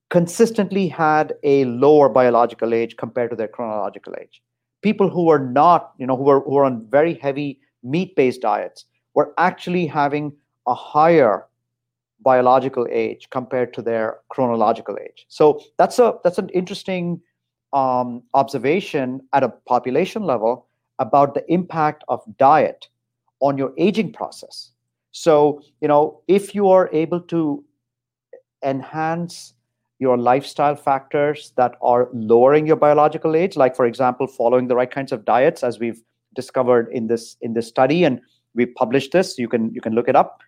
consistently 0.09 0.87
had 0.87 1.33
a 1.43 1.65
lower 1.65 2.09
biological 2.09 2.73
age 2.73 2.95
compared 2.97 3.29
to 3.29 3.35
their 3.35 3.47
chronological 3.47 4.15
age. 4.19 4.41
People 4.81 5.09
who 5.09 5.25
were 5.25 5.39
not, 5.39 5.93
you 5.97 6.07
know, 6.07 6.15
who 6.15 6.23
were, 6.23 6.39
who 6.41 6.53
were 6.53 6.65
on 6.65 6.85
very 6.89 7.15
heavy 7.15 7.59
meat 7.83 8.15
based 8.15 8.41
diets 8.41 8.85
were 9.13 9.33
actually 9.37 9.85
having 9.85 10.31
a 10.67 10.73
higher 10.73 11.47
biological 12.21 12.87
age 12.89 13.29
compared 13.29 13.73
to 13.73 13.81
their 13.81 14.19
chronological 14.29 14.97
age. 15.01 15.25
So 15.29 15.61
that's 15.77 15.99
a 15.99 16.15
that's 16.23 16.37
an 16.37 16.49
interesting 16.49 17.21
um, 17.73 18.23
observation 18.33 19.21
at 19.33 19.43
a 19.43 19.49
population 19.49 20.23
level 20.23 20.67
about 20.99 21.33
the 21.33 21.51
impact 21.51 22.03
of 22.07 22.21
diet 22.37 22.87
on 23.39 23.57
your 23.57 23.73
aging 23.77 24.11
process. 24.11 24.71
So 25.11 25.61
you 25.81 25.87
know 25.87 26.21
if 26.27 26.55
you 26.55 26.69
are 26.69 26.89
able 26.93 27.21
to 27.21 27.63
enhance 28.63 29.53
your 29.99 30.17
lifestyle 30.17 30.75
factors 30.75 31.53
that 31.55 31.75
are 31.81 32.09
lowering 32.13 32.67
your 32.67 32.75
biological 32.75 33.35
age, 33.35 33.55
like 33.55 33.75
for 33.75 33.85
example, 33.87 34.27
following 34.27 34.67
the 34.67 34.75
right 34.75 34.91
kinds 34.91 35.11
of 35.11 35.25
diets, 35.25 35.63
as 35.63 35.79
we've 35.79 36.03
discovered 36.35 36.89
in 36.91 37.07
this 37.07 37.35
in 37.41 37.53
this 37.53 37.67
study, 37.67 38.03
and 38.03 38.21
we 38.57 38.65
published 38.65 39.13
this 39.13 39.37
you 39.37 39.47
can 39.47 39.73
you 39.73 39.79
can 39.79 39.93
look 39.93 40.09
it 40.09 40.15
up 40.15 40.41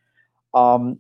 um, 0.54 1.00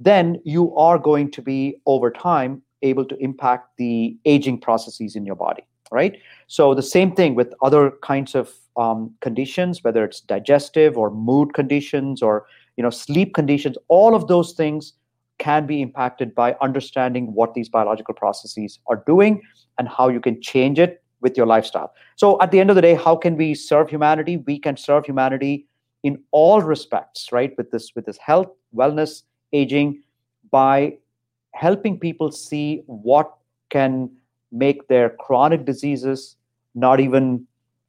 then 0.00 0.40
you 0.44 0.74
are 0.76 0.98
going 0.98 1.30
to 1.32 1.42
be 1.42 1.76
over 1.86 2.10
time 2.10 2.62
able 2.82 3.04
to 3.04 3.16
impact 3.16 3.76
the 3.76 4.16
aging 4.24 4.60
processes 4.60 5.16
in 5.16 5.24
your 5.24 5.36
body 5.36 5.62
right? 5.90 6.18
So 6.46 6.74
the 6.74 6.82
same 6.82 7.14
thing 7.14 7.34
with 7.34 7.54
other 7.62 7.92
kinds 8.02 8.34
of 8.34 8.52
um, 8.76 9.14
conditions 9.20 9.82
whether 9.82 10.04
it's 10.04 10.20
digestive 10.20 10.98
or 10.98 11.10
mood 11.10 11.54
conditions 11.54 12.22
or 12.22 12.46
you 12.76 12.82
know 12.82 12.90
sleep 12.90 13.34
conditions 13.34 13.76
all 13.88 14.14
of 14.14 14.28
those 14.28 14.52
things 14.52 14.92
can 15.38 15.66
be 15.66 15.80
impacted 15.82 16.34
by 16.34 16.56
understanding 16.60 17.32
what 17.34 17.54
these 17.54 17.68
biological 17.68 18.14
processes 18.14 18.78
are 18.86 19.02
doing 19.06 19.40
and 19.78 19.88
how 19.88 20.08
you 20.08 20.20
can 20.20 20.40
change 20.40 20.78
it 20.78 21.02
with 21.20 21.36
your 21.36 21.46
lifestyle. 21.46 21.92
So 22.16 22.40
at 22.40 22.50
the 22.50 22.60
end 22.60 22.70
of 22.70 22.76
the 22.76 22.82
day 22.82 22.94
how 22.94 23.16
can 23.16 23.36
we 23.36 23.54
serve 23.54 23.88
humanity? 23.88 24.38
We 24.38 24.58
can 24.58 24.76
serve 24.76 25.06
humanity 25.06 25.66
in 26.02 26.22
all 26.30 26.60
respects 26.60 27.32
right? 27.32 27.52
With 27.56 27.70
this 27.70 27.92
with 27.94 28.06
this 28.06 28.18
health 28.18 28.48
wellness 28.74 29.22
aging 29.52 30.02
by 30.50 30.98
helping 31.56 31.98
people 31.98 32.30
see 32.30 32.82
what 32.86 33.32
can 33.70 34.10
make 34.52 34.86
their 34.88 35.10
chronic 35.10 35.64
diseases 35.64 36.36
not 36.74 37.00
even 37.00 37.46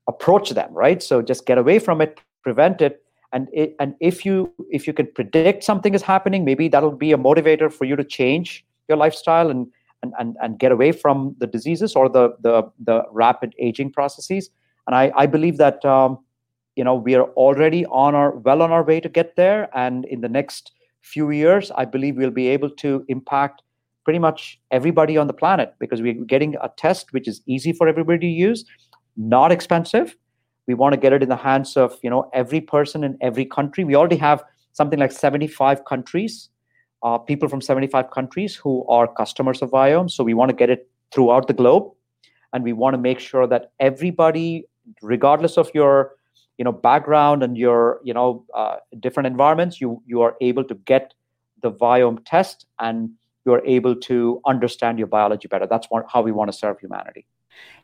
approach 0.08 0.52
them 0.52 0.72
right? 0.74 1.04
So 1.04 1.22
just 1.22 1.46
get 1.46 1.58
away 1.58 1.80
from 1.80 2.02
it 2.02 2.20
prevent 2.48 2.82
it. 2.82 3.04
And 3.34 3.50
it, 3.52 3.76
and 3.82 3.94
if 4.00 4.26
you 4.26 4.54
if 4.78 4.88
you 4.88 4.94
can 4.94 5.08
predict 5.14 5.64
something 5.64 5.94
is 5.94 6.02
happening 6.02 6.46
maybe 6.46 6.70
that'll 6.70 7.02
be 7.08 7.12
a 7.12 7.18
motivator 7.18 7.70
for 7.72 7.84
you 7.90 7.96
to 7.98 8.06
change 8.18 8.66
your 8.88 8.98
lifestyle 8.98 9.50
and 9.50 9.68
and 10.02 10.14
and, 10.20 10.38
and 10.42 10.60
get 10.60 10.72
away 10.72 10.92
from 10.94 11.36
the 11.40 11.48
diseases 11.56 11.96
or 11.96 12.08
the 12.08 12.26
the 12.42 12.56
the 12.90 13.04
rapid 13.12 13.54
aging 13.60 13.92
processes. 13.92 14.50
And 14.86 14.96
i 14.96 15.12
i 15.24 15.26
believe 15.36 15.58
that 15.58 15.84
um, 15.84 16.20
you 16.78 16.86
know 16.86 16.96
we 16.96 17.16
are 17.16 17.28
already 17.46 17.86
on 17.88 18.16
our 18.16 18.32
well 18.48 18.62
on 18.62 18.72
our 18.72 18.86
way 18.92 19.02
to 19.02 19.10
get 19.20 19.36
there. 19.36 19.62
And 19.84 20.06
in 20.06 20.22
the 20.22 20.30
next 20.40 20.72
few 21.14 21.30
years 21.32 21.72
i 21.84 21.86
believe 21.96 22.18
we'll 22.18 22.38
be 22.40 22.48
able 22.48 22.70
to 22.84 23.04
impact 23.08 23.62
pretty 24.04 24.20
much 24.20 24.60
everybody 24.72 25.18
on 25.18 25.28
the 25.28 25.34
planet 25.34 25.74
because 25.80 26.02
we're 26.02 26.26
getting 26.34 26.56
a 26.62 26.70
test 26.78 27.12
which 27.12 27.28
is 27.28 27.42
easy 27.46 27.74
for 27.74 27.88
everybody 27.88 28.20
to 28.20 28.28
use 28.28 28.64
not 29.18 29.52
expensive. 29.52 30.16
We 30.68 30.76
want 30.76 30.94
to 30.94 31.00
get 31.00 31.12
it 31.12 31.24
in 31.24 31.30
the 31.30 31.36
hands 31.36 31.76
of 31.76 31.98
you 32.04 32.10
know 32.10 32.30
every 32.34 32.62
person 32.62 33.04
in 33.04 33.18
every 33.22 33.46
country. 33.46 33.84
We 33.84 33.96
already 33.96 34.18
have 34.18 34.44
something 34.74 35.00
like 35.00 35.12
75 35.12 35.86
countries 35.86 36.50
uh, 37.04 37.18
people 37.18 37.48
from 37.48 37.62
75 37.62 38.12
countries 38.12 38.56
who 38.56 38.86
are 38.88 39.08
customers 39.08 39.62
of 39.62 39.70
Viome. 39.72 40.10
So 40.10 40.24
we 40.24 40.34
want 40.34 40.50
to 40.50 40.56
get 40.56 40.70
it 40.70 40.90
throughout 41.12 41.48
the 41.48 41.54
globe, 41.54 41.92
and 42.54 42.64
we 42.64 42.74
want 42.74 42.96
to 42.96 42.98
make 42.98 43.20
sure 43.20 43.48
that 43.48 43.72
everybody, 43.80 44.66
regardless 45.02 45.58
of 45.58 45.70
your 45.74 46.16
you 46.58 46.66
know 46.66 46.72
background 46.72 47.44
and 47.44 47.58
your 47.58 48.00
you 48.04 48.14
know 48.14 48.46
uh, 48.54 48.78
different 49.00 49.28
environments 49.28 49.80
you 49.80 50.02
you 50.06 50.22
are 50.22 50.36
able 50.42 50.64
to 50.64 50.76
get 50.76 51.14
the 51.62 51.72
Viome 51.72 52.20
test 52.26 52.66
and 52.80 53.10
you're 53.46 53.66
able 53.66 53.96
to 53.96 54.42
understand 54.46 55.00
your 55.00 55.08
biology 55.08 55.48
better. 55.48 55.66
That's 55.66 55.88
what, 55.90 56.06
how 56.12 56.22
we 56.22 56.32
want 56.34 56.52
to 56.52 56.58
serve 56.58 56.80
humanity. 56.80 57.26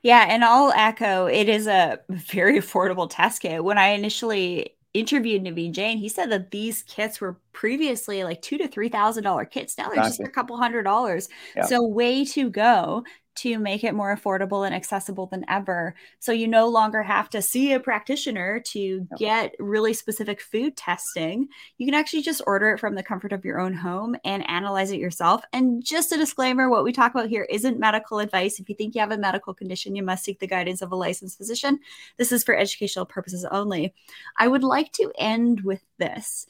Yeah 0.03 0.25
and 0.29 0.43
i'll 0.43 0.71
echo 0.73 1.25
it 1.25 1.49
is 1.49 1.65
a 1.65 1.99
very 2.09 2.59
affordable 2.63 3.09
test 3.09 3.41
kit. 3.41 3.63
When 3.63 3.77
i 3.77 3.87
initially 3.87 4.75
interviewed 4.93 5.43
Naveen 5.43 5.71
Jain, 5.71 5.97
he 5.97 6.09
said 6.09 6.29
that 6.31 6.51
these 6.51 6.83
kits 6.83 7.19
were 7.19 7.39
previously 7.53 8.23
like 8.23 8.41
two 8.41 8.57
to 8.57 8.67
three 8.67 8.89
thousand 8.89 9.23
dollar 9.23 9.45
kits. 9.45 9.77
Now 9.77 9.85
they're 9.85 9.99
exactly. 9.99 10.25
just 10.25 10.29
a 10.29 10.31
couple 10.31 10.57
hundred 10.57 10.83
dollars. 10.83 11.29
Yeah. 11.55 11.65
So 11.65 11.87
way 11.87 12.25
to 12.25 12.49
go 12.49 13.03
to 13.35 13.57
make 13.57 13.83
it 13.83 13.95
more 13.95 14.15
affordable 14.15 14.65
and 14.65 14.75
accessible 14.75 15.25
than 15.27 15.45
ever. 15.49 15.95
So 16.19 16.31
you 16.31 16.47
no 16.47 16.67
longer 16.67 17.01
have 17.01 17.29
to 17.31 17.41
see 17.41 17.73
a 17.73 17.79
practitioner 17.79 18.59
to 18.67 19.07
get 19.17 19.55
really 19.59 19.93
specific 19.93 20.39
food 20.39 20.77
testing. 20.77 21.47
You 21.77 21.87
can 21.87 21.95
actually 21.95 22.21
just 22.21 22.43
order 22.45 22.71
it 22.71 22.79
from 22.79 22.95
the 22.95 23.03
comfort 23.03 23.33
of 23.33 23.43
your 23.43 23.59
own 23.59 23.73
home 23.73 24.15
and 24.23 24.47
analyze 24.47 24.91
it 24.91 24.99
yourself. 24.99 25.43
And 25.51 25.83
just 25.83 26.11
a 26.11 26.17
disclaimer 26.17 26.69
what 26.69 26.83
we 26.83 26.91
talk 26.91 27.13
about 27.13 27.29
here 27.29 27.47
isn't 27.49 27.79
medical 27.79 28.19
advice. 28.19 28.59
If 28.59 28.69
you 28.69 28.75
think 28.75 28.93
you 28.93 29.01
have 29.01 29.11
a 29.11 29.17
medical 29.17 29.53
condition, 29.53 29.95
you 29.95 30.03
must 30.03 30.23
seek 30.23 30.39
the 30.39 30.47
guidance 30.47 30.81
of 30.81 30.91
a 30.91 30.95
licensed 30.95 31.37
physician. 31.37 31.79
This 32.17 32.31
is 32.31 32.43
for 32.43 32.55
educational 32.55 33.05
purposes 33.05 33.45
only. 33.49 33.93
I 34.37 34.47
would 34.47 34.63
like 34.63 34.91
to 34.93 35.11
end 35.17 35.61
with 35.61 35.81
this 35.97 36.45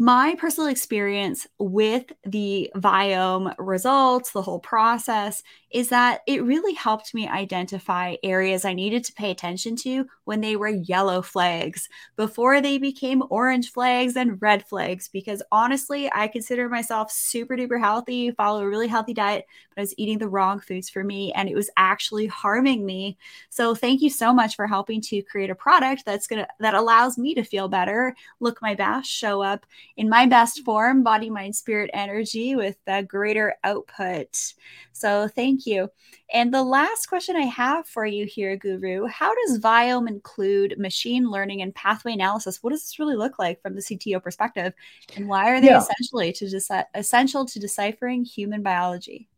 my 0.00 0.34
personal 0.38 0.70
experience 0.70 1.46
with 1.58 2.06
the 2.24 2.72
Viome 2.74 3.54
results, 3.58 4.30
the 4.30 4.40
whole 4.40 4.58
process, 4.58 5.42
is 5.70 5.90
that 5.90 6.22
it 6.26 6.42
really 6.42 6.72
helped 6.72 7.12
me 7.12 7.28
identify 7.28 8.16
areas 8.22 8.64
I 8.64 8.72
needed 8.72 9.04
to 9.04 9.12
pay 9.12 9.30
attention 9.30 9.76
to 9.76 10.06
when 10.24 10.40
they 10.40 10.56
were 10.56 10.68
yellow 10.68 11.20
flags 11.20 11.86
before 12.16 12.62
they 12.62 12.78
became 12.78 13.22
orange 13.28 13.72
flags 13.72 14.16
and 14.16 14.40
red 14.40 14.66
flags. 14.66 15.08
Because 15.08 15.42
honestly, 15.52 16.10
I 16.12 16.28
consider 16.28 16.70
myself 16.70 17.12
super 17.12 17.54
duper 17.54 17.78
healthy, 17.78 18.30
follow 18.30 18.62
a 18.62 18.68
really 18.68 18.88
healthy 18.88 19.12
diet, 19.12 19.44
but 19.68 19.80
I 19.80 19.82
was 19.82 19.94
eating 19.98 20.16
the 20.16 20.30
wrong 20.30 20.60
foods 20.60 20.88
for 20.88 21.04
me 21.04 21.30
and 21.34 21.46
it 21.46 21.54
was 21.54 21.68
actually 21.76 22.26
harming 22.26 22.86
me. 22.86 23.18
So 23.50 23.74
thank 23.74 24.00
you 24.00 24.08
so 24.08 24.32
much 24.32 24.56
for 24.56 24.66
helping 24.66 25.02
to 25.02 25.20
create 25.22 25.50
a 25.50 25.54
product 25.54 26.04
that's 26.06 26.26
gonna 26.26 26.48
that 26.58 26.72
allows 26.74 27.18
me 27.18 27.34
to 27.34 27.44
feel 27.44 27.68
better, 27.68 28.16
look 28.40 28.62
my 28.62 28.74
best, 28.74 29.10
show 29.10 29.42
up 29.42 29.66
in 30.00 30.08
my 30.08 30.24
best 30.24 30.64
form, 30.64 31.02
body, 31.02 31.28
mind, 31.28 31.54
spirit, 31.54 31.90
energy 31.92 32.56
with 32.56 32.78
a 32.86 33.02
greater 33.02 33.54
output. 33.64 34.54
So 34.92 35.28
thank 35.28 35.66
you. 35.66 35.90
And 36.32 36.54
the 36.54 36.62
last 36.62 37.04
question 37.04 37.36
I 37.36 37.42
have 37.42 37.86
for 37.86 38.06
you 38.06 38.24
here, 38.24 38.56
Guru, 38.56 39.04
how 39.04 39.34
does 39.34 39.58
Viome 39.58 40.08
include 40.08 40.78
machine 40.78 41.30
learning 41.30 41.60
and 41.60 41.74
pathway 41.74 42.14
analysis? 42.14 42.62
What 42.62 42.70
does 42.70 42.82
this 42.82 42.98
really 42.98 43.14
look 43.14 43.38
like 43.38 43.60
from 43.60 43.74
the 43.74 43.82
CTO 43.82 44.22
perspective? 44.22 44.72
And 45.16 45.28
why 45.28 45.50
are 45.50 45.60
they 45.60 45.66
yeah. 45.66 45.80
essentially 45.80 46.32
to 46.32 46.46
deci- 46.46 46.86
essential 46.94 47.44
to 47.44 47.60
deciphering 47.60 48.24
human 48.24 48.62
biology? 48.62 49.28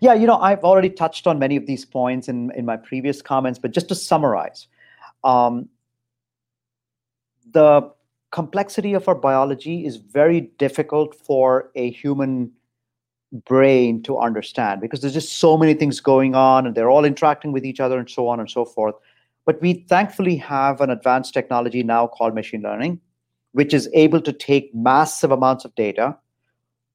Yeah, 0.00 0.14
you 0.14 0.26
know, 0.26 0.38
I've 0.38 0.64
already 0.64 0.90
touched 0.90 1.28
on 1.28 1.38
many 1.38 1.54
of 1.54 1.66
these 1.66 1.84
points 1.84 2.26
in, 2.28 2.50
in 2.56 2.66
my 2.66 2.76
previous 2.76 3.22
comments, 3.22 3.60
but 3.60 3.70
just 3.70 3.86
to 3.90 3.94
summarize, 3.94 4.66
um, 5.22 5.68
the 7.52 7.92
complexity 8.30 8.94
of 8.94 9.08
our 9.08 9.14
biology 9.14 9.84
is 9.84 9.96
very 9.96 10.42
difficult 10.58 11.14
for 11.14 11.70
a 11.74 11.90
human 11.90 12.52
brain 13.44 14.02
to 14.02 14.18
understand 14.18 14.80
because 14.80 15.00
there's 15.00 15.14
just 15.14 15.38
so 15.38 15.56
many 15.56 15.74
things 15.74 16.00
going 16.00 16.34
on 16.34 16.66
and 16.66 16.74
they're 16.74 16.90
all 16.90 17.04
interacting 17.04 17.52
with 17.52 17.64
each 17.64 17.80
other 17.80 17.98
and 17.98 18.10
so 18.10 18.28
on 18.28 18.40
and 18.40 18.50
so 18.50 18.64
forth. 18.64 18.94
But 19.46 19.60
we 19.60 19.84
thankfully 19.88 20.36
have 20.36 20.80
an 20.80 20.90
advanced 20.90 21.32
technology 21.32 21.82
now 21.82 22.06
called 22.06 22.34
machine 22.34 22.62
learning, 22.62 23.00
which 23.52 23.72
is 23.72 23.88
able 23.94 24.20
to 24.20 24.32
take 24.32 24.74
massive 24.74 25.30
amounts 25.30 25.64
of 25.64 25.74
data, 25.74 26.16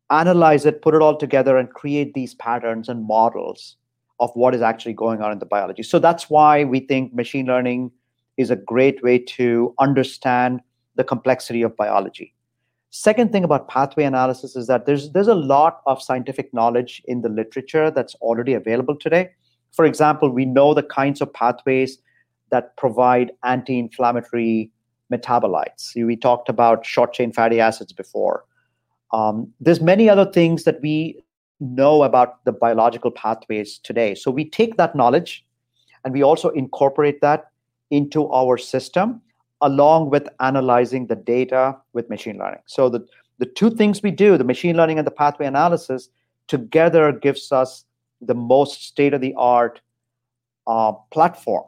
analyze 0.09 0.65
it, 0.65 0.81
put 0.81 0.93
it 0.93 1.01
all 1.01 1.17
together, 1.17 1.57
and 1.57 1.69
create 1.73 2.13
these 2.13 2.33
patterns 2.35 2.89
and 2.89 3.05
models 3.05 3.77
of 4.19 4.29
what 4.35 4.55
is 4.55 4.61
actually 4.61 4.93
going 4.93 5.21
on 5.21 5.31
in 5.31 5.39
the 5.39 5.45
biology. 5.45 5.83
So 5.83 5.99
that's 5.99 6.29
why 6.29 6.63
we 6.63 6.79
think 6.81 7.13
machine 7.13 7.45
learning 7.45 7.91
is 8.37 8.51
a 8.51 8.55
great 8.55 9.03
way 9.03 9.19
to 9.19 9.73
understand 9.79 10.61
the 10.95 11.03
complexity 11.03 11.61
of 11.61 11.75
biology. 11.75 12.33
Second 12.89 13.31
thing 13.31 13.43
about 13.43 13.67
pathway 13.67 14.05
analysis 14.05 14.55
is 14.55 14.67
that 14.67 14.85
there's 14.85 15.11
there's 15.11 15.27
a 15.27 15.35
lot 15.35 15.81
of 15.85 16.01
scientific 16.01 16.53
knowledge 16.53 17.01
in 17.05 17.21
the 17.21 17.29
literature 17.29 17.91
that's 17.91 18.15
already 18.15 18.53
available 18.53 18.95
today. 18.95 19.31
For 19.73 19.83
example, 19.83 20.29
we 20.29 20.45
know 20.45 20.73
the 20.73 20.83
kinds 20.83 21.19
of 21.19 21.33
pathways 21.33 21.97
that 22.51 22.77
provide 22.77 23.31
anti-inflammatory 23.43 24.71
metabolites. 25.11 25.93
We 25.95 26.15
talked 26.15 26.47
about 26.47 26.85
short 26.85 27.11
chain 27.13 27.33
fatty 27.33 27.59
acids 27.59 27.91
before. 27.91 28.45
Um, 29.11 29.51
there's 29.59 29.81
many 29.81 30.09
other 30.09 30.31
things 30.31 30.63
that 30.63 30.79
we 30.81 31.21
know 31.59 32.03
about 32.03 32.43
the 32.45 32.51
biological 32.51 33.11
pathways 33.11 33.77
today. 33.77 34.15
So 34.15 34.31
we 34.31 34.49
take 34.49 34.77
that 34.77 34.95
knowledge 34.95 35.45
and 36.03 36.13
we 36.13 36.23
also 36.23 36.49
incorporate 36.49 37.21
that 37.21 37.51
into 37.91 38.31
our 38.31 38.57
system 38.57 39.21
along 39.61 40.09
with 40.09 40.27
analyzing 40.39 41.07
the 41.07 41.15
data 41.15 41.77
with 41.93 42.09
machine 42.09 42.37
learning. 42.37 42.61
So 42.65 42.89
the, 42.89 43.05
the 43.37 43.45
two 43.45 43.69
things 43.69 44.01
we 44.01 44.11
do, 44.11 44.37
the 44.37 44.43
machine 44.43 44.77
learning 44.77 44.97
and 44.97 45.07
the 45.07 45.11
pathway 45.11 45.45
analysis, 45.45 46.09
together 46.47 47.11
gives 47.11 47.51
us 47.51 47.85
the 48.21 48.33
most 48.33 48.85
state-of-the-art 48.85 49.81
uh, 50.67 50.93
platform 51.11 51.65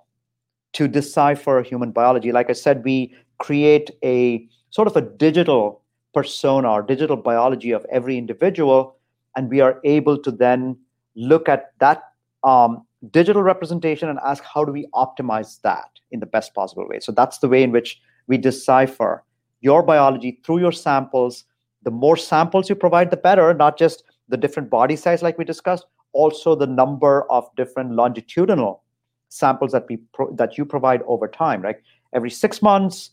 to 0.73 0.87
decipher 0.87 1.61
human 1.61 1.91
biology. 1.91 2.31
Like 2.31 2.49
I 2.49 2.53
said, 2.53 2.83
we 2.83 3.13
create 3.37 3.91
a 4.03 4.47
sort 4.69 4.87
of 4.87 4.95
a 4.95 5.01
digital 5.01 5.81
persona 6.13 6.71
or 6.71 6.81
digital 6.81 7.17
biology 7.17 7.71
of 7.71 7.85
every 7.91 8.17
individual, 8.17 8.95
and 9.35 9.49
we 9.49 9.61
are 9.61 9.79
able 9.83 10.17
to 10.17 10.31
then 10.31 10.77
look 11.15 11.49
at 11.49 11.73
that 11.79 12.03
um, 12.43 12.86
digital 13.11 13.43
representation 13.43 14.09
and 14.09 14.19
ask 14.25 14.43
how 14.43 14.65
do 14.65 14.71
we 14.71 14.87
optimize 14.93 15.61
that 15.61 15.89
in 16.11 16.19
the 16.19 16.25
best 16.25 16.53
possible 16.53 16.87
way. 16.87 16.99
So 16.99 17.11
that's 17.11 17.39
the 17.39 17.47
way 17.47 17.63
in 17.63 17.71
which 17.71 18.01
we 18.27 18.37
decipher 18.37 19.23
your 19.61 19.83
biology 19.83 20.39
through 20.43 20.59
your 20.59 20.71
samples. 20.71 21.45
The 21.83 21.91
more 21.91 22.17
samples 22.17 22.69
you 22.69 22.75
provide, 22.75 23.11
the 23.11 23.17
better, 23.17 23.53
not 23.53 23.77
just 23.77 24.03
the 24.29 24.37
different 24.37 24.69
body 24.69 24.95
size 24.95 25.21
like 25.21 25.37
we 25.37 25.45
discussed, 25.45 25.85
also 26.13 26.55
the 26.55 26.67
number 26.67 27.29
of 27.31 27.49
different 27.55 27.91
longitudinal 27.91 28.83
samples 29.29 29.71
that 29.71 29.85
we 29.89 29.97
pro- 30.13 30.33
that 30.35 30.57
you 30.57 30.65
provide 30.65 31.01
over 31.03 31.27
time, 31.27 31.61
right? 31.61 31.77
Every 32.13 32.29
6 32.29 32.61
months, 32.61 33.11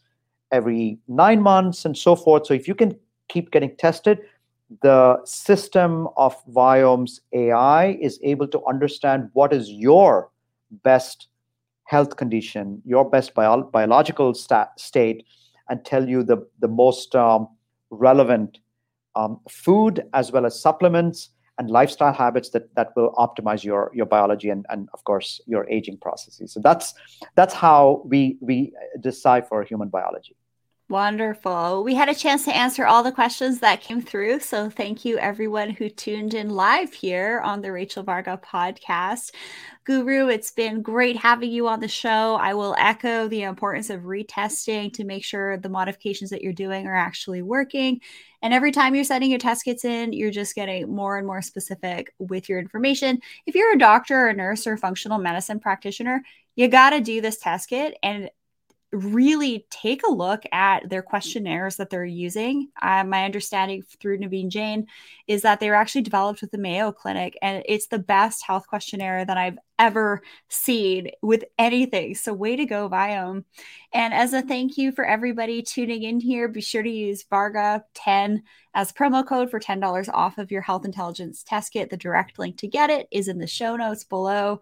every 0.52 0.98
9 1.08 1.42
months 1.42 1.84
and 1.84 1.96
so 1.96 2.16
forth. 2.16 2.46
So 2.46 2.54
if 2.54 2.66
you 2.66 2.74
can 2.74 2.96
keep 3.28 3.50
getting 3.50 3.76
tested, 3.76 4.20
the 4.82 5.24
system 5.24 6.08
of 6.16 6.36
Viome's 6.48 7.20
AI 7.32 7.98
is 8.00 8.18
able 8.22 8.48
to 8.48 8.64
understand 8.66 9.30
what 9.32 9.52
is 9.52 9.70
your 9.70 10.30
best 10.82 11.28
health 11.84 12.16
condition, 12.16 12.82
your 12.84 13.08
best 13.08 13.34
bio- 13.34 13.62
biological 13.62 14.34
stat- 14.34 14.78
state, 14.78 15.24
and 15.68 15.84
tell 15.84 16.08
you 16.08 16.22
the, 16.22 16.38
the 16.60 16.68
most 16.68 17.14
um, 17.14 17.48
relevant 17.90 18.58
um, 19.16 19.40
food 19.48 20.04
as 20.12 20.32
well 20.32 20.46
as 20.46 20.60
supplements 20.60 21.30
and 21.58 21.70
lifestyle 21.70 22.12
habits 22.12 22.50
that, 22.50 22.74
that 22.74 22.90
will 22.96 23.12
optimize 23.12 23.62
your, 23.62 23.90
your 23.94 24.06
biology 24.06 24.50
and, 24.50 24.66
and 24.70 24.88
of 24.92 25.04
course 25.04 25.40
your 25.46 25.68
aging 25.70 25.96
processes. 25.98 26.52
So 26.52 26.60
that's 26.60 26.94
that's 27.36 27.54
how 27.54 28.02
we 28.04 28.38
we 28.40 28.72
decipher 29.00 29.62
human 29.62 29.88
biology. 29.88 30.36
Wonderful. 30.90 31.82
We 31.82 31.94
had 31.94 32.10
a 32.10 32.14
chance 32.14 32.44
to 32.44 32.54
answer 32.54 32.84
all 32.84 33.02
the 33.02 33.10
questions 33.10 33.60
that 33.60 33.80
came 33.80 34.02
through. 34.02 34.40
So 34.40 34.68
thank 34.68 35.02
you, 35.02 35.16
everyone 35.16 35.70
who 35.70 35.88
tuned 35.88 36.34
in 36.34 36.50
live 36.50 36.92
here 36.92 37.40
on 37.42 37.62
the 37.62 37.72
Rachel 37.72 38.02
Varga 38.02 38.38
podcast. 38.44 39.30
Guru, 39.84 40.28
it's 40.28 40.50
been 40.50 40.82
great 40.82 41.16
having 41.16 41.50
you 41.50 41.68
on 41.68 41.80
the 41.80 41.88
show. 41.88 42.34
I 42.34 42.52
will 42.52 42.76
echo 42.78 43.28
the 43.28 43.44
importance 43.44 43.88
of 43.88 44.02
retesting 44.02 44.92
to 44.92 45.04
make 45.04 45.24
sure 45.24 45.56
the 45.56 45.70
modifications 45.70 46.28
that 46.30 46.42
you're 46.42 46.52
doing 46.52 46.86
are 46.86 46.94
actually 46.94 47.40
working. 47.40 48.02
And 48.42 48.52
every 48.52 48.70
time 48.70 48.94
you're 48.94 49.04
sending 49.04 49.30
your 49.30 49.38
test 49.38 49.64
kits 49.64 49.86
in, 49.86 50.12
you're 50.12 50.30
just 50.30 50.54
getting 50.54 50.94
more 50.94 51.16
and 51.16 51.26
more 51.26 51.40
specific 51.40 52.12
with 52.18 52.46
your 52.50 52.58
information. 52.58 53.20
If 53.46 53.54
you're 53.54 53.72
a 53.72 53.78
doctor 53.78 54.26
or 54.26 54.28
a 54.28 54.34
nurse 54.34 54.66
or 54.66 54.76
functional 54.76 55.18
medicine 55.18 55.60
practitioner, 55.60 56.22
you 56.56 56.68
got 56.68 56.90
to 56.90 57.00
do 57.00 57.22
this 57.22 57.38
test 57.38 57.70
kit 57.70 57.96
and 58.02 58.28
really 58.94 59.66
take 59.70 60.02
a 60.06 60.12
look 60.12 60.44
at 60.52 60.88
their 60.88 61.02
questionnaires 61.02 61.76
that 61.76 61.90
they're 61.90 62.04
using. 62.04 62.68
Uh, 62.80 63.02
my 63.04 63.24
understanding 63.24 63.82
through 64.00 64.18
Naveen 64.18 64.48
Jain 64.48 64.86
is 65.26 65.42
that 65.42 65.58
they 65.58 65.68
were 65.68 65.74
actually 65.74 66.02
developed 66.02 66.40
with 66.40 66.52
the 66.52 66.58
Mayo 66.58 66.92
Clinic, 66.92 67.36
and 67.42 67.62
it's 67.66 67.88
the 67.88 67.98
best 67.98 68.44
health 68.46 68.66
questionnaire 68.68 69.24
that 69.24 69.36
I've 69.36 69.58
ever 69.78 70.22
seen 70.48 71.10
with 71.22 71.44
anything. 71.58 72.14
So, 72.14 72.32
way 72.32 72.54
to 72.56 72.64
go, 72.64 72.88
Viome. 72.88 73.44
And 73.92 74.14
as 74.14 74.32
a 74.32 74.42
thank 74.42 74.78
you 74.78 74.92
for 74.92 75.04
everybody 75.04 75.62
tuning 75.62 76.04
in 76.04 76.20
here, 76.20 76.46
be 76.46 76.60
sure 76.60 76.82
to 76.82 76.90
use 76.90 77.24
Varga10 77.24 78.42
as 78.74 78.92
promo 78.92 79.26
code 79.26 79.50
for 79.50 79.60
$10 79.60 80.08
off 80.12 80.38
of 80.38 80.50
your 80.50 80.62
health 80.62 80.84
intelligence 80.84 81.42
test 81.42 81.72
kit. 81.72 81.90
The 81.90 81.96
direct 81.96 82.38
link 82.38 82.58
to 82.58 82.68
get 82.68 82.90
it 82.90 83.08
is 83.10 83.28
in 83.28 83.38
the 83.38 83.46
show 83.46 83.76
notes 83.76 84.04
below. 84.04 84.60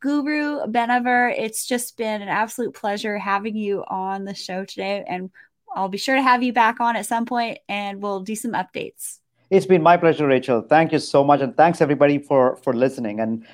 Guru 0.00 0.60
Banavar, 0.66 1.34
it's 1.36 1.66
just 1.66 1.96
been 1.96 2.22
an 2.22 2.28
absolute 2.28 2.74
pleasure 2.74 3.18
having 3.18 3.56
you 3.56 3.84
on 3.88 4.24
the 4.24 4.34
show 4.34 4.64
today. 4.64 5.04
And 5.06 5.30
I'll 5.74 5.88
be 5.88 5.98
sure 5.98 6.14
to 6.14 6.22
have 6.22 6.42
you 6.42 6.52
back 6.52 6.80
on 6.80 6.96
at 6.96 7.06
some 7.06 7.26
point 7.26 7.58
and 7.68 8.00
we'll 8.00 8.20
do 8.20 8.34
some 8.34 8.52
updates. 8.52 9.18
It's 9.50 9.66
been 9.66 9.82
my 9.82 9.96
pleasure, 9.96 10.26
Rachel. 10.26 10.60
Thank 10.60 10.92
you 10.92 10.98
so 10.98 11.24
much. 11.24 11.40
And 11.40 11.56
thanks 11.56 11.80
everybody 11.80 12.18
for, 12.18 12.56
for 12.56 12.72
listening. 12.74 13.20
And 13.20 13.46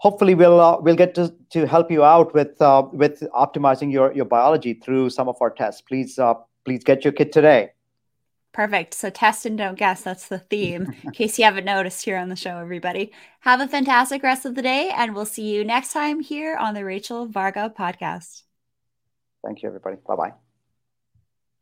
hopefully 0.00 0.34
we'll 0.34 0.60
uh, 0.60 0.80
we'll 0.80 0.96
get 0.96 1.14
to, 1.14 1.34
to 1.50 1.66
help 1.66 1.90
you 1.90 2.04
out 2.04 2.34
with 2.34 2.60
uh, 2.60 2.86
with 2.92 3.20
optimizing 3.34 3.92
your, 3.92 4.12
your 4.12 4.24
biology 4.24 4.74
through 4.74 5.10
some 5.10 5.28
of 5.28 5.36
our 5.40 5.50
tests. 5.50 5.82
Please 5.82 6.18
uh, 6.18 6.34
please 6.64 6.82
get 6.84 7.04
your 7.04 7.12
kit 7.12 7.32
today. 7.32 7.70
Perfect. 8.52 8.94
So 8.94 9.10
test 9.10 9.46
and 9.46 9.56
don't 9.56 9.78
guess. 9.78 10.02
That's 10.02 10.26
the 10.26 10.38
theme, 10.38 10.94
in 11.04 11.12
case 11.12 11.38
you 11.38 11.44
haven't 11.44 11.64
noticed 11.64 12.04
here 12.04 12.16
on 12.16 12.28
the 12.28 12.36
show, 12.36 12.58
everybody. 12.58 13.12
Have 13.40 13.60
a 13.60 13.68
fantastic 13.68 14.22
rest 14.22 14.44
of 14.44 14.54
the 14.54 14.62
day, 14.62 14.90
and 14.90 15.14
we'll 15.14 15.24
see 15.26 15.54
you 15.54 15.64
next 15.64 15.92
time 15.92 16.20
here 16.20 16.56
on 16.56 16.74
the 16.74 16.84
Rachel 16.84 17.26
Varga 17.26 17.72
podcast. 17.76 18.42
Thank 19.44 19.62
you, 19.62 19.68
everybody. 19.68 19.96
Bye 20.06 20.16
bye. 20.16 20.49